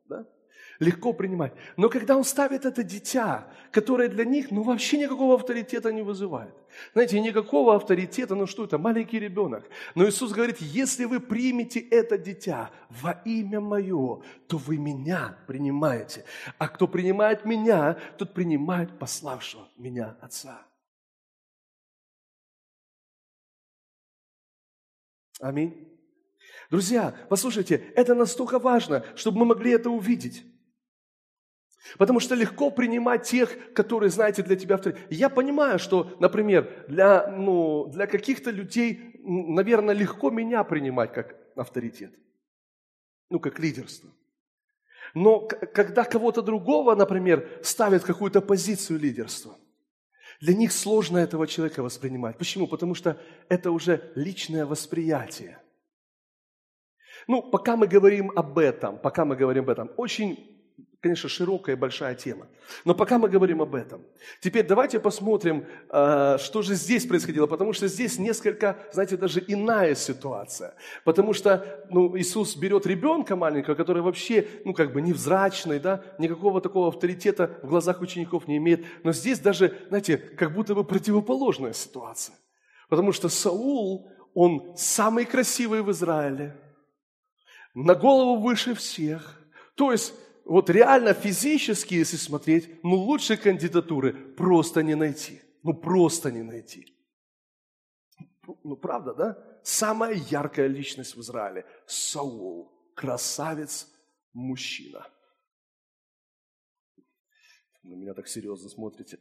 Легко 0.80 1.14
принимать. 1.14 1.54
Но 1.78 1.90
когда 1.90 2.18
он 2.18 2.24
ставит 2.24 2.66
это 2.66 2.84
дитя, 2.84 3.48
которое 3.72 4.08
для 4.08 4.26
них 4.26 4.50
ну, 4.52 4.64
вообще 4.64 4.98
никакого 4.98 5.36
авторитета 5.36 5.92
не 5.92 6.02
вызывает. 6.02 6.54
Знаете, 6.94 7.20
никакого 7.20 7.76
авторитета, 7.76 8.36
ну 8.36 8.48
что 8.48 8.66
это, 8.66 8.78
маленький 8.78 9.20
ребенок. 9.20 9.70
Но 9.94 10.08
Иисус 10.08 10.32
говорит, 10.32 10.60
если 10.60 11.06
вы 11.06 11.20
примете 11.20 11.80
это 11.80 12.18
дитя 12.18 12.72
во 12.90 13.12
имя 13.26 13.60
Мое, 13.60 14.22
то 14.48 14.58
вы 14.58 14.78
меня 14.78 15.38
принимаете. 15.48 16.26
А 16.58 16.68
кто 16.68 16.88
принимает 16.88 17.46
меня, 17.46 17.98
тот 18.18 18.34
принимает 18.34 18.98
пославшего 18.98 19.68
меня 19.78 20.18
Отца. 20.22 20.66
Аминь. 25.40 25.88
Друзья, 26.70 27.14
послушайте, 27.30 27.92
это 27.96 28.16
настолько 28.16 28.58
важно, 28.58 29.06
чтобы 29.16 29.40
мы 29.40 29.46
могли 29.46 29.72
это 29.72 29.90
увидеть. 29.90 30.46
Потому 31.98 32.20
что 32.20 32.36
легко 32.36 32.72
принимать 32.72 33.24
тех, 33.24 33.74
которые, 33.74 34.10
знаете, 34.10 34.42
для 34.42 34.56
тебя 34.56 34.76
авторитет. 34.76 35.06
Я 35.10 35.30
понимаю, 35.30 35.80
что, 35.80 36.16
например, 36.20 36.86
для, 36.88 37.28
ну, 37.28 37.88
для 37.88 38.08
каких-то 38.08 38.52
людей, 38.52 39.20
наверное, 39.24 39.94
легко 39.94 40.30
меня 40.30 40.64
принимать 40.64 41.14
как 41.14 41.36
авторитет. 41.56 42.14
Ну, 43.30 43.40
как 43.40 43.60
лидерство. 43.60 44.10
Но 45.14 45.42
когда 45.42 46.06
кого-то 46.06 46.42
другого, 46.42 46.96
например, 46.96 47.48
ставят 47.64 48.04
какую-то 48.04 48.42
позицию 48.42 49.00
лидерства, 49.00 49.56
для 50.40 50.54
них 50.56 50.72
сложно 50.72 51.18
этого 51.18 51.48
человека 51.48 51.84
воспринимать. 51.84 52.38
Почему? 52.38 52.68
Потому 52.68 52.96
что 52.96 53.18
это 53.50 53.72
уже 53.72 54.12
личное 54.16 54.66
восприятие. 54.66 55.60
Ну, 57.28 57.42
пока 57.42 57.76
мы 57.78 57.88
говорим 57.88 58.32
об 58.36 58.58
этом, 58.58 58.98
пока 58.98 59.26
мы 59.26 59.36
говорим 59.36 59.64
об 59.64 59.70
этом, 59.70 59.92
очень 59.98 60.53
конечно, 61.04 61.28
широкая 61.28 61.76
большая 61.76 62.16
тема. 62.16 62.48
Но 62.86 62.96
пока 62.96 63.20
мы 63.20 63.28
говорим 63.28 63.62
об 63.62 63.76
этом, 63.76 64.02
теперь 64.40 64.66
давайте 64.66 65.02
посмотрим, 65.02 65.66
а, 65.90 66.38
что 66.38 66.62
же 66.62 66.76
здесь 66.76 67.06
происходило, 67.06 67.46
потому 67.46 67.74
что 67.74 67.90
здесь 67.90 68.18
несколько, 68.18 68.78
знаете, 68.94 69.18
даже 69.18 69.44
иная 69.46 69.96
ситуация. 69.96 70.76
Потому 71.04 71.34
что 71.34 71.86
ну, 71.90 72.18
Иисус 72.18 72.56
берет 72.56 72.86
ребенка 72.86 73.36
маленького, 73.36 73.76
который 73.76 74.02
вообще, 74.02 74.48
ну, 74.64 74.74
как 74.74 74.94
бы 74.94 75.02
невзрачный, 75.02 75.78
да, 75.78 76.06
никакого 76.20 76.62
такого 76.62 76.88
авторитета 76.88 77.60
в 77.62 77.68
глазах 77.68 78.00
учеников 78.00 78.48
не 78.48 78.56
имеет. 78.56 78.86
Но 79.04 79.12
здесь 79.12 79.40
даже, 79.40 79.78
знаете, 79.90 80.18
как 80.18 80.54
будто 80.54 80.74
бы 80.74 80.86
противоположная 80.86 81.74
ситуация. 81.74 82.38
Потому 82.88 83.12
что 83.12 83.28
Саул, 83.28 84.10
он 84.34 84.74
самый 84.78 85.26
красивый 85.26 85.82
в 85.82 85.92
Израиле, 85.92 86.56
на 87.74 87.94
голову 87.94 88.42
выше 88.42 88.74
всех. 88.74 89.42
То 89.76 89.92
есть 89.92 90.14
вот 90.46 90.70
реально 90.70 91.14
физически, 91.14 91.96
если 91.96 92.18
смотреть, 92.18 92.84
ну 92.84 92.96
лучшей 92.96 93.38
кандидатуры 93.38 94.14
просто 94.14 94.84
не 94.84 94.96
найти. 94.96 95.42
Ну 95.64 95.74
просто 95.74 96.32
не 96.32 96.44
найти. 96.44 96.88
Ну 98.64 98.76
правда, 98.76 99.14
да? 99.14 99.60
Самая 99.64 100.16
яркая 100.16 100.68
личность 100.68 101.16
в 101.16 101.22
Израиле– 101.22 101.66
Саул, 101.88 102.92
красавец, 102.96 103.88
мужчина. 104.34 105.08
На 107.84 107.96
меня 107.96 108.14
так 108.14 108.28
серьезно 108.28 108.70
смотрите. 108.70 109.20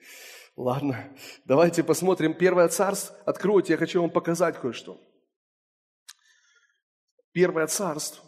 Ладно, 0.56 1.16
давайте 1.44 1.82
посмотрим 1.82 2.34
Первое 2.34 2.68
царство. 2.68 3.16
Откройте, 3.24 3.72
я 3.72 3.78
хочу 3.78 4.00
вам 4.00 4.10
показать 4.10 4.60
кое-что. 4.60 5.00
Первое 7.32 7.66
царство. 7.66 8.24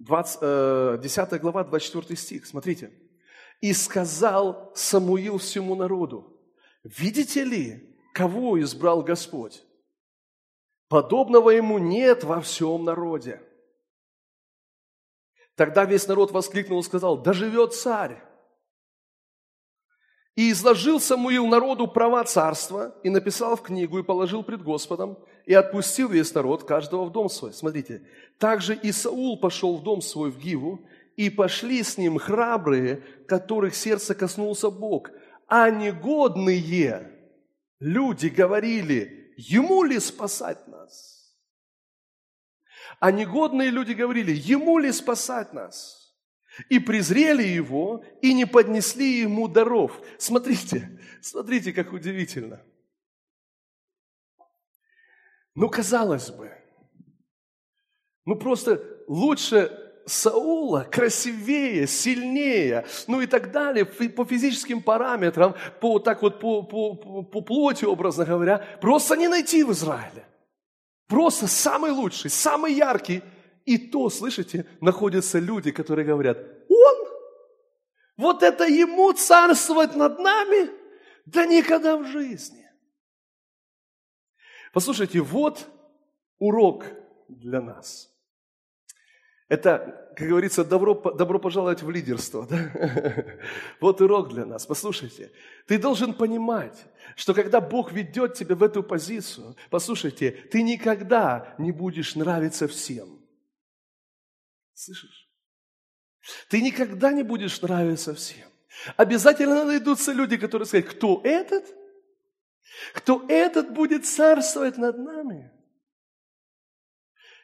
20, 0.00 1.00
10 1.00 1.32
э, 1.32 1.38
глава, 1.38 1.64
24 1.64 2.16
стих, 2.16 2.46
смотрите. 2.46 2.92
«И 3.60 3.72
сказал 3.74 4.72
Самуил 4.74 5.38
всему 5.38 5.74
народу, 5.74 6.40
видите 6.82 7.44
ли, 7.44 7.96
кого 8.14 8.60
избрал 8.60 9.02
Господь? 9.02 9.62
Подобного 10.88 11.50
ему 11.50 11.78
нет 11.78 12.24
во 12.24 12.40
всем 12.40 12.84
народе». 12.84 13.42
Тогда 15.54 15.84
весь 15.84 16.08
народ 16.08 16.30
воскликнул 16.30 16.80
и 16.80 16.82
сказал, 16.82 17.18
да 17.18 17.34
живет 17.34 17.74
царь. 17.74 18.22
И 20.34 20.52
изложил 20.52 20.98
Самуил 20.98 21.46
народу 21.46 21.86
права 21.86 22.24
царства, 22.24 22.98
и 23.02 23.10
написал 23.10 23.56
в 23.56 23.62
книгу, 23.62 23.98
и 23.98 24.02
положил 24.02 24.42
пред 24.42 24.62
Господом, 24.62 25.18
и 25.46 25.54
отпустил 25.54 26.08
весь 26.08 26.34
народ, 26.34 26.64
каждого 26.64 27.04
в 27.04 27.12
дом 27.12 27.28
свой. 27.28 27.52
Смотрите, 27.52 28.02
также 28.38 28.74
и 28.74 28.92
Саул 28.92 29.38
пошел 29.38 29.76
в 29.76 29.82
дом 29.82 30.02
свой 30.02 30.30
в 30.30 30.38
Гиву, 30.38 30.86
и 31.16 31.28
пошли 31.28 31.82
с 31.82 31.98
ним 31.98 32.18
храбрые, 32.18 33.02
которых 33.26 33.74
сердце 33.74 34.14
коснулся 34.14 34.70
Бог, 34.70 35.10
а 35.46 35.68
негодные 35.70 37.10
люди 37.78 38.28
говорили, 38.28 39.34
ему 39.36 39.82
ли 39.84 39.98
спасать 39.98 40.66
нас? 40.68 41.36
А 43.00 43.10
негодные 43.12 43.70
люди 43.70 43.92
говорили, 43.92 44.32
ему 44.32 44.78
ли 44.78 44.92
спасать 44.92 45.52
нас? 45.52 46.00
и 46.68 46.78
презрели 46.78 47.42
его, 47.42 48.04
и 48.20 48.34
не 48.34 48.44
поднесли 48.44 49.20
ему 49.20 49.48
даров. 49.48 50.00
Смотрите, 50.18 50.98
смотрите, 51.20 51.72
как 51.72 51.92
удивительно. 51.92 52.60
Ну, 55.60 55.68
казалось 55.68 56.30
бы, 56.30 56.50
ну 58.24 58.34
просто 58.34 58.82
лучше 59.06 59.70
Саула, 60.06 60.88
красивее, 60.90 61.86
сильнее, 61.86 62.86
ну 63.06 63.20
и 63.20 63.26
так 63.26 63.52
далее, 63.52 63.84
по 63.84 64.24
физическим 64.24 64.82
параметрам, 64.82 65.54
по, 65.80 65.98
так 65.98 66.22
вот, 66.22 66.40
по, 66.40 66.62
по, 66.62 66.94
по 67.22 67.40
плоти, 67.42 67.84
образно 67.84 68.24
говоря, 68.24 68.64
просто 68.80 69.16
не 69.16 69.28
найти 69.28 69.62
в 69.62 69.72
Израиле. 69.72 70.26
Просто 71.06 71.46
самый 71.46 71.90
лучший, 71.90 72.30
самый 72.30 72.72
яркий– 72.72 73.22
и 73.66 73.76
то, 73.76 74.08
слышите, 74.10 74.66
находятся 74.80 75.38
люди, 75.38 75.70
которые 75.70 76.06
говорят, 76.06 76.38
он, 76.68 77.08
вот 78.16 78.42
это 78.42 78.64
ему 78.64 79.12
царствовать 79.12 79.94
над 79.94 80.18
нами? 80.18 80.70
Да 81.26 81.46
никогда 81.46 81.96
в 81.96 82.06
жизни. 82.06 82.59
Послушайте, 84.72 85.20
вот 85.20 85.66
урок 86.38 86.86
для 87.28 87.60
нас. 87.60 88.10
Это, 89.48 90.12
как 90.16 90.28
говорится, 90.28 90.64
добро, 90.64 90.94
добро 90.94 91.40
пожаловать 91.40 91.82
в 91.82 91.90
лидерство. 91.90 92.46
Да? 92.46 93.34
Вот 93.80 94.00
урок 94.00 94.28
для 94.28 94.46
нас. 94.46 94.64
Послушайте, 94.64 95.32
ты 95.66 95.76
должен 95.76 96.14
понимать, 96.14 96.86
что 97.16 97.34
когда 97.34 97.60
Бог 97.60 97.90
ведет 97.92 98.34
тебя 98.34 98.54
в 98.54 98.62
эту 98.62 98.84
позицию, 98.84 99.56
послушайте, 99.68 100.30
ты 100.30 100.62
никогда 100.62 101.56
не 101.58 101.72
будешь 101.72 102.14
нравиться 102.14 102.68
всем. 102.68 103.18
Слышишь? 104.72 105.28
Ты 106.48 106.62
никогда 106.62 107.12
не 107.12 107.24
будешь 107.24 107.60
нравиться 107.60 108.14
всем. 108.14 108.46
Обязательно 108.96 109.64
найдутся 109.64 110.12
люди, 110.12 110.36
которые 110.36 110.66
скажут, 110.66 110.90
кто 110.90 111.20
этот? 111.24 111.64
Кто 112.94 113.24
этот 113.28 113.72
будет 113.72 114.06
царствовать 114.06 114.78
над 114.78 114.98
нами? 114.98 115.50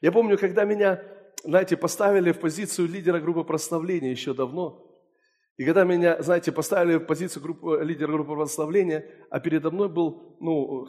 Я 0.01 0.13
помню, 0.13 0.39
когда 0.39 0.65
меня, 0.65 1.03
знаете, 1.45 1.77
поставили 1.77 2.33
в 2.33 2.39
позицию 2.39 2.89
лидера 2.89 3.21
группы 3.21 3.45
прославления 3.45 4.11
еще 4.11 4.35
давно, 4.35 4.83
и 5.57 5.65
когда 5.65 5.85
меня, 5.85 6.23
знаете, 6.23 6.53
поставили 6.53 6.97
в 6.97 7.07
позицию 7.07 7.43
группы, 7.43 7.81
лидера 7.83 8.13
группы 8.13 8.35
прославления, 8.35 9.07
а 9.31 9.41
передо 9.41 9.71
мной 9.71 9.89
был 9.89 10.37
ну, 10.41 10.89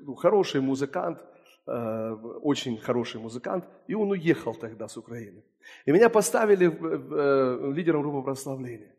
ну 0.00 0.14
хороший 0.14 0.60
музыкант– 0.60 1.24
Э, 1.66 2.12
очень 2.42 2.76
хороший 2.76 3.20
музыкант, 3.20 3.64
и 3.86 3.94
он 3.94 4.10
уехал 4.10 4.54
тогда 4.54 4.86
с 4.86 4.98
Украины. 4.98 5.42
И 5.86 5.92
меня 5.92 6.10
поставили 6.10 6.66
э, 6.66 7.72
лидером 7.72 8.02
группы 8.02 8.22
прославления. 8.22 8.94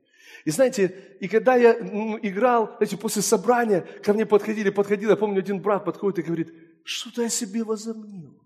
И 0.46 0.52
знаете, 0.52 1.18
и 1.20 1.28
когда 1.28 1.56
я 1.56 1.74
играл, 1.74 2.76
знаете, 2.78 2.98
после 2.98 3.24
собрания 3.24 3.82
ко 3.82 4.14
мне 4.14 4.28
подходили, 4.28 4.70
подходил, 4.70 5.10
я 5.10 5.16
помню, 5.16 5.40
один 5.40 5.60
брат 5.60 5.84
подходит 5.84 6.20
и 6.20 6.22
говорит, 6.22 6.54
что 6.84 7.12
ты 7.12 7.26
о 7.26 7.30
себе 7.30 7.64
возомнил? 7.64 8.40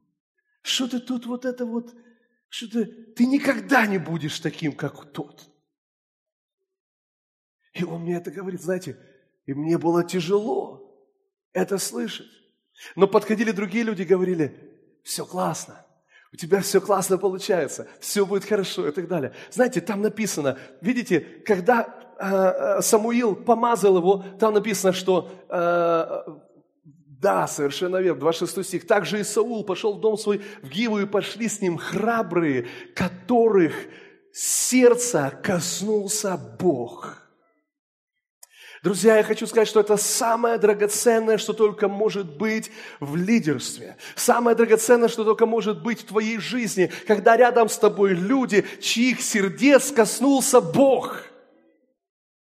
Что 0.61 0.87
ты 0.87 0.99
тут 0.99 1.25
вот 1.25 1.43
это 1.43 1.65
вот, 1.65 1.93
что 2.47 2.71
ты, 2.71 2.85
ты 2.85 3.25
никогда 3.25 3.85
не 3.85 3.97
будешь 3.97 4.39
таким, 4.39 4.71
как 4.71 5.11
тот. 5.11 5.51
И 7.73 7.83
он 7.83 8.03
мне 8.03 8.15
это 8.15 8.31
говорит, 8.31 8.61
знаете, 8.61 8.97
и 9.45 9.53
мне 9.53 9.77
было 9.77 10.03
тяжело 10.03 10.97
это 11.51 11.77
слышать. 11.77 12.31
Но 12.95 13.07
подходили 13.07 13.51
другие 13.51 13.83
люди 13.83 14.03
и 14.03 14.05
говорили, 14.05 14.57
все 15.03 15.25
классно, 15.25 15.85
у 16.31 16.35
тебя 16.35 16.61
все 16.61 16.79
классно 16.79 17.17
получается, 17.17 17.87
все 17.99 18.25
будет 18.25 18.45
хорошо 18.45 18.87
и 18.87 18.91
так 18.91 19.07
далее. 19.07 19.33
Знаете, 19.51 19.81
там 19.81 20.01
написано, 20.01 20.57
видите, 20.81 21.21
когда 21.45 21.87
э, 22.19 22.81
Самуил 22.81 23.35
помазал 23.35 23.97
его, 23.97 24.23
там 24.39 24.53
написано, 24.53 24.93
что 24.93 25.31
э, 25.49 26.31
да, 27.19 27.47
совершенно 27.47 27.97
верно, 27.97 28.21
26 28.21 28.67
стих. 28.67 28.87
Также 28.87 29.19
и 29.19 29.23
Саул 29.23 29.63
пошел 29.63 29.97
в 29.97 29.99
дом 29.99 30.17
свой 30.17 30.41
в 30.61 30.69
Гиву, 30.69 30.99
и 30.99 31.05
пошли 31.05 31.49
с 31.49 31.61
ним 31.61 31.77
храбрые, 31.77 32.67
которых 32.95 33.73
сердца 34.31 35.31
коснулся 35.43 36.39
Бог. 36.59 37.28
Друзья, 38.81 39.17
я 39.17 39.23
хочу 39.23 39.45
сказать, 39.45 39.67
что 39.67 39.81
это 39.81 39.97
самое 39.97 40.57
драгоценное, 40.57 41.37
что 41.37 41.51
только 41.51 41.89
может 41.89 42.37
быть 42.37 42.71
в 43.01 43.17
лидерстве. 43.17 43.97
Самое 44.15 44.55
драгоценное, 44.55 45.09
что 45.09 45.25
только 45.25 45.45
может 45.45 45.83
быть 45.83 46.01
в 46.01 46.05
твоей 46.05 46.37
жизни, 46.37 46.89
когда 47.05 47.35
рядом 47.35 47.67
с 47.67 47.77
тобой 47.77 48.13
люди, 48.13 48.65
чьих 48.79 49.21
сердец 49.21 49.91
коснулся 49.91 50.61
Бог. 50.61 51.23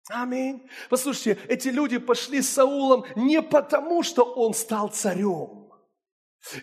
Аминь. 0.08 0.66
Послушайте, 0.88 1.38
эти 1.48 1.68
люди 1.68 1.98
пошли 1.98 2.40
с 2.40 2.48
Саулом 2.48 3.04
не 3.14 3.42
потому, 3.42 4.02
что 4.02 4.24
он 4.24 4.54
стал 4.54 4.88
царем. 4.88 5.70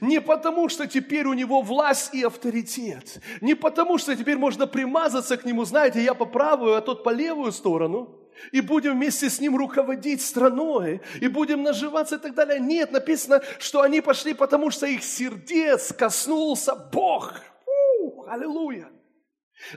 Не 0.02 0.20
потому, 0.20 0.68
что 0.68 0.88
теперь 0.88 1.26
у 1.26 1.34
него 1.34 1.62
власть 1.62 2.14
и 2.14 2.24
авторитет. 2.24 3.22
Не 3.40 3.56
потому, 3.56 3.98
что 3.98 4.16
теперь 4.16 4.38
можно 4.38 4.68
примазаться 4.68 5.38
к 5.38 5.46
нему, 5.46 5.64
знаете, 5.64 6.04
я 6.04 6.14
по 6.14 6.26
правую, 6.26 6.76
а 6.76 6.82
тот 6.82 7.04
по 7.04 7.12
левую 7.12 7.52
сторону. 7.52 8.20
И 8.52 8.62
будем 8.62 8.94
вместе 8.94 9.30
с 9.30 9.40
ним 9.40 9.56
руководить 9.56 10.22
страной. 10.22 11.02
И 11.22 11.28
будем 11.28 11.64
наживаться 11.64 12.16
и 12.16 12.20
так 12.20 12.34
далее. 12.36 12.60
Нет, 12.60 12.92
написано, 12.92 13.42
что 13.60 13.82
они 13.82 14.02
пошли, 14.02 14.34
потому 14.34 14.72
что 14.72 14.86
их 14.86 15.04
сердец 15.04 15.94
коснулся 15.94 16.76
Бог. 16.76 17.42
Фу, 17.66 18.26
аллилуйя. 18.28 18.90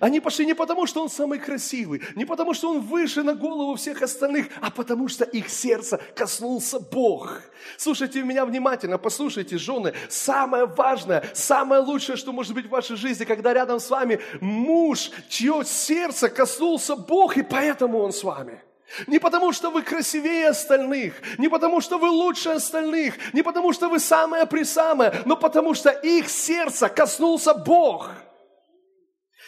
Они 0.00 0.20
пошли 0.20 0.46
не 0.46 0.54
потому, 0.54 0.86
что 0.86 1.02
он 1.02 1.10
самый 1.10 1.38
красивый, 1.38 2.02
не 2.14 2.24
потому, 2.24 2.54
что 2.54 2.70
он 2.70 2.80
выше 2.80 3.22
на 3.22 3.34
голову 3.34 3.74
всех 3.74 4.00
остальных, 4.00 4.46
а 4.60 4.70
потому, 4.70 5.08
что 5.08 5.24
их 5.24 5.48
сердце 5.50 6.00
коснулся 6.14 6.78
Бог. 6.78 7.42
Слушайте 7.76 8.22
меня 8.22 8.46
внимательно, 8.46 8.96
послушайте, 8.96 9.58
жены, 9.58 9.92
самое 10.08 10.66
важное, 10.66 11.24
самое 11.34 11.82
лучшее, 11.82 12.16
что 12.16 12.32
может 12.32 12.54
быть 12.54 12.66
в 12.66 12.70
вашей 12.70 12.96
жизни, 12.96 13.24
когда 13.24 13.52
рядом 13.52 13.80
с 13.80 13.90
вами 13.90 14.20
муж, 14.40 15.10
чье 15.28 15.62
сердце 15.64 16.28
коснулся 16.28 16.94
Бог, 16.96 17.36
и 17.36 17.42
поэтому 17.42 17.98
он 17.98 18.12
с 18.12 18.22
вами. 18.22 18.62
Не 19.06 19.18
потому, 19.18 19.52
что 19.52 19.70
вы 19.70 19.82
красивее 19.82 20.48
остальных, 20.48 21.14
не 21.38 21.48
потому, 21.48 21.80
что 21.80 21.98
вы 21.98 22.08
лучше 22.08 22.50
остальных, 22.50 23.14
не 23.32 23.42
потому, 23.42 23.72
что 23.72 23.88
вы 23.88 23.98
самое-присамое, 23.98 25.22
но 25.24 25.36
потому, 25.36 25.74
что 25.74 25.90
их 25.90 26.28
сердце 26.28 26.88
коснулся 26.88 27.52
Бог– 27.52 28.10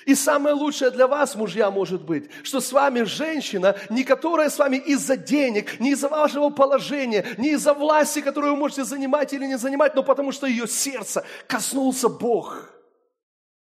и 0.06 0.14
самое 0.14 0.54
лучшее 0.54 0.90
для 0.90 1.06
вас, 1.06 1.34
мужья, 1.34 1.70
может 1.70 2.02
быть, 2.02 2.30
что 2.42 2.60
с 2.60 2.72
вами 2.72 3.02
женщина, 3.02 3.76
не 3.88 4.04
которая 4.04 4.50
с 4.50 4.58
вами 4.58 4.76
из-за 4.76 5.16
денег, 5.16 5.80
не 5.80 5.92
из-за 5.92 6.08
вашего 6.08 6.50
положения, 6.50 7.26
не 7.38 7.52
из-за 7.52 7.74
власти, 7.74 8.20
которую 8.20 8.54
вы 8.54 8.58
можете 8.58 8.84
занимать 8.84 9.32
или 9.32 9.46
не 9.46 9.58
занимать, 9.58 9.94
но 9.94 10.02
потому 10.02 10.32
что 10.32 10.46
ее 10.46 10.66
сердце 10.66 11.24
коснулся 11.46 12.08
Бог. 12.08 12.70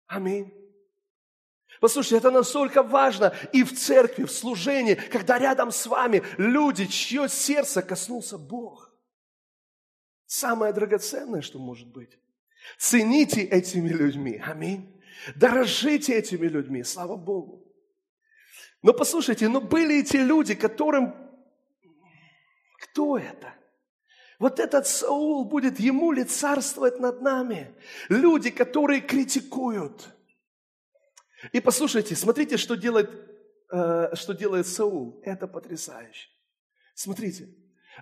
Аминь. 0.07 0.51
Послушайте, 1.79 2.17
это 2.17 2.31
настолько 2.31 2.83
важно 2.83 3.33
и 3.53 3.63
в 3.63 3.77
церкви, 3.77 4.25
в 4.25 4.31
служении, 4.31 4.95
когда 4.95 5.39
рядом 5.39 5.71
с 5.71 5.85
вами 5.87 6.21
люди, 6.37 6.85
чье 6.85 7.27
сердце 7.27 7.81
коснулся 7.81 8.37
Бог. 8.37 8.91
Самое 10.25 10.73
драгоценное, 10.73 11.41
что 11.41 11.59
может 11.59 11.87
быть. 11.87 12.19
Цените 12.77 13.41
этими 13.41 13.89
людьми. 13.89 14.41
Аминь. 14.45 15.00
Дорожите 15.35 16.15
этими 16.15 16.47
людьми, 16.47 16.83
слава 16.83 17.15
Богу. 17.15 17.67
Но 18.81 18.93
послушайте, 18.93 19.47
но 19.47 19.61
были 19.61 19.99
эти 19.99 20.17
люди, 20.17 20.55
которым... 20.55 21.15
Кто 22.79 23.17
это? 23.17 23.53
Вот 24.39 24.59
этот 24.59 24.87
Саул 24.87 25.45
будет, 25.45 25.79
ему 25.79 26.11
ли 26.11 26.23
царствовать 26.23 26.99
над 26.99 27.21
нами? 27.21 27.75
Люди, 28.09 28.49
которые 28.49 29.01
критикуют. 29.01 30.09
И 31.51 31.59
послушайте, 31.59 32.15
смотрите, 32.15 32.57
что 32.57 32.75
делает, 32.75 33.11
э, 33.71 34.15
что 34.15 34.33
делает 34.33 34.65
Саул. 34.65 35.21
Это 35.23 35.47
потрясающе. 35.47 36.29
Смотрите, 36.95 37.49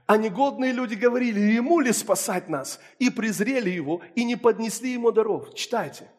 а 0.05 0.15
негодные 0.15 0.71
люди 0.71 0.95
говорили, 0.95 1.39
ему 1.39 1.81
ли 1.81 1.91
спасать 1.91 2.47
нас? 2.47 2.79
И 2.99 3.09
презрели 3.09 3.69
его, 3.69 4.01
и 4.15 4.23
не 4.23 4.37
поднесли 4.37 4.93
ему 4.93 5.11
даров. 5.11 5.53
Читайте 5.55 6.09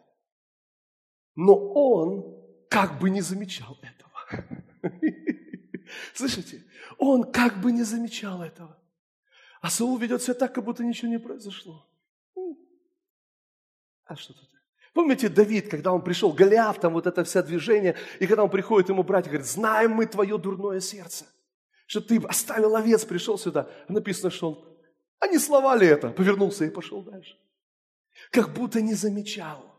но 1.40 1.54
он 1.54 2.36
как 2.68 2.98
бы 2.98 3.08
не 3.08 3.22
замечал 3.22 3.78
этого. 3.80 4.44
Слышите? 6.14 6.62
Он 6.98 7.32
как 7.32 7.62
бы 7.62 7.72
не 7.72 7.82
замечал 7.82 8.42
этого. 8.42 8.78
А 9.62 9.70
Саул 9.70 9.96
ведет 9.96 10.22
себя 10.22 10.34
так, 10.34 10.54
как 10.54 10.64
будто 10.64 10.84
ничего 10.84 11.10
не 11.10 11.18
произошло. 11.18 11.86
А 14.04 14.16
что 14.16 14.34
тут? 14.34 14.50
Помните 14.92 15.30
Давид, 15.30 15.70
когда 15.70 15.92
он 15.92 16.02
пришел, 16.02 16.30
Голиаф, 16.30 16.78
там 16.78 16.92
вот 16.92 17.06
это 17.06 17.24
вся 17.24 17.42
движение, 17.42 17.96
и 18.18 18.26
когда 18.26 18.42
он 18.44 18.50
приходит 18.50 18.90
ему 18.90 19.02
брать, 19.02 19.26
говорит, 19.26 19.46
знаем 19.46 19.92
мы 19.92 20.04
твое 20.04 20.36
дурное 20.36 20.80
сердце, 20.80 21.24
что 21.86 22.02
ты 22.02 22.18
оставил 22.18 22.76
овец, 22.76 23.04
пришел 23.06 23.38
сюда. 23.38 23.70
А 23.88 23.92
написано, 23.92 24.30
что 24.30 24.50
он, 24.50 24.78
а 25.20 25.26
не 25.28 25.38
слова 25.38 25.78
это? 25.78 26.10
Повернулся 26.10 26.66
и 26.66 26.70
пошел 26.70 27.02
дальше. 27.02 27.38
Как 28.30 28.52
будто 28.52 28.82
не 28.82 28.94
замечал. 28.94 29.69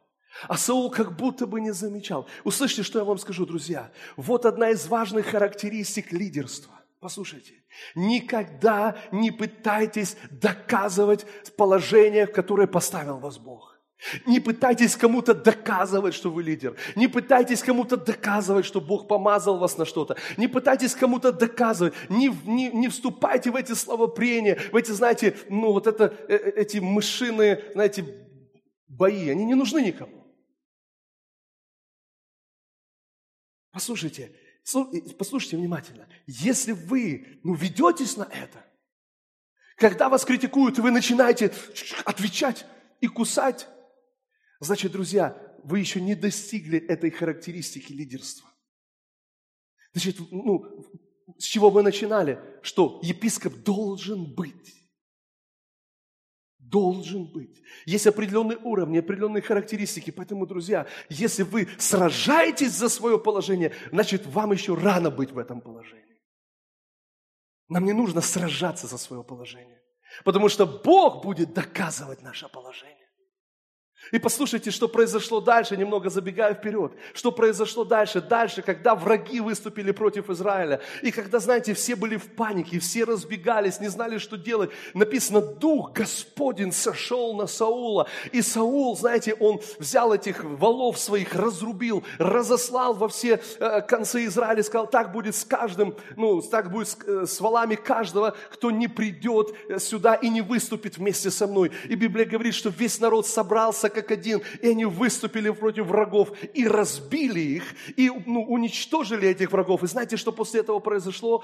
А 0.47 0.57
Саул 0.57 0.89
как 0.89 1.15
будто 1.15 1.45
бы 1.45 1.61
не 1.61 1.71
замечал. 1.71 2.27
Услышьте, 2.43 2.83
что 2.83 2.99
я 2.99 3.05
вам 3.05 3.17
скажу, 3.17 3.45
друзья. 3.45 3.91
Вот 4.15 4.45
одна 4.45 4.69
из 4.69 4.87
важных 4.87 5.27
характеристик 5.27 6.11
лидерства. 6.11 6.73
Послушайте, 6.99 7.53
никогда 7.95 8.95
не 9.11 9.31
пытайтесь 9.31 10.17
доказывать 10.29 11.25
положение, 11.57 12.27
в 12.27 12.31
которое 12.31 12.67
поставил 12.67 13.17
вас 13.17 13.39
Бог. 13.39 13.71
Не 14.25 14.39
пытайтесь 14.39 14.95
кому-то 14.95 15.33
доказывать, 15.33 16.13
что 16.13 16.31
вы 16.31 16.43
лидер. 16.43 16.75
Не 16.95 17.07
пытайтесь 17.07 17.61
кому-то 17.61 17.97
доказывать, 17.97 18.65
что 18.65 18.81
Бог 18.81 19.07
помазал 19.07 19.57
вас 19.57 19.77
на 19.77 19.85
что-то. 19.85 20.15
Не 20.37 20.47
пытайтесь 20.47 20.95
кому-то 20.95 21.31
доказывать. 21.31 21.93
Не, 22.09 22.31
не, 22.45 22.69
не 22.69 22.87
вступайте 22.87 23.51
в 23.51 23.55
эти 23.55 23.73
словопрения, 23.73 24.59
в 24.71 24.75
эти, 24.75 24.91
знаете, 24.91 25.37
ну 25.49 25.71
вот 25.71 25.87
это, 25.87 26.15
э, 26.27 26.35
э, 26.35 26.51
эти 26.55 26.77
мышиные, 26.79 27.63
знаете, 27.73 28.05
бои. 28.87 29.29
Они 29.29 29.45
не 29.45 29.55
нужны 29.55 29.81
никому. 29.81 30.20
Послушайте, 33.71 34.35
послушайте 35.17 35.57
внимательно. 35.57 36.07
Если 36.27 36.73
вы 36.73 37.39
ну, 37.43 37.53
ведетесь 37.53 38.17
на 38.17 38.23
это, 38.23 38.65
когда 39.77 40.09
вас 40.09 40.25
критикуют, 40.25 40.77
вы 40.79 40.91
начинаете 40.91 41.53
отвечать 42.05 42.65
и 42.99 43.07
кусать, 43.07 43.67
значит, 44.59 44.91
друзья, 44.91 45.35
вы 45.63 45.79
еще 45.79 46.01
не 46.01 46.15
достигли 46.15 46.79
этой 46.79 47.11
характеристики 47.11 47.91
лидерства. 47.91 48.49
Значит, 49.93 50.17
ну, 50.31 50.85
с 51.37 51.43
чего 51.43 51.69
вы 51.69 51.81
начинали? 51.83 52.39
Что 52.61 52.99
епископ 53.03 53.55
должен 53.55 54.25
быть 54.33 54.80
должен 56.71 57.25
быть. 57.25 57.61
Есть 57.85 58.07
определенные 58.07 58.57
уровни, 58.57 58.97
определенные 58.97 59.41
характеристики. 59.41 60.09
Поэтому, 60.09 60.47
друзья, 60.47 60.87
если 61.09 61.43
вы 61.43 61.67
сражаетесь 61.77 62.71
за 62.71 62.89
свое 62.89 63.19
положение, 63.19 63.73
значит, 63.91 64.25
вам 64.25 64.53
еще 64.53 64.73
рано 64.73 65.11
быть 65.11 65.31
в 65.31 65.37
этом 65.37 65.61
положении. 65.61 66.01
Нам 67.67 67.85
не 67.85 67.93
нужно 67.93 68.21
сражаться 68.21 68.87
за 68.87 68.97
свое 68.97 69.23
положение, 69.23 69.81
потому 70.25 70.49
что 70.49 70.65
Бог 70.65 71.23
будет 71.23 71.53
доказывать 71.53 72.21
наше 72.21 72.49
положение. 72.49 73.00
И 74.11 74.19
послушайте, 74.19 74.71
что 74.71 74.87
произошло 74.87 75.39
дальше, 75.39 75.77
немного 75.77 76.09
забегая 76.09 76.53
вперед. 76.53 76.91
Что 77.13 77.31
произошло 77.31 77.85
дальше? 77.85 78.21
Дальше, 78.21 78.61
когда 78.61 78.93
враги 78.93 79.39
выступили 79.39 79.91
против 79.91 80.29
Израиля. 80.29 80.81
И 81.01 81.11
когда, 81.11 81.39
знаете, 81.39 81.73
все 81.73 81.95
были 81.95 82.17
в 82.17 82.27
панике, 82.35 82.79
все 82.79 83.05
разбегались, 83.05 83.79
не 83.79 83.87
знали, 83.87 84.17
что 84.17 84.37
делать. 84.37 84.71
Написано, 84.93 85.41
Дух 85.41 85.93
Господень 85.93 86.73
сошел 86.73 87.33
на 87.35 87.47
Саула. 87.47 88.07
И 88.31 88.41
Саул, 88.41 88.97
знаете, 88.97 89.33
он 89.35 89.61
взял 89.79 90.13
этих 90.13 90.43
валов 90.43 90.97
своих, 90.97 91.33
разрубил, 91.35 92.03
разослал 92.17 92.93
во 92.93 93.07
все 93.07 93.39
э, 93.59 93.81
концы 93.81 94.25
Израиля, 94.25 94.63
сказал, 94.63 94.87
так 94.87 95.11
будет 95.11 95.35
с 95.35 95.45
каждым, 95.45 95.95
ну, 96.17 96.41
так 96.41 96.71
будет 96.71 96.89
с, 96.89 96.97
э, 97.05 97.25
валами 97.39 97.75
каждого, 97.75 98.35
кто 98.51 98.71
не 98.71 98.87
придет 98.87 99.53
э, 99.69 99.79
сюда 99.79 100.15
и 100.15 100.29
не 100.29 100.41
выступит 100.41 100.97
вместе 100.97 101.31
со 101.31 101.47
мной. 101.47 101.71
И 101.87 101.95
Библия 101.95 102.25
говорит, 102.25 102.53
что 102.53 102.69
весь 102.69 102.99
народ 102.99 103.27
собрался, 103.27 103.89
как 103.93 104.11
один, 104.11 104.41
и 104.61 104.69
они 104.69 104.85
выступили 104.85 105.49
против 105.49 105.85
врагов 105.85 106.31
и 106.53 106.67
разбили 106.67 107.39
их, 107.39 107.63
и 107.95 108.09
ну, 108.25 108.43
уничтожили 108.43 109.27
этих 109.27 109.51
врагов. 109.51 109.83
И 109.83 109.87
знаете, 109.87 110.17
что 110.17 110.31
после 110.31 110.61
этого 110.61 110.79
произошло? 110.79 111.43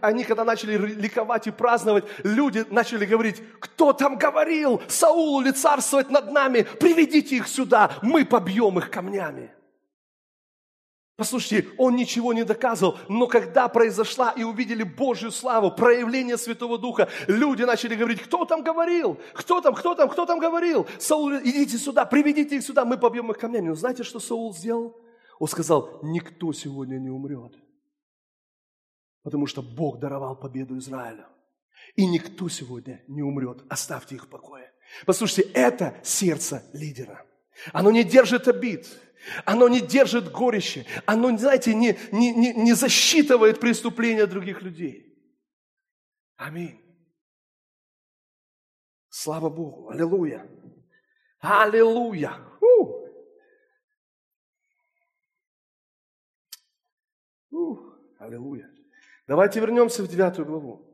Они, 0.00 0.24
когда 0.24 0.44
начали 0.44 0.76
ликовать 0.76 1.46
и 1.46 1.50
праздновать, 1.50 2.04
люди 2.24 2.64
начали 2.70 3.06
говорить, 3.06 3.42
кто 3.58 3.92
там 3.92 4.16
говорил, 4.16 4.82
Саулу 4.88 5.40
ли 5.40 5.52
царствовать 5.52 6.10
над 6.10 6.32
нами, 6.32 6.66
приведите 6.78 7.36
их 7.36 7.48
сюда, 7.48 7.98
мы 8.02 8.24
побьем 8.24 8.78
их 8.78 8.90
камнями. 8.90 9.50
Послушайте, 11.20 11.68
он 11.76 11.96
ничего 11.96 12.32
не 12.32 12.44
доказывал, 12.44 12.96
но 13.10 13.26
когда 13.26 13.68
произошла 13.68 14.30
и 14.30 14.42
увидели 14.42 14.84
Божью 14.84 15.30
славу, 15.30 15.70
проявление 15.70 16.38
Святого 16.38 16.78
Духа, 16.78 17.10
люди 17.26 17.62
начали 17.62 17.94
говорить, 17.94 18.22
кто 18.22 18.46
там 18.46 18.62
говорил? 18.62 19.18
Кто 19.34 19.60
там, 19.60 19.74
кто 19.74 19.94
там, 19.94 20.08
кто 20.08 20.24
там 20.24 20.38
говорил? 20.38 20.86
Саул, 20.98 21.30
идите 21.32 21.76
сюда, 21.76 22.06
приведите 22.06 22.56
их 22.56 22.62
сюда, 22.62 22.86
мы 22.86 22.96
побьем 22.96 23.30
их 23.30 23.36
камнями. 23.36 23.68
Но 23.68 23.74
знаете, 23.74 24.02
что 24.02 24.18
Саул 24.18 24.54
сделал? 24.54 24.98
Он 25.38 25.46
сказал, 25.46 26.00
никто 26.02 26.54
сегодня 26.54 26.96
не 26.96 27.10
умрет, 27.10 27.52
потому 29.22 29.44
что 29.44 29.60
Бог 29.60 29.98
даровал 29.98 30.36
победу 30.36 30.78
Израилю. 30.78 31.26
И 31.96 32.06
никто 32.06 32.48
сегодня 32.48 33.04
не 33.08 33.20
умрет, 33.20 33.62
оставьте 33.68 34.14
их 34.14 34.24
в 34.24 34.28
покое. 34.30 34.72
Послушайте, 35.04 35.50
это 35.52 36.00
сердце 36.02 36.64
лидера. 36.72 37.26
Оно 37.74 37.90
не 37.90 38.04
держит 38.04 38.48
обид, 38.48 38.88
оно 39.44 39.68
не 39.68 39.80
держит 39.80 40.30
горище. 40.30 40.86
Оно, 41.06 41.36
знаете, 41.36 41.74
не, 41.74 41.98
не, 42.12 42.32
не, 42.32 42.52
не 42.54 42.72
засчитывает 42.72 43.60
преступления 43.60 44.26
других 44.26 44.62
людей. 44.62 45.06
Аминь. 46.36 46.80
Слава 49.08 49.50
Богу. 49.50 49.90
Аллилуйя. 49.90 50.48
Аллилуйя! 51.40 52.38
У! 52.60 53.06
У, 57.50 57.78
аллилуйя! 58.18 58.70
Давайте 59.26 59.60
вернемся 59.60 60.02
в 60.02 60.08
девятую 60.08 60.46
главу. 60.46 60.89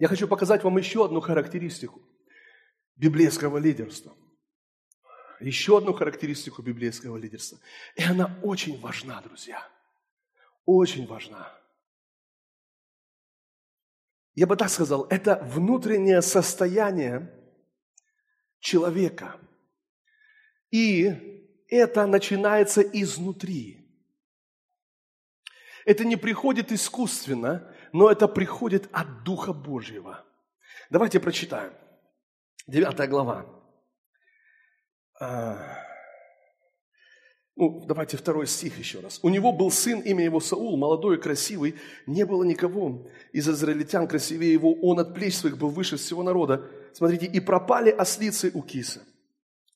Я 0.00 0.08
хочу 0.08 0.26
показать 0.26 0.64
вам 0.64 0.78
еще 0.78 1.04
одну 1.04 1.20
характеристику 1.20 2.00
библейского 2.96 3.58
лидерства. 3.58 4.16
Еще 5.40 5.76
одну 5.76 5.92
характеристику 5.92 6.62
библейского 6.62 7.18
лидерства. 7.18 7.58
И 7.96 8.02
она 8.02 8.38
очень 8.42 8.80
важна, 8.80 9.20
друзья. 9.20 9.68
Очень 10.64 11.06
важна. 11.06 11.54
Я 14.34 14.46
бы 14.46 14.56
так 14.56 14.70
сказал, 14.70 15.04
это 15.10 15.36
внутреннее 15.44 16.22
состояние 16.22 17.30
человека. 18.58 19.38
И 20.70 21.60
это 21.68 22.06
начинается 22.06 22.80
изнутри. 22.80 23.86
Это 25.84 26.06
не 26.06 26.16
приходит 26.16 26.72
искусственно, 26.72 27.69
но 27.92 28.10
это 28.10 28.28
приходит 28.28 28.88
от 28.92 29.24
Духа 29.24 29.52
Божьего. 29.52 30.24
Давайте 30.90 31.20
прочитаем. 31.20 31.72
Девятая 32.66 33.08
глава. 33.08 33.46
А, 35.20 35.76
ну, 37.60 37.84
давайте 37.84 38.16
второй 38.16 38.46
стих 38.46 38.78
еще 38.78 39.00
раз. 39.00 39.20
«У 39.22 39.28
него 39.28 39.52
был 39.52 39.70
сын, 39.70 40.00
имя 40.00 40.24
его 40.24 40.40
Саул, 40.40 40.78
молодой 40.78 41.16
и 41.16 41.20
красивый. 41.20 41.74
Не 42.06 42.24
было 42.24 42.42
никого 42.42 43.06
из 43.32 43.48
израильтян 43.48 44.08
красивее 44.08 44.52
его. 44.52 44.72
Он 44.80 44.98
от 44.98 45.12
плеч 45.12 45.36
своих 45.36 45.58
был 45.58 45.68
выше 45.68 45.98
всего 45.98 46.22
народа. 46.22 46.70
Смотрите, 46.94 47.26
и 47.26 47.38
пропали 47.38 47.90
ослицы 47.90 48.50
у 48.54 48.62
Киса, 48.62 49.02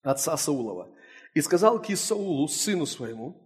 отца 0.02 0.36
Саулова. 0.36 0.88
И 1.34 1.42
сказал 1.42 1.78
Кис 1.78 2.00
Саулу, 2.00 2.48
сыну 2.48 2.86
своему, 2.86 3.36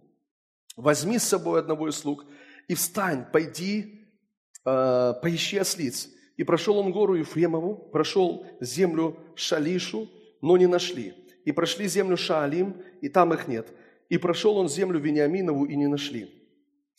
возьми 0.77 1.19
с 1.19 1.23
собой 1.23 1.59
одного 1.59 1.89
из 1.89 1.97
слуг 1.97 2.25
и 2.69 2.75
встань, 2.75 3.25
пойди 3.33 3.98
э, 5.23 5.59
ослиц. 5.59 6.09
И 6.37 6.43
прошел 6.43 6.77
он 6.77 6.91
гору 6.91 7.15
Ефремову, 7.15 7.75
прошел 7.75 8.45
землю 8.61 9.17
Шалишу, 9.35 10.09
но 10.41 10.57
не 10.57 10.67
нашли. 10.67 11.13
И 11.45 11.51
прошли 11.51 11.87
землю 11.87 12.17
Шаалим, 12.17 12.81
и 13.01 13.09
там 13.09 13.33
их 13.33 13.47
нет. 13.47 13.67
И 14.09 14.17
прошел 14.17 14.57
он 14.57 14.69
землю 14.69 14.99
Вениаминову, 14.99 15.65
и 15.65 15.75
не 15.75 15.87
нашли. 15.87 16.33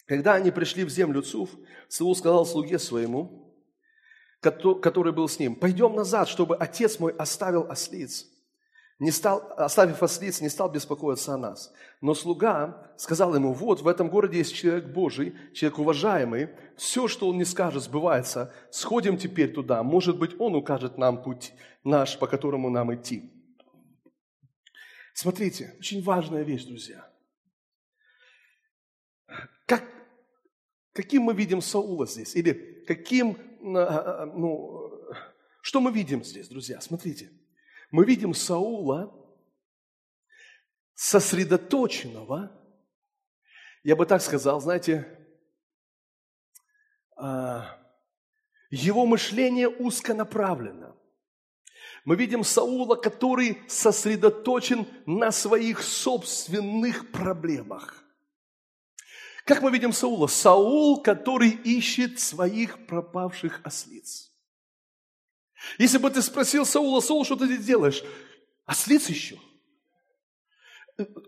Когда 0.07 0.35
они 0.35 0.51
пришли 0.51 0.85
в 0.85 0.91
землю 0.91 1.23
Цуф, 1.23 1.51
Саул 1.89 2.15
сказал 2.17 2.45
слуге 2.45 2.79
своему, 2.79 3.55
который 4.41 5.13
был 5.13 5.29
с 5.29 5.39
ним, 5.39 5.55
«Пойдем 5.55 5.95
назад, 5.95 6.29
чтобы 6.29 6.57
отец 6.57 6.99
мой 6.99 7.13
оставил 7.13 7.67
ослиц» 7.71 8.27
не 9.01 9.11
стал, 9.11 9.55
оставив 9.57 10.03
ослиц, 10.03 10.43
не 10.43 10.51
стал 10.51 10.71
беспокоиться 10.71 11.33
о 11.33 11.39
нас. 11.39 11.73
Но 12.03 12.15
слуга 12.15 12.93
сказал 12.99 13.35
ему, 13.35 13.55
вот 13.55 13.81
в 13.81 13.89
этом 13.89 14.11
городе 14.11 14.39
есть 14.39 14.55
человек 14.55 14.93
Божий, 14.93 15.35
человек 15.55 15.79
уважаемый, 15.79 16.51
все, 16.77 17.09
что 17.09 17.27
он 17.29 17.39
не 17.39 17.47
скажет, 17.47 17.83
сбывается. 17.83 18.53
Сходим 18.71 19.17
теперь 19.17 19.55
туда, 19.55 19.83
может 19.83 20.19
быть, 20.19 20.39
он 20.39 20.55
укажет 20.55 20.99
нам 20.99 21.23
путь 21.23 21.55
наш, 21.83 22.19
по 22.19 22.27
которому 22.27 22.69
нам 22.69 22.95
идти. 22.95 23.33
Смотрите, 25.15 25.75
очень 25.79 26.03
важная 26.03 26.43
вещь, 26.43 26.65
друзья. 26.65 27.11
Как, 29.65 29.83
каким 30.93 31.23
мы 31.23 31.33
видим 31.33 31.63
Саула 31.63 32.07
здесь? 32.07 32.37
Или 32.37 32.85
каким, 32.87 33.39
а, 33.77 34.25
а, 34.25 34.27
ну, 34.27 34.93
что 35.63 35.81
мы 35.81 35.91
видим 35.91 36.23
здесь, 36.23 36.49
друзья? 36.49 36.83
Смотрите– 36.83 37.31
мы 37.91 38.05
видим 38.05 38.35
Саула, 38.35 39.13
сосредоточенного, 40.95 42.53
я 43.83 43.97
бы 43.97 44.07
так 44.07 44.21
сказал, 44.23 44.61
знаете, 44.61 45.19
а, 47.17 47.79
его 48.71 49.07
мышление 49.07 49.69
узконаправлено. 49.69 50.97
Мы 52.05 52.17
видим 52.17 52.45
Саула, 52.45 52.97
который 52.97 53.63
сосредоточен 53.69 54.87
на 55.07 55.33
своих 55.33 55.83
собственных 55.83 57.11
проблемах. 57.13 58.05
Как 59.45 59.63
мы 59.63 59.71
видим 59.71 59.93
Саула? 59.93 60.27
Саул, 60.29 61.03
который 61.03 61.51
ищет 61.51 62.21
своих 62.21 62.87
пропавших 62.87 63.61
ослиц. 63.65 64.30
Если 65.79 65.99
бы 65.99 66.11
ты 66.11 66.23
спросил 66.23 66.65
Саула, 66.65 67.01
Саул, 67.01 67.25
что 67.25 67.37
ты 67.37 67.47
здесь 67.47 67.65
делаешь? 67.65 68.03
Ослиц 68.67 69.09
еще. 69.09 69.37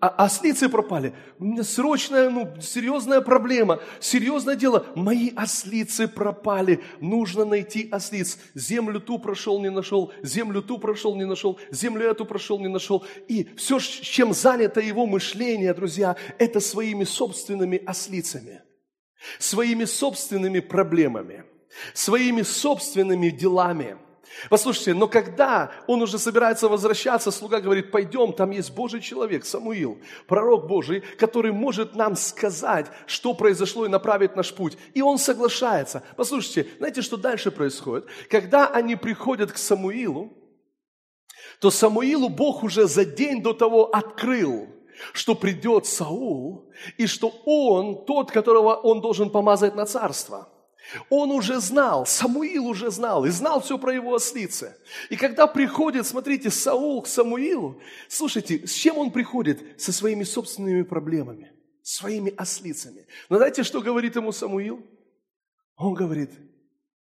А, 0.01 0.09
ослицы 0.25 0.69
пропали. 0.69 1.15
У 1.39 1.45
меня 1.45 1.65
срочная, 1.65 2.29
ну, 2.29 2.61
серьезная 2.61 3.21
проблема, 3.21 3.81
серьезное 4.01 4.55
дело. 4.55 4.87
Мои 4.95 5.31
ослицы 5.35 6.09
пропали. 6.09 6.83
Нужно 7.01 7.45
найти 7.45 7.89
ослиц. 7.91 8.39
Землю 8.55 9.01
ту 9.01 9.19
прошел, 9.19 9.61
не 9.61 9.71
нашел. 9.71 10.13
Землю 10.23 10.63
ту 10.63 10.79
прошел, 10.79 11.17
не 11.17 11.25
нашел. 11.25 11.59
Землю 11.71 12.07
эту 12.07 12.25
прошел, 12.25 12.59
не 12.59 12.69
нашел. 12.69 13.05
И 13.29 13.49
все, 13.57 13.79
чем 13.79 14.35
занято 14.35 14.81
его 14.81 15.07
мышление, 15.07 15.73
друзья, 15.75 16.17
это 16.39 16.61
своими 16.61 17.05
собственными 17.05 17.83
ослицами. 17.85 18.63
Своими 19.39 19.85
собственными 19.85 20.61
проблемами. 20.61 21.45
Своими 21.95 22.43
собственными 22.43 23.31
делами– 23.31 23.97
Послушайте, 24.49 24.95
но 24.95 25.09
когда 25.09 25.73
он 25.87 26.03
уже 26.03 26.19
собирается 26.19 26.69
возвращаться, 26.69 27.31
слуга 27.31 27.61
говорит, 27.61 27.91
пойдем, 27.91 28.33
там 28.33 28.51
есть 28.51 28.73
Божий 28.73 29.01
человек, 29.01 29.45
Самуил, 29.45 29.99
пророк 30.27 30.67
Божий, 30.67 31.03
который 31.19 31.53
может 31.53 31.95
нам 31.95 32.17
сказать, 32.17 32.87
что 33.07 33.35
произошло 33.35 33.87
и 33.87 33.91
направить 33.91 34.35
наш 34.35 34.53
путь. 34.53 34.77
И 34.95 35.03
он 35.03 35.19
соглашается. 35.19 36.03
Послушайте, 36.17 36.67
знаете, 36.79 37.03
что 37.03 37.17
дальше 37.17 37.51
происходит? 37.51 38.07
Когда 38.29 38.69
они 38.69 38.97
приходят 38.97 39.53
к 39.53 39.59
Самуилу, 39.59 40.33
то 41.61 41.71
Самуилу 41.71 42.29
Бог 42.29 42.63
уже 42.63 42.89
за 42.89 43.05
день 43.05 43.43
до 43.43 43.53
того 43.53 43.95
открыл, 43.95 44.69
что 45.13 45.35
придет 45.35 45.87
Саул, 45.87 46.71
и 46.97 47.07
что 47.07 47.29
он 47.45 48.05
тот, 48.05 48.31
которого 48.31 48.75
он 48.75 49.01
должен 49.01 49.31
помазать 49.31 49.75
на 49.75 49.87
царство– 49.87 50.49
он 51.09 51.31
уже 51.31 51.61
знал, 51.61 52.07
Самуил 52.07 52.67
уже 52.67 52.91
знал, 52.91 53.25
и 53.25 53.31
знал 53.31 53.61
все 53.61 53.79
про 53.79 53.95
его 53.95 54.15
ослицы. 54.15 54.77
И 55.11 55.17
когда 55.17 55.47
приходит, 55.47 56.07
смотрите, 56.07 56.51
Саул 56.51 57.03
к 57.03 57.07
Самуилу, 57.07 57.81
слушайте, 58.09 58.67
с 58.67 58.73
чем 58.73 58.99
он 58.99 59.11
приходит? 59.11 59.81
Со 59.81 59.93
своими 59.93 60.25
собственными 60.25 60.83
проблемами, 60.83 61.53
своими 61.83 62.35
ослицами. 62.37 63.07
Но 63.29 63.37
знаете, 63.37 63.63
что 63.63 63.81
говорит 63.81 64.17
ему 64.17 64.33
Самуил? 64.33 64.85
Он 65.77 65.95
говорит, 65.95 66.31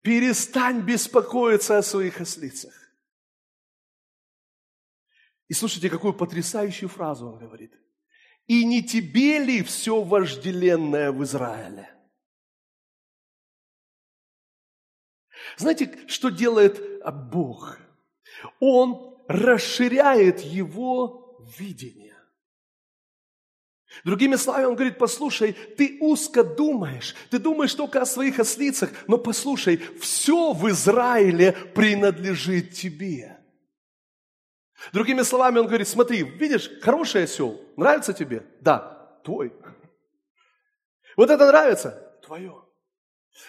перестань 0.03 0.81
беспокоиться 0.83 1.79
о 1.79 1.83
своих 1.83 2.21
ослицах. 2.21 2.75
И 5.49 5.55
слушайте, 5.55 5.91
какую 5.91 6.15
потрясающую 6.15 6.89
фразу 6.89 7.27
он 7.27 7.39
говорит. 7.39 7.73
И 8.47 8.65
не 8.65 8.83
тебе 8.83 9.39
ли 9.39 9.63
все 9.63 10.03
вожделенное 10.03 11.13
в 11.13 11.23
Израиле? 11.25 11.89
Знаете, 15.57 15.99
что 16.07 16.31
делает 16.31 17.03
Бог? 17.31 17.79
Он 18.59 19.17
расширяет 19.29 20.41
его 20.41 21.39
видение. 21.59 22.17
Другими 24.05 24.37
словами, 24.37 24.67
он 24.67 24.75
говорит, 24.75 24.99
послушай, 24.99 25.53
ты 25.53 25.99
узко 26.01 26.45
думаешь, 26.45 27.15
ты 27.29 27.39
думаешь 27.39 27.75
только 27.75 28.01
о 28.01 28.07
своих 28.07 28.39
ослицах, 28.39 28.91
но 29.09 29.19
послушай, 29.19 29.79
все 30.01 30.53
в 30.53 30.69
Израиле 30.71 31.53
принадлежит 31.53 32.73
тебе. 32.73 33.37
Другими 34.93 35.23
словами, 35.23 35.59
он 35.59 35.67
говорит, 35.67 35.89
смотри, 35.89 36.23
видишь, 36.23 36.71
хороший 36.81 37.25
осел, 37.25 37.61
нравится 37.77 38.13
тебе? 38.13 38.47
Да, 38.61 39.21
твой. 39.25 39.53
Вот 41.17 41.29
это 41.29 41.47
нравится? 41.47 42.17
Твое. 42.25 42.65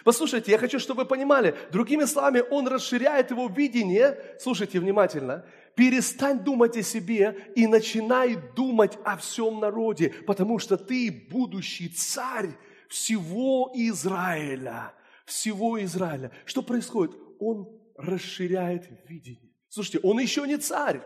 Послушайте, 0.04 0.52
я 0.52 0.58
хочу, 0.58 0.80
чтобы 0.80 1.04
вы 1.04 1.10
понимали, 1.10 1.56
другими 1.72 2.06
словами, 2.06 2.44
он 2.50 2.68
расширяет 2.68 3.32
его 3.32 3.48
видение, 3.48 4.18
слушайте 4.40 4.80
внимательно, 4.80 5.46
перестань 5.76 6.40
думать 6.40 6.78
о 6.78 6.84
себе 6.84 7.52
и 7.56 7.68
начинай 7.68 8.38
думать 8.56 8.98
о 9.04 9.18
всем 9.18 9.60
народе, 9.60 10.14
потому 10.28 10.60
что 10.60 10.78
ты 10.78 11.28
будущий 11.30 11.90
царь 11.90 12.52
всего 12.90 13.72
Израиля, 13.74 14.94
всего 15.26 15.82
Израиля. 15.84 16.32
Что 16.46 16.62
происходит? 16.62 17.16
Он 17.40 17.68
расширяет 17.96 18.88
видение. 19.08 19.52
Слушайте, 19.70 20.00
он 20.04 20.20
еще 20.20 20.46
не 20.46 20.58
царь, 20.58 21.02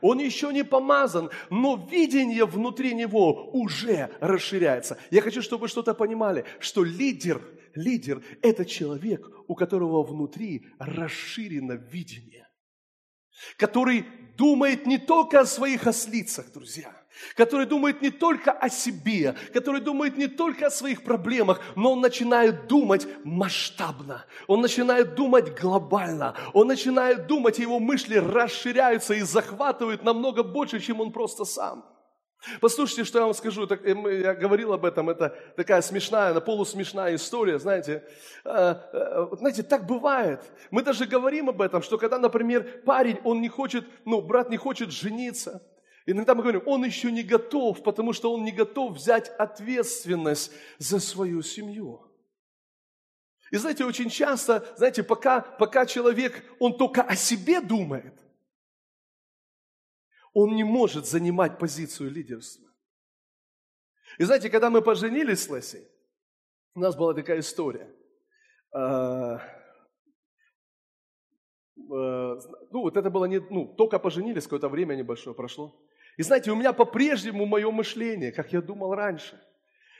он 0.00 0.18
еще 0.18 0.52
не 0.52 0.64
помазан, 0.64 1.30
но 1.50 1.76
видение 1.90 2.44
внутри 2.44 2.94
него 2.94 3.50
уже 3.52 4.10
расширяется. 4.20 4.98
Я 5.10 5.22
хочу, 5.22 5.42
чтобы 5.42 5.62
вы 5.62 5.68
что-то 5.68 5.94
понимали, 5.94 6.44
что 6.58 6.84
лидер, 6.84 7.42
лидер– 7.74 8.22
это 8.42 8.64
человек, 8.64 9.26
у 9.48 9.54
которого 9.54 10.02
внутри 10.02 10.66
расширено 10.78 11.72
видение, 11.72 12.48
который 13.56 14.04
думает 14.36 14.86
не 14.86 14.98
только 14.98 15.40
о 15.40 15.46
своих 15.46 15.86
ослицах, 15.86 16.52
друзья, 16.52 16.99
который 17.36 17.66
думает 17.66 18.02
не 18.02 18.10
только 18.10 18.52
о 18.52 18.68
себе, 18.68 19.34
который 19.52 19.80
думает 19.80 20.16
не 20.16 20.26
только 20.26 20.66
о 20.66 20.70
своих 20.70 21.02
проблемах, 21.02 21.60
но 21.76 21.92
он 21.92 22.00
начинает 22.00 22.66
думать 22.66 23.06
масштабно, 23.24 24.24
он 24.46 24.60
начинает 24.60 25.14
думать 25.14 25.58
глобально, 25.60 26.34
он 26.52 26.68
начинает 26.68 27.26
думать, 27.26 27.58
и 27.58 27.62
его 27.62 27.78
мысли 27.78 28.16
расширяются 28.16 29.14
и 29.14 29.20
захватывают 29.20 30.04
намного 30.04 30.42
больше, 30.42 30.80
чем 30.80 31.00
он 31.00 31.12
просто 31.12 31.44
сам. 31.44 31.84
Послушайте, 32.60 33.04
что 33.04 33.18
я 33.18 33.24
вам 33.26 33.34
скажу. 33.34 33.68
Я 33.68 34.34
говорил 34.34 34.72
об 34.72 34.86
этом, 34.86 35.10
это 35.10 35.36
такая 35.56 35.82
смешная, 35.82 36.32
на 36.32 36.40
полусмешная 36.40 37.14
история, 37.14 37.58
знаете. 37.58 38.02
Э, 38.44 38.76
э, 38.92 39.26
знаете, 39.32 39.62
так 39.62 39.86
бывает. 39.86 40.40
Мы 40.70 40.82
даже 40.82 41.04
говорим 41.04 41.50
об 41.50 41.60
этом, 41.60 41.82
что 41.82 41.98
когда, 41.98 42.18
например, 42.18 42.82
парень, 42.86 43.18
он 43.24 43.42
не 43.42 43.48
хочет, 43.48 43.84
ну, 44.06 44.22
брат 44.22 44.48
не 44.48 44.56
хочет 44.56 44.90
жениться, 44.90 45.62
Иногда 46.10 46.34
мы 46.34 46.42
говорим, 46.42 46.62
он 46.66 46.84
еще 46.84 47.12
не 47.12 47.22
готов, 47.22 47.82
потому 47.84 48.12
что 48.12 48.32
он 48.32 48.44
не 48.44 48.50
готов 48.50 48.94
взять 48.94 49.28
ответственность 49.28 50.52
за 50.78 50.98
свою 50.98 51.42
семью. 51.42 52.04
И 53.52 53.56
знаете, 53.56 53.84
очень 53.84 54.10
часто, 54.10 54.74
знаете, 54.76 55.02
пока, 55.04 55.40
пока 55.40 55.86
человек, 55.86 56.44
он 56.58 56.76
только 56.76 57.02
о 57.02 57.14
себе 57.14 57.60
думает, 57.60 58.14
он 60.32 60.56
не 60.56 60.64
может 60.64 61.06
занимать 61.06 61.58
позицию 61.58 62.10
лидерства. 62.10 62.68
И 64.18 64.24
знаете, 64.24 64.50
когда 64.50 64.68
мы 64.70 64.82
поженились 64.82 65.44
с 65.44 65.48
Лесей, 65.48 65.88
у 66.74 66.80
нас 66.80 66.96
была 66.96 67.14
такая 67.14 67.38
история. 67.38 67.88
А, 68.72 69.36
а, 71.76 72.38
ну, 72.70 72.82
вот 72.82 72.96
это 72.96 73.10
было 73.10 73.26
не, 73.26 73.38
ну, 73.38 73.66
только 73.76 73.98
поженились, 73.98 74.44
какое-то 74.44 74.68
время 74.68 74.94
небольшое 74.94 75.34
прошло. 75.36 75.80
И 76.20 76.22
знаете, 76.22 76.50
у 76.50 76.54
меня 76.54 76.74
по-прежнему 76.74 77.46
мое 77.46 77.70
мышление, 77.70 78.30
как 78.30 78.52
я 78.52 78.60
думал 78.60 78.94
раньше. 78.94 79.42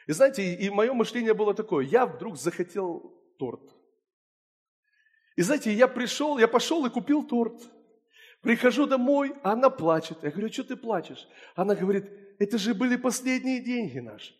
И 0.07 0.12
знаете, 0.12 0.55
и 0.55 0.68
мое 0.68 0.93
мышление 0.93 1.33
было 1.33 1.55
такое, 1.55 1.87
я 1.87 2.05
вдруг 2.05 2.37
захотел 2.37 3.18
торт. 3.39 3.62
И 5.37 5.41
знаете, 5.41 5.73
я 5.73 5.89
пришел, 5.89 6.37
я 6.37 6.47
пошел 6.47 6.85
и 6.85 6.91
купил 6.91 7.27
торт. 7.27 7.55
Прихожу 8.43 8.87
домой, 8.87 9.33
а 9.43 9.53
она 9.53 9.71
плачет. 9.71 10.18
Я 10.23 10.31
говорю, 10.31 10.49
«А 10.49 10.53
что 10.53 10.64
ты 10.64 10.77
плачешь? 10.77 11.27
Она 11.55 11.75
говорит, 11.75 12.11
это 12.39 12.59
же 12.59 12.75
были 12.75 12.97
последние 12.97 13.61
деньги 13.61 14.01
наши. 14.01 14.35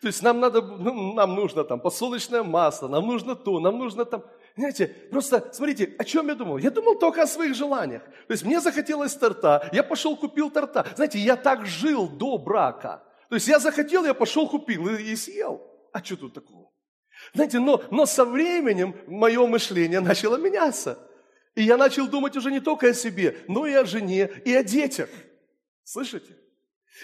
То 0.00 0.06
есть 0.06 0.22
нам 0.22 0.40
надо, 0.40 0.62
ну, 0.62 1.12
нам 1.12 1.34
нужно 1.34 1.64
там 1.64 1.80
подсолнечное 1.80 2.42
масло, 2.42 2.88
нам 2.88 3.06
нужно 3.06 3.36
то, 3.36 3.60
нам 3.60 3.76
нужно 3.76 4.06
там. 4.06 4.24
Знаете, 4.56 4.86
просто 5.10 5.50
смотрите, 5.52 5.94
о 5.98 6.04
чем 6.04 6.28
я 6.28 6.34
думал? 6.34 6.58
Я 6.58 6.70
думал 6.70 6.96
только 6.96 7.22
о 7.22 7.26
своих 7.26 7.54
желаниях. 7.54 8.02
То 8.04 8.32
есть 8.32 8.44
мне 8.44 8.60
захотелось 8.60 9.14
торта, 9.14 9.68
я 9.72 9.82
пошел 9.82 10.16
купил 10.16 10.50
торта. 10.50 10.86
Знаете, 10.94 11.18
я 11.18 11.36
так 11.36 11.66
жил 11.66 12.08
до 12.08 12.38
брака. 12.38 13.02
То 13.28 13.34
есть 13.34 13.48
я 13.48 13.58
захотел, 13.58 14.04
я 14.04 14.14
пошел 14.14 14.48
купил 14.48 14.88
и, 14.88 15.02
и 15.02 15.16
съел. 15.16 15.60
А 15.92 16.02
что 16.04 16.16
тут 16.16 16.34
такого? 16.34 16.70
Знаете, 17.32 17.58
но, 17.58 17.82
но 17.90 18.06
со 18.06 18.24
временем 18.24 18.94
мое 19.08 19.44
мышление 19.46 20.00
начало 20.00 20.36
меняться. 20.36 20.98
И 21.56 21.62
я 21.62 21.76
начал 21.76 22.06
думать 22.06 22.36
уже 22.36 22.52
не 22.52 22.60
только 22.60 22.88
о 22.88 22.94
себе, 22.94 23.38
но 23.48 23.66
и 23.66 23.72
о 23.72 23.84
жене, 23.84 24.30
и 24.44 24.54
о 24.54 24.62
детях. 24.62 25.08
Слышите? 25.82 26.32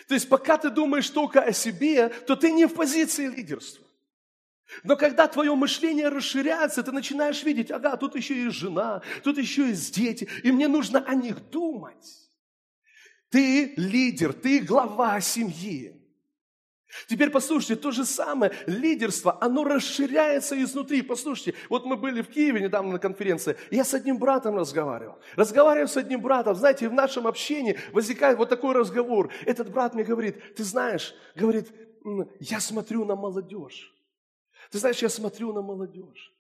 То 0.07 0.15
есть 0.15 0.29
пока 0.29 0.57
ты 0.57 0.71
думаешь 0.71 1.11
только 1.11 1.41
о 1.41 1.53
себе, 1.53 2.09
то 2.09 2.37
ты 2.37 2.53
не 2.53 2.67
в 2.67 2.75
позиции 2.75 3.27
лидерства. 3.27 3.85
Но 4.85 4.97
когда 4.97 5.27
твое 5.27 5.55
мышление 5.55 6.09
расширяется, 6.09 6.83
ты 6.83 6.93
начинаешь 6.93 7.43
видеть, 7.43 7.71
ага, 7.71 7.97
тут 7.97 8.15
еще 8.17 8.45
есть 8.45 8.57
жена, 8.57 9.03
тут 9.23 9.39
еще 9.39 9.69
есть 9.69 9.95
дети, 9.95 10.29
и 10.43 10.53
мне 10.53 10.69
нужно 10.69 11.01
о 11.01 11.15
них 11.15 11.51
думать. 11.51 12.31
Ты 13.31 13.75
лидер, 13.77 14.33
ты 14.33 14.61
глава 14.61 15.21
семьи. 15.21 15.97
Теперь 17.09 17.31
послушайте, 17.31 17.77
то 17.77 17.93
же 17.93 18.05
самое 18.05 18.53
лидерство, 18.67 19.39
оно 19.41 19.63
расширяется 19.63 20.61
изнутри. 20.61 21.03
Послушайте, 21.03 21.55
вот 21.69 21.85
мы 21.85 21.97
были 21.97 22.21
в 22.21 22.29
Киеве 22.29 22.61
недавно 22.61 22.93
на 22.93 22.99
конференции, 22.99 23.57
я 23.71 23.85
с 23.85 23.95
одним 23.95 24.19
братом 24.19 24.57
разговаривал. 24.57 25.19
Разговариваю 25.37 25.87
с 25.87 25.97
одним 25.97 26.21
братом, 26.21 26.57
знаете, 26.57 26.89
в 26.89 26.93
нашем 26.93 27.29
общении 27.29 27.79
возникает 27.93 28.39
вот 28.39 28.49
такой 28.49 28.75
разговор. 28.75 29.33
Этот 29.47 29.71
брат 29.71 29.95
мне 29.95 30.03
говорит, 30.03 30.57
ты 30.57 30.65
знаешь, 30.65 31.15
говорит, 31.37 31.69
я 32.41 32.59
смотрю 32.59 33.05
на 33.05 33.15
молодежь. 33.15 33.95
Ты 34.71 34.79
знаешь, 34.79 35.03
я 35.03 35.09
смотрю 35.09 35.53
на 35.53 35.63
молодежь. 35.63 36.33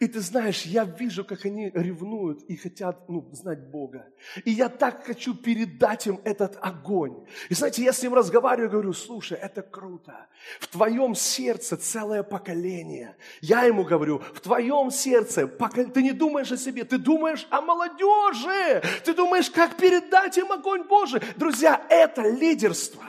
И 0.00 0.08
ты 0.08 0.20
знаешь, 0.20 0.62
я 0.62 0.84
вижу, 0.84 1.24
как 1.24 1.44
они 1.44 1.70
ревнуют 1.70 2.42
и 2.44 2.56
хотят 2.56 3.08
ну, 3.08 3.28
знать 3.32 3.70
Бога. 3.70 4.06
И 4.44 4.50
я 4.50 4.68
так 4.68 5.04
хочу 5.04 5.34
передать 5.34 6.06
им 6.06 6.20
этот 6.24 6.58
огонь. 6.60 7.26
И 7.50 7.54
знаете, 7.54 7.84
я 7.84 7.92
с 7.92 8.02
ним 8.02 8.14
разговариваю, 8.14 8.70
говорю, 8.70 8.92
слушай, 8.94 9.38
это 9.38 9.62
круто. 9.62 10.26
В 10.60 10.66
твоем 10.68 11.14
сердце 11.14 11.76
целое 11.76 12.22
поколение. 12.22 13.16
Я 13.42 13.64
ему 13.64 13.84
говорю, 13.84 14.18
в 14.34 14.40
твоем 14.40 14.90
сердце 14.90 15.46
ты 15.46 16.02
не 16.02 16.12
думаешь 16.12 16.50
о 16.50 16.56
себе, 16.56 16.84
ты 16.84 16.98
думаешь 16.98 17.46
о 17.50 17.60
молодежи. 17.60 18.82
Ты 19.04 19.14
думаешь, 19.14 19.50
как 19.50 19.76
передать 19.76 20.36
им 20.38 20.50
огонь 20.50 20.84
Божий. 20.84 21.20
Друзья, 21.36 21.86
это 21.90 22.22
лидерство. 22.22 23.04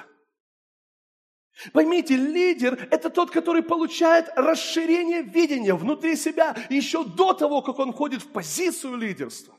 Поймите, 1.74 2.16
лидер– 2.16 2.88
это 2.92 3.10
тот, 3.10 3.32
который 3.32 3.64
получает 3.64 4.30
расширение 4.36 5.24
видения 5.24 5.74
внутри 5.74 6.16
себя 6.16 6.56
еще 6.70 7.04
до 7.04 7.34
того, 7.34 7.62
как 7.62 7.80
он 7.80 7.94
входит 7.94 8.22
в 8.22 8.28
позицию 8.28 8.96
лидерства. 8.96 9.56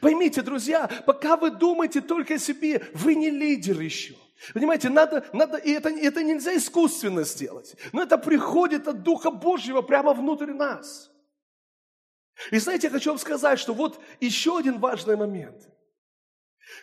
Поймите, 0.00 0.42
друзья, 0.42 0.88
пока 1.06 1.36
вы 1.36 1.50
думаете 1.50 2.00
только 2.00 2.34
о 2.34 2.38
себе, 2.38 2.86
вы 2.94 3.14
не 3.14 3.30
лидер 3.30 3.80
еще. 3.80 4.14
Понимаете, 4.54 4.88
надо, 4.88 5.24
надо 5.32 5.56
и 5.58 5.70
это, 5.70 5.90
это 5.90 6.22
нельзя 6.22 6.56
искусственно 6.56 7.22
сделать. 7.22 7.76
Но 7.92 8.02
это 8.02 8.18
приходит 8.18 8.88
от 8.88 9.02
Духа 9.02 9.30
Божьего 9.30 9.82
прямо 9.82 10.14
внутрь 10.14 10.52
нас. 10.52 11.10
И 12.50 12.58
знаете, 12.58 12.88
я 12.88 12.92
хочу 12.92 13.10
вам 13.10 13.18
сказать, 13.18 13.58
что 13.58 13.72
вот 13.74 14.02
еще 14.20 14.58
один 14.58 14.78
важный 14.78 15.16
момент. 15.16 15.68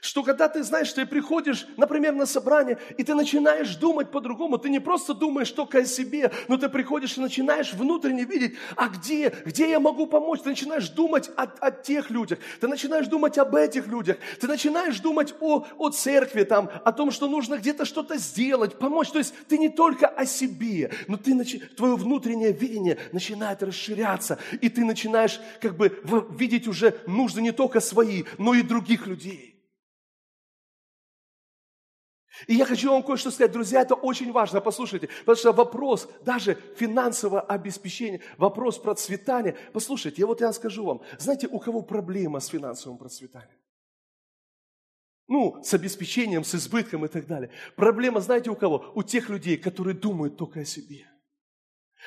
Что 0.01 0.23
когда 0.23 0.47
ты 0.47 0.63
знаешь, 0.63 0.93
ты 0.93 1.05
приходишь, 1.05 1.67
например, 1.75 2.13
на 2.13 2.25
собрание, 2.25 2.77
и 2.97 3.03
ты 3.03 3.15
начинаешь 3.15 3.75
думать 3.75 4.11
по-другому, 4.11 4.57
ты 4.57 4.69
не 4.69 4.79
просто 4.79 5.13
думаешь 5.13 5.51
только 5.51 5.79
о 5.79 5.85
себе, 5.85 6.31
но 6.47 6.57
ты 6.57 6.69
приходишь 6.69 7.17
и 7.17 7.21
начинаешь 7.21 7.73
внутренне 7.73 8.23
видеть, 8.23 8.55
а 8.75 8.87
где, 8.87 9.33
где 9.45 9.69
я 9.69 9.79
могу 9.79 10.07
помочь? 10.07 10.41
Ты 10.41 10.49
начинаешь 10.49 10.89
думать 10.89 11.29
о, 11.35 11.43
о 11.43 11.71
тех 11.71 12.09
людях, 12.09 12.39
ты 12.61 12.67
начинаешь 12.67 13.07
думать 13.07 13.37
об 13.37 13.55
этих 13.55 13.87
людях, 13.87 14.17
ты 14.39 14.47
начинаешь 14.47 14.99
думать 14.99 15.33
о, 15.41 15.65
о 15.77 15.89
церкви, 15.89 16.43
там, 16.43 16.69
о 16.85 16.91
том, 16.91 17.11
что 17.11 17.27
нужно 17.27 17.57
где-то 17.57 17.83
что-то 17.85 18.17
сделать, 18.17 18.79
помочь. 18.79 19.09
То 19.09 19.19
есть 19.19 19.33
ты 19.47 19.57
не 19.57 19.69
только 19.69 20.07
о 20.07 20.25
себе, 20.25 20.91
но 21.07 21.17
ты, 21.17 21.37
твое 21.75 21.95
внутреннее 21.95 22.53
видение 22.53 22.97
начинает 23.11 23.63
расширяться, 23.63 24.39
и 24.61 24.69
ты 24.69 24.85
начинаешь 24.85 25.41
как 25.61 25.75
бы 25.75 25.99
видеть 26.31 26.67
уже 26.67 26.97
нужды 27.05 27.41
не 27.41 27.51
только 27.51 27.81
свои, 27.81 28.23
но 28.37 28.53
и 28.53 28.61
других 28.61 29.05
людей. 29.05 29.58
И 32.47 32.55
я 32.55 32.65
хочу 32.65 32.91
вам 32.91 33.03
кое-что 33.03 33.31
сказать, 33.31 33.51
друзья, 33.51 33.81
это 33.81 33.95
очень 33.95 34.31
важно, 34.31 34.61
послушайте, 34.61 35.09
потому 35.19 35.35
что 35.35 35.51
вопрос 35.51 36.09
даже 36.23 36.57
финансового 36.75 37.41
обеспечения, 37.41 38.21
вопрос 38.37 38.77
процветания, 38.77 39.55
послушайте, 39.73 40.21
я 40.21 40.27
вот 40.27 40.41
я 40.41 40.53
скажу 40.53 40.85
вам, 40.85 41.01
знаете, 41.17 41.47
у 41.47 41.59
кого 41.59 41.81
проблема 41.81 42.39
с 42.39 42.47
финансовым 42.47 42.97
процветанием? 42.97 43.57
Ну, 45.27 45.61
с 45.63 45.73
обеспечением, 45.75 46.43
с 46.43 46.55
избытком 46.55 47.05
и 47.05 47.07
так 47.07 47.27
далее. 47.27 47.51
Проблема, 47.75 48.19
знаете, 48.19 48.49
у 48.49 48.55
кого? 48.55 48.91
У 48.95 49.03
тех 49.03 49.29
людей, 49.29 49.57
которые 49.57 49.95
думают 49.95 50.37
только 50.37 50.61
о 50.61 50.65
себе. 50.65 51.05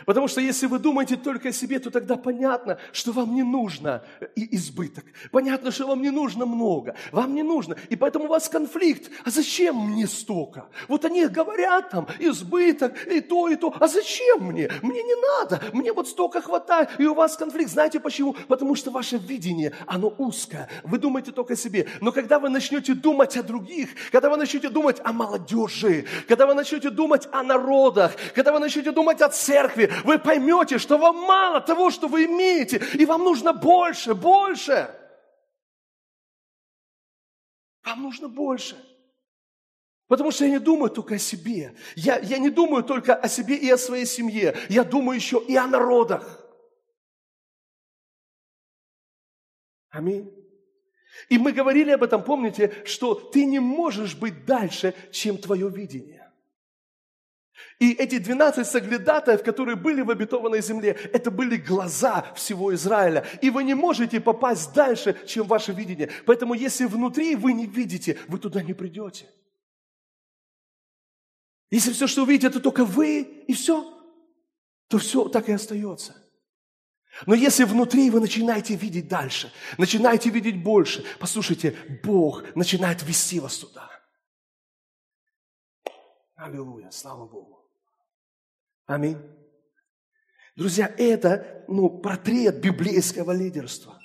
Потому 0.06 0.26
что 0.26 0.40
если 0.40 0.66
вы 0.66 0.78
думаете 0.78 1.16
только 1.16 1.50
о 1.50 1.52
себе, 1.52 1.78
то 1.78 1.90
тогда 1.90 2.16
понятно, 2.16 2.78
что 2.92 3.12
вам 3.12 3.34
не 3.34 3.42
нужно 3.42 4.02
и 4.34 4.56
избыток. 4.56 5.04
Понятно, 5.30 5.70
что 5.70 5.86
вам 5.86 6.00
не 6.00 6.10
нужно 6.10 6.46
много. 6.46 6.96
Вам 7.12 7.34
не 7.34 7.42
нужно. 7.42 7.76
И 7.90 7.96
поэтому 7.96 8.24
у 8.24 8.28
вас 8.28 8.48
конфликт. 8.48 9.10
А 9.24 9.30
зачем 9.30 9.76
мне 9.76 10.06
столько? 10.06 10.66
Вот 10.88 11.04
они 11.04 11.26
говорят 11.26 11.90
там, 11.90 12.08
избыток, 12.18 13.06
и 13.06 13.20
то, 13.20 13.48
и 13.48 13.56
то. 13.56 13.74
А 13.78 13.86
зачем 13.86 14.46
мне? 14.46 14.70
Мне 14.82 15.02
не 15.02 15.14
надо. 15.14 15.62
Мне 15.74 15.92
вот 15.92 16.08
столько 16.08 16.40
хватает. 16.40 16.88
И 16.98 17.04
у 17.04 17.14
вас 17.14 17.36
конфликт. 17.36 17.70
Знаете 17.70 18.00
почему? 18.00 18.32
Потому 18.48 18.74
что 18.74 18.90
ваше 18.90 19.18
видение, 19.18 19.72
оно 19.86 20.08
узкое. 20.16 20.68
Вы 20.84 20.98
думаете 20.98 21.32
только 21.32 21.52
о 21.52 21.56
себе. 21.56 21.86
Но 22.00 22.12
когда 22.12 22.38
вы 22.38 22.48
начнете 22.48 22.94
думать 22.94 23.36
о 23.36 23.42
других, 23.42 23.90
когда 24.10 24.30
вы 24.30 24.38
начнете 24.38 24.70
думать 24.70 25.00
о 25.04 25.12
молодежи, 25.12 26.06
когда 26.26 26.46
вы 26.46 26.54
начнете 26.54 26.88
думать 26.88 27.28
о 27.30 27.42
народах, 27.42 28.12
когда 28.34 28.52
вы 28.52 28.58
начнете 28.58 28.90
думать 28.90 29.20
о 29.20 29.28
церкви, 29.28 29.81
церкви, 29.86 30.02
вы 30.04 30.18
поймете, 30.18 30.78
что 30.78 30.98
вам 30.98 31.16
мало 31.16 31.60
того, 31.60 31.90
что 31.90 32.08
вы 32.08 32.26
имеете, 32.26 32.82
и 32.94 33.04
вам 33.06 33.22
нужно 33.22 33.52
больше, 33.52 34.14
больше. 34.14 34.94
Вам 37.84 38.02
нужно 38.02 38.28
больше. 38.28 38.76
Потому 40.08 40.30
что 40.30 40.44
я 40.44 40.50
не 40.50 40.58
думаю 40.58 40.90
только 40.90 41.14
о 41.14 41.18
себе. 41.18 41.74
Я, 41.96 42.18
я 42.18 42.38
не 42.38 42.50
думаю 42.50 42.84
только 42.84 43.14
о 43.14 43.28
себе 43.28 43.56
и 43.56 43.70
о 43.70 43.78
своей 43.78 44.06
семье. 44.06 44.56
Я 44.68 44.84
думаю 44.84 45.16
еще 45.16 45.42
и 45.48 45.56
о 45.56 45.66
народах. 45.66 46.38
Аминь. 49.90 50.30
И 51.28 51.38
мы 51.38 51.52
говорили 51.52 51.90
об 51.90 52.02
этом, 52.02 52.24
помните, 52.24 52.72
что 52.84 53.14
ты 53.14 53.44
не 53.44 53.58
можешь 53.58 54.14
быть 54.14 54.44
дальше, 54.44 54.94
чем 55.10 55.38
твое 55.38 55.68
видение. 55.68 56.21
И 57.78 57.92
эти 57.92 58.18
12 58.18 58.66
соглядатаев, 58.66 59.42
которые 59.42 59.76
были 59.76 60.02
в 60.02 60.10
обетованной 60.10 60.62
земле, 60.62 60.96
это 61.12 61.30
были 61.30 61.56
глаза 61.56 62.24
всего 62.34 62.74
Израиля. 62.74 63.26
И 63.40 63.50
вы 63.50 63.64
не 63.64 63.74
можете 63.74 64.20
попасть 64.20 64.72
дальше, 64.72 65.16
чем 65.26 65.46
ваше 65.46 65.72
видение. 65.72 66.10
Поэтому 66.26 66.54
если 66.54 66.84
внутри 66.84 67.34
вы 67.36 67.52
не 67.52 67.66
видите, 67.66 68.18
вы 68.28 68.38
туда 68.38 68.62
не 68.62 68.74
придете. 68.74 69.26
Если 71.70 71.92
все, 71.92 72.06
что 72.06 72.22
увидите, 72.22 72.48
это 72.48 72.60
только 72.60 72.84
вы, 72.84 73.22
и 73.22 73.54
все, 73.54 73.98
то 74.88 74.98
все 74.98 75.28
так 75.28 75.48
и 75.48 75.52
остается. 75.52 76.14
Но 77.26 77.34
если 77.34 77.64
внутри 77.64 78.10
вы 78.10 78.20
начинаете 78.20 78.74
видеть 78.74 79.08
дальше, 79.08 79.52
начинаете 79.78 80.30
видеть 80.30 80.62
больше, 80.62 81.04
послушайте, 81.18 81.76
Бог 82.02 82.44
начинает 82.54 83.02
вести 83.02 83.40
вас 83.40 83.58
туда. 83.58 83.91
Аллилуйя, 86.42 86.90
слава 86.90 87.24
Богу. 87.24 87.64
Аминь. 88.86 89.18
Друзья, 90.56 90.92
это 90.98 91.64
ну, 91.68 91.88
портрет 91.88 92.60
библейского 92.60 93.30
лидерства. 93.30 94.02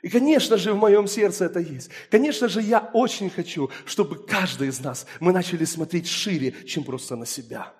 И, 0.00 0.08
конечно 0.08 0.56
же, 0.56 0.72
в 0.72 0.76
моем 0.76 1.08
сердце 1.08 1.46
это 1.46 1.58
есть. 1.58 1.90
Конечно 2.10 2.48
же, 2.48 2.62
я 2.62 2.90
очень 2.92 3.28
хочу, 3.28 3.70
чтобы 3.84 4.24
каждый 4.24 4.68
из 4.68 4.78
нас, 4.78 5.04
мы 5.18 5.32
начали 5.32 5.64
смотреть 5.64 6.06
шире, 6.06 6.52
чем 6.64 6.84
просто 6.84 7.16
на 7.16 7.26
себя. 7.26 7.74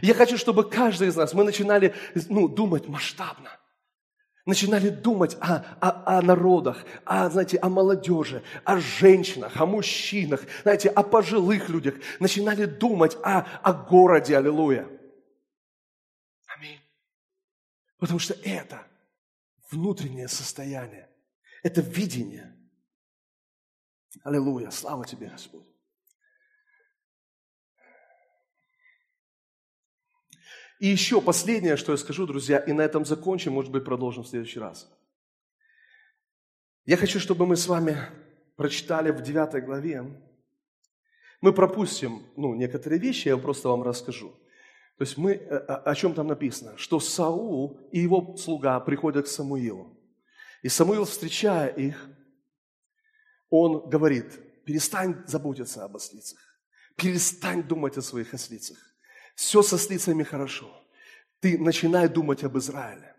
Я 0.00 0.14
хочу, 0.14 0.38
чтобы 0.38 0.68
каждый 0.68 1.08
из 1.08 1.16
нас, 1.16 1.34
мы 1.34 1.44
начинали 1.44 1.94
ну, 2.30 2.48
думать 2.48 2.88
масштабно. 2.88 3.50
Начинали 4.44 4.88
думать 4.88 5.36
о, 5.40 5.64
о, 5.80 6.18
о 6.18 6.22
народах, 6.22 6.84
о, 7.04 7.30
знаете, 7.30 7.58
о 7.58 7.68
молодежи, 7.68 8.42
о 8.64 8.78
женщинах, 8.80 9.56
о 9.56 9.66
мужчинах, 9.66 10.44
знаете, 10.62 10.88
о 10.88 11.04
пожилых 11.04 11.68
людях. 11.68 11.94
Начинали 12.18 12.64
думать 12.64 13.16
о, 13.22 13.42
о 13.62 13.72
городе, 13.72 14.36
аллилуйя. 14.36 14.88
Аминь. 16.46 16.80
Потому 17.98 18.18
что 18.18 18.34
это 18.42 18.84
внутреннее 19.70 20.26
состояние, 20.26 21.08
это 21.62 21.80
видение. 21.80 22.56
Аллилуйя, 24.24 24.70
слава 24.70 25.06
тебе, 25.06 25.28
Господь. 25.28 25.71
И 30.82 30.88
еще 30.88 31.20
последнее, 31.20 31.76
что 31.76 31.92
я 31.92 31.96
скажу, 31.96 32.26
друзья, 32.26 32.58
и 32.58 32.72
на 32.72 32.82
этом 32.82 33.04
закончим, 33.04 33.52
может 33.52 33.70
быть, 33.70 33.84
продолжим 33.84 34.24
в 34.24 34.26
следующий 34.26 34.58
раз. 34.58 34.90
Я 36.84 36.96
хочу, 36.96 37.20
чтобы 37.20 37.46
мы 37.46 37.56
с 37.56 37.68
вами 37.68 37.96
прочитали 38.56 39.12
в 39.12 39.22
9 39.22 39.64
главе. 39.64 40.04
Мы 41.40 41.52
пропустим 41.52 42.24
ну, 42.34 42.56
некоторые 42.56 42.98
вещи, 42.98 43.28
я 43.28 43.36
просто 43.36 43.68
вам 43.68 43.84
расскажу. 43.84 44.30
То 44.98 45.04
есть 45.04 45.16
мы, 45.16 45.34
э, 45.34 45.56
о 45.56 45.94
чем 45.94 46.14
там 46.14 46.26
написано? 46.26 46.76
Что 46.76 46.98
Саул 46.98 47.78
и 47.92 48.00
его 48.00 48.36
слуга 48.36 48.80
приходят 48.80 49.26
к 49.26 49.28
Самуилу. 49.28 49.96
И 50.62 50.68
Самуил, 50.68 51.04
встречая 51.04 51.68
их, 51.68 52.08
он 53.50 53.88
говорит, 53.88 54.64
перестань 54.64 55.22
заботиться 55.28 55.84
об 55.84 55.94
ослицах, 55.94 56.40
перестань 56.96 57.62
думать 57.62 57.96
о 57.98 58.02
своих 58.02 58.34
ослицах. 58.34 58.91
Все 59.34 59.62
со 59.62 59.76
ослицами 59.76 60.22
хорошо. 60.22 60.70
Ты 61.40 61.58
начинай 61.58 62.08
думать 62.08 62.44
об 62.44 62.56
Израиле. 62.58 63.14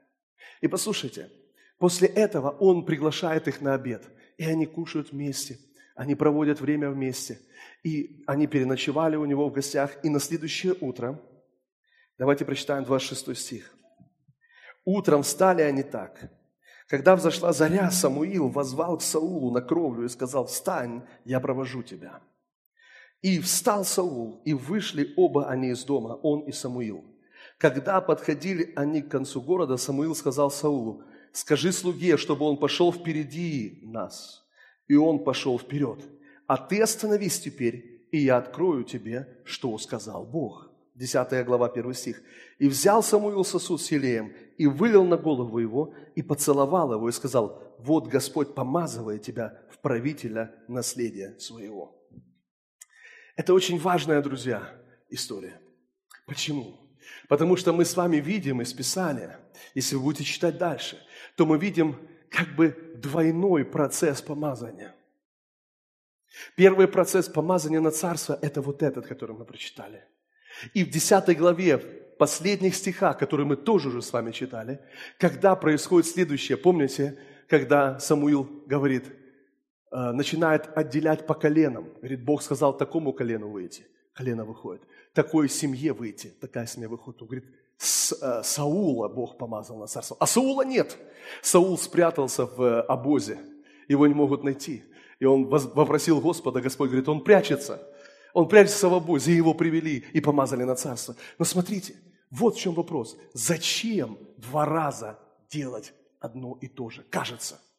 И 0.61 0.67
послушайте, 0.67 1.29
после 1.77 2.07
этого 2.07 2.51
он 2.51 2.85
приглашает 2.85 3.47
их 3.47 3.61
на 3.61 3.73
обед, 3.73 4.03
и 4.37 4.45
они 4.45 4.65
кушают 4.65 5.11
вместе, 5.11 5.59
они 5.95 6.15
проводят 6.15 6.61
время 6.61 6.89
вместе, 6.89 7.39
и 7.83 8.23
они 8.27 8.47
переночевали 8.47 9.15
у 9.15 9.25
него 9.25 9.49
в 9.49 9.53
гостях, 9.53 9.97
и 10.03 10.09
на 10.09 10.19
следующее 10.19 10.75
утро, 10.79 11.21
давайте 12.17 12.45
прочитаем 12.45 12.85
26 12.85 13.37
стих. 13.37 13.75
Утром 14.85 15.23
встали 15.23 15.61
они 15.61 15.83
так. 15.83 16.31
Когда 16.87 17.15
взошла 17.15 17.53
заря, 17.53 17.89
Самуил 17.91 18.49
возвал 18.49 18.97
к 18.97 19.01
Саулу 19.01 19.51
на 19.51 19.61
кровлю 19.61 20.05
и 20.05 20.09
сказал, 20.09 20.45
«Встань, 20.45 21.03
я 21.25 21.39
провожу 21.39 21.83
тебя». 21.83 22.21
И 23.23 23.39
встал 23.39 23.85
Саул, 23.85 24.41
и 24.43 24.53
вышли 24.53 25.13
оба 25.15 25.47
они 25.47 25.69
из 25.69 25.85
дома, 25.85 26.19
он 26.21 26.41
и 26.41 26.51
Самуил. 26.51 27.05
Когда 27.57 28.01
подходили 28.01 28.73
они 28.75 29.01
к 29.01 29.09
концу 29.09 29.41
города, 29.41 29.77
Самуил 29.77 30.13
сказал 30.13 30.51
Саулу, 30.51 31.03
скажи 31.31 31.71
слуге, 31.71 32.17
чтобы 32.17 32.45
он 32.45 32.57
пошел 32.57 32.91
впереди 32.91 33.79
нас. 33.83 34.45
И 34.89 34.95
он 34.95 35.23
пошел 35.23 35.57
вперед. 35.57 35.99
А 36.47 36.57
ты 36.57 36.81
остановись 36.81 37.39
теперь, 37.39 38.05
и 38.11 38.17
я 38.17 38.35
открою 38.37 38.83
тебе, 38.83 39.29
что 39.45 39.77
сказал 39.77 40.25
Бог. 40.25 40.69
10 40.95 41.45
глава, 41.45 41.69
1 41.69 41.93
стих. 41.93 42.21
«И 42.59 42.67
взял 42.67 43.01
Самуил 43.01 43.45
сосуд 43.45 43.81
с 43.81 43.89
елеем, 43.89 44.33
и 44.57 44.67
вылил 44.67 45.05
на 45.05 45.15
голову 45.15 45.59
его, 45.59 45.93
и 46.13 46.21
поцеловал 46.21 46.93
его, 46.93 47.07
и 47.07 47.13
сказал, 47.13 47.63
вот 47.79 48.07
Господь 48.07 48.53
помазывает 48.53 49.21
тебя 49.21 49.57
в 49.71 49.79
правителя 49.79 50.53
наследия 50.67 51.39
своего». 51.39 52.02
Это 53.35 53.53
очень 53.53 53.79
важная, 53.79 54.21
друзья, 54.21 54.69
история. 55.09 55.59
Почему? 56.27 56.79
Потому 57.27 57.57
что 57.57 57.73
мы 57.73 57.83
с 57.83 57.97
вами 57.97 58.17
видим 58.17 58.61
из 58.61 58.73
Писания, 58.73 59.39
если 59.73 59.95
вы 59.95 60.03
будете 60.03 60.23
читать 60.23 60.57
дальше, 60.57 61.01
то 61.35 61.45
мы 61.45 61.57
видим 61.57 61.97
как 62.29 62.55
бы 62.55 62.93
двойной 62.95 63.65
процесс 63.65 64.21
помазания. 64.21 64.95
Первый 66.55 66.87
процесс 66.87 67.27
помазания 67.27 67.81
на 67.81 67.91
царство– 67.91 68.37
это 68.41 68.61
вот 68.61 68.83
этот, 68.83 69.07
который 69.07 69.35
мы 69.35 69.45
прочитали. 69.45 70.03
И 70.73 70.83
в 70.83 70.89
10 70.89 71.37
главе, 71.37 71.77
в 71.77 72.17
последних 72.17 72.75
стихах, 72.75 73.17
которые 73.17 73.47
мы 73.47 73.55
тоже 73.55 73.89
уже 73.89 74.01
с 74.01 74.13
вами 74.13 74.31
читали, 74.31 74.79
когда 75.19 75.55
происходит 75.55 76.09
следующее, 76.09 76.57
помните, 76.57 77.19
когда 77.47 77.99
Самуил 77.99 78.63
говорит– 78.67 79.05
начинает 79.93 80.75
отделять 80.75 81.27
по 81.27 81.35
коленам. 81.35 81.89
Говорит, 81.97 82.23
Бог 82.23 82.41
сказал 82.41 82.75
такому 82.75 83.13
колену 83.13 83.49
выйти. 83.49 83.85
Колено 84.13 84.45
выходит. 84.45 84.81
Такой 85.13 85.49
семье 85.49 85.93
выйти. 85.93 86.33
Такая 86.41 86.65
семья 86.65 86.89
выходит. 86.89 87.21
Он 87.21 87.27
говорит, 87.27 87.45
э, 87.49 88.41
Саула 88.43 89.07
Бог 89.07 89.37
помазал 89.37 89.77
на 89.77 89.87
царство. 89.87 90.17
А 90.19 90.25
Саула 90.25 90.63
нет. 90.63 90.97
Саул 91.41 91.77
спрятался 91.77 92.45
в 92.45 92.61
э, 92.61 92.81
обозе. 92.81 93.39
Его 93.87 94.07
не 94.07 94.13
могут 94.13 94.43
найти. 94.43 94.83
И 95.19 95.25
он 95.25 95.45
вопросил 95.45 96.21
Господа, 96.21 96.61
Господь 96.61 96.89
говорит, 96.89 97.07
он 97.07 97.23
прячется. 97.23 97.79
Он 98.33 98.47
прячется 98.47 98.89
в 98.89 98.93
обозе, 98.93 99.31
и 99.31 99.35
его 99.35 99.53
привели 99.53 100.03
и 100.13 100.21
помазали 100.21 100.63
на 100.63 100.75
царство. 100.75 101.15
Но 101.37 101.45
смотрите, 101.45 101.95
вот 102.31 102.55
в 102.55 102.59
чем 102.59 102.73
вопрос. 102.73 103.15
Зачем 103.33 104.17
два 104.37 104.65
раза 104.65 105.19
делать 105.51 105.93
одно 106.19 106.57
и 106.61 106.67
то 106.67 106.89
же? 106.89 107.03
Кажется– 107.09 107.59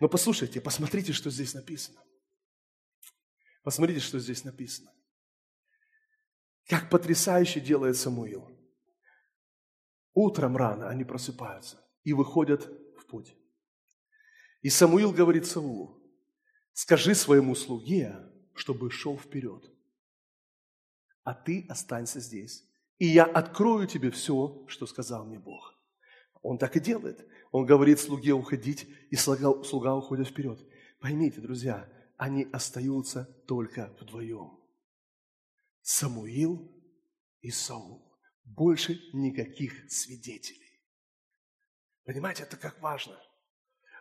но 0.00 0.08
послушайте, 0.08 0.60
посмотрите, 0.60 1.12
что 1.12 1.30
здесь 1.30 1.54
написано. 1.54 2.02
Посмотрите, 3.62 4.00
что 4.00 4.18
здесь 4.18 4.44
написано. 4.44 4.92
Как 6.66 6.90
потрясающе 6.90 7.60
делает 7.60 7.96
Самуил. 7.96 8.50
Утром 10.12 10.56
рано 10.56 10.88
они 10.88 11.04
просыпаются 11.04 11.82
и 12.04 12.12
выходят 12.12 12.66
в 12.98 13.06
путь. 13.06 13.34
И 14.62 14.70
Самуил 14.70 15.12
говорит 15.12 15.46
Саулу, 15.46 16.02
скажи 16.72 17.14
своему 17.14 17.54
слуге, 17.54 18.16
чтобы 18.54 18.90
шел 18.90 19.18
вперед, 19.18 19.70
а 21.22 21.34
ты 21.34 21.66
останься 21.68 22.20
здесь, 22.20 22.64
и 22.98 23.06
я 23.06 23.24
открою 23.24 23.86
тебе 23.86 24.10
все, 24.10 24.64
что 24.68 24.86
сказал 24.86 25.24
мне 25.24 25.38
Бог. 25.38 25.73
Он 26.44 26.58
так 26.58 26.76
и 26.76 26.80
делает. 26.80 27.26
Он 27.52 27.64
говорит 27.64 27.98
слуге 27.98 28.32
уходить, 28.32 28.86
и 29.10 29.16
слуга, 29.16 29.64
слуга 29.64 29.96
уходит 29.96 30.28
вперед. 30.28 30.60
Поймите, 31.00 31.40
друзья, 31.40 31.90
они 32.18 32.46
остаются 32.52 33.24
только 33.46 33.96
вдвоем. 33.98 34.60
Самуил 35.80 36.70
и 37.40 37.50
Саул. 37.50 38.14
Больше 38.44 39.00
никаких 39.14 39.90
свидетелей. 39.90 40.82
Понимаете, 42.04 42.42
это 42.42 42.58
как 42.58 42.78
важно. 42.82 43.18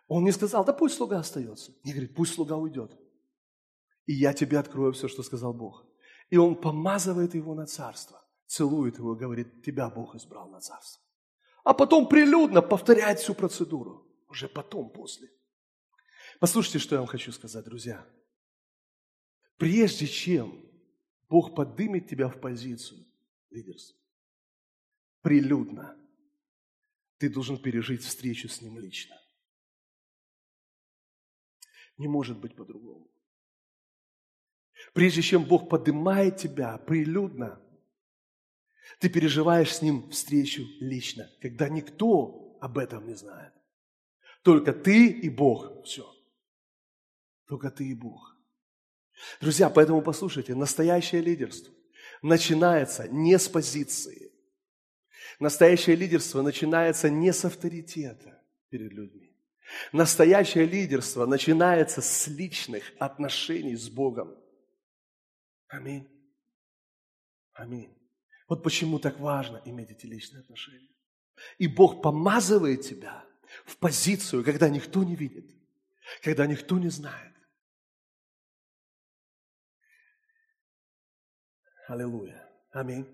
Он 0.10 0.26
не 0.26 0.34
сказал, 0.34 0.66
да 0.66 0.74
пусть 0.74 0.98
слуга 0.98 1.20
остается. 1.20 1.72
Не 1.86 1.94
говорит, 1.94 2.14
пусть 2.14 2.34
слуга 2.34 2.58
уйдет. 2.58 2.92
И 4.06 4.14
я 4.14 4.34
тебе 4.34 4.60
открою 4.60 4.92
все, 4.92 5.08
что 5.08 5.24
сказал 5.24 5.54
Бог. 5.54 5.86
И 6.30 6.36
он 6.36 6.60
помазывает 6.60 7.36
его 7.36 7.56
на 7.56 7.68
царство, 7.68 8.22
целует 8.48 8.98
его 8.98 9.16
говорит, 9.16 9.64
тебя 9.64 9.90
Бог 9.90 10.14
избрал 10.16 10.50
на 10.50 10.60
царство 10.60 11.04
а 11.64 11.74
потом 11.74 12.08
прилюдно 12.08 12.62
повторять 12.62 13.20
всю 13.20 13.34
процедуру. 13.34 14.06
Уже 14.28 14.48
потом, 14.48 14.90
после. 14.90 15.30
Послушайте, 16.40 16.80
что 16.80 16.96
я 16.96 17.00
вам 17.02 17.08
хочу 17.08 17.32
сказать, 17.32 17.64
друзья. 17.64 18.06
Прежде 19.58 20.08
чем 20.08 20.66
Бог 21.30 21.56
поднимет 21.56 22.08
тебя 22.10 22.28
в 22.28 22.40
позицию 22.42 23.06
лидерства, 23.50 23.98
прилюдно, 25.22 25.98
ты 27.18 27.30
должен 27.30 27.58
пережить 27.58 28.04
встречу 28.04 28.50
с 28.50 28.62
Ним 28.62 28.80
лично. 28.80 29.16
Не 31.98 32.08
может 32.08 32.40
быть 32.40 32.56
по-другому. 32.56 33.10
Прежде 34.94 35.22
чем 35.22 35.46
Бог 35.46 35.70
поднимает 35.70 36.38
тебя 36.38 36.78
прилюдно, 36.80 37.63
ты 39.00 39.10
переживаешь 39.10 39.74
с 39.74 39.82
Ним 39.82 40.10
встречу 40.10 40.64
лично, 40.80 41.30
когда 41.42 41.70
никто 41.70 42.58
об 42.62 42.78
этом 42.78 43.08
не 43.08 43.16
знает. 43.16 43.54
Только 44.44 44.74
ты 44.74 45.08
и 45.08 45.30
Бог. 45.30 45.84
Все. 45.86 46.06
Только 47.48 47.72
ты 47.72 47.88
и 47.90 47.94
Бог. 47.94 48.36
Друзья, 49.40 49.70
поэтому 49.70 50.02
послушайте, 50.02 50.56
настоящее 50.56 51.22
лидерство 51.22 51.74
начинается 52.22 53.08
не 53.08 53.38
с 53.38 53.48
позиции. 53.48 54.32
Настоящее 55.40 55.96
лидерство 55.96 56.42
начинается 56.42 57.10
не 57.10 57.32
с 57.32 57.46
авторитета 57.46 58.42
перед 58.70 58.92
людьми. 58.92 59.36
Настоящее 59.92 60.66
лидерство 60.66 61.26
начинается 61.26 62.02
с 62.02 62.28
личных 62.28 62.84
отношений 63.00 63.76
с 63.76 63.90
Богом. 63.90 64.38
Аминь. 65.68 66.08
Аминь. 67.54 68.03
Вот 68.54 68.62
почему 68.62 69.00
так 69.00 69.20
важно 69.20 69.64
иметь 69.66 69.90
эти 69.90 70.06
личные 70.06 70.42
отношения. 70.42 70.92
И 71.58 71.68
Бог 71.68 72.04
помазывает 72.04 72.82
тебя 72.82 73.26
в 73.66 73.78
позицию, 73.78 74.44
когда 74.44 74.70
никто 74.70 75.04
не 75.04 75.16
видит, 75.16 75.50
когда 76.22 76.46
никто 76.46 76.78
не 76.78 76.90
знает. 76.90 77.34
Аллилуйя. 81.88 82.48
Аминь. 82.70 83.08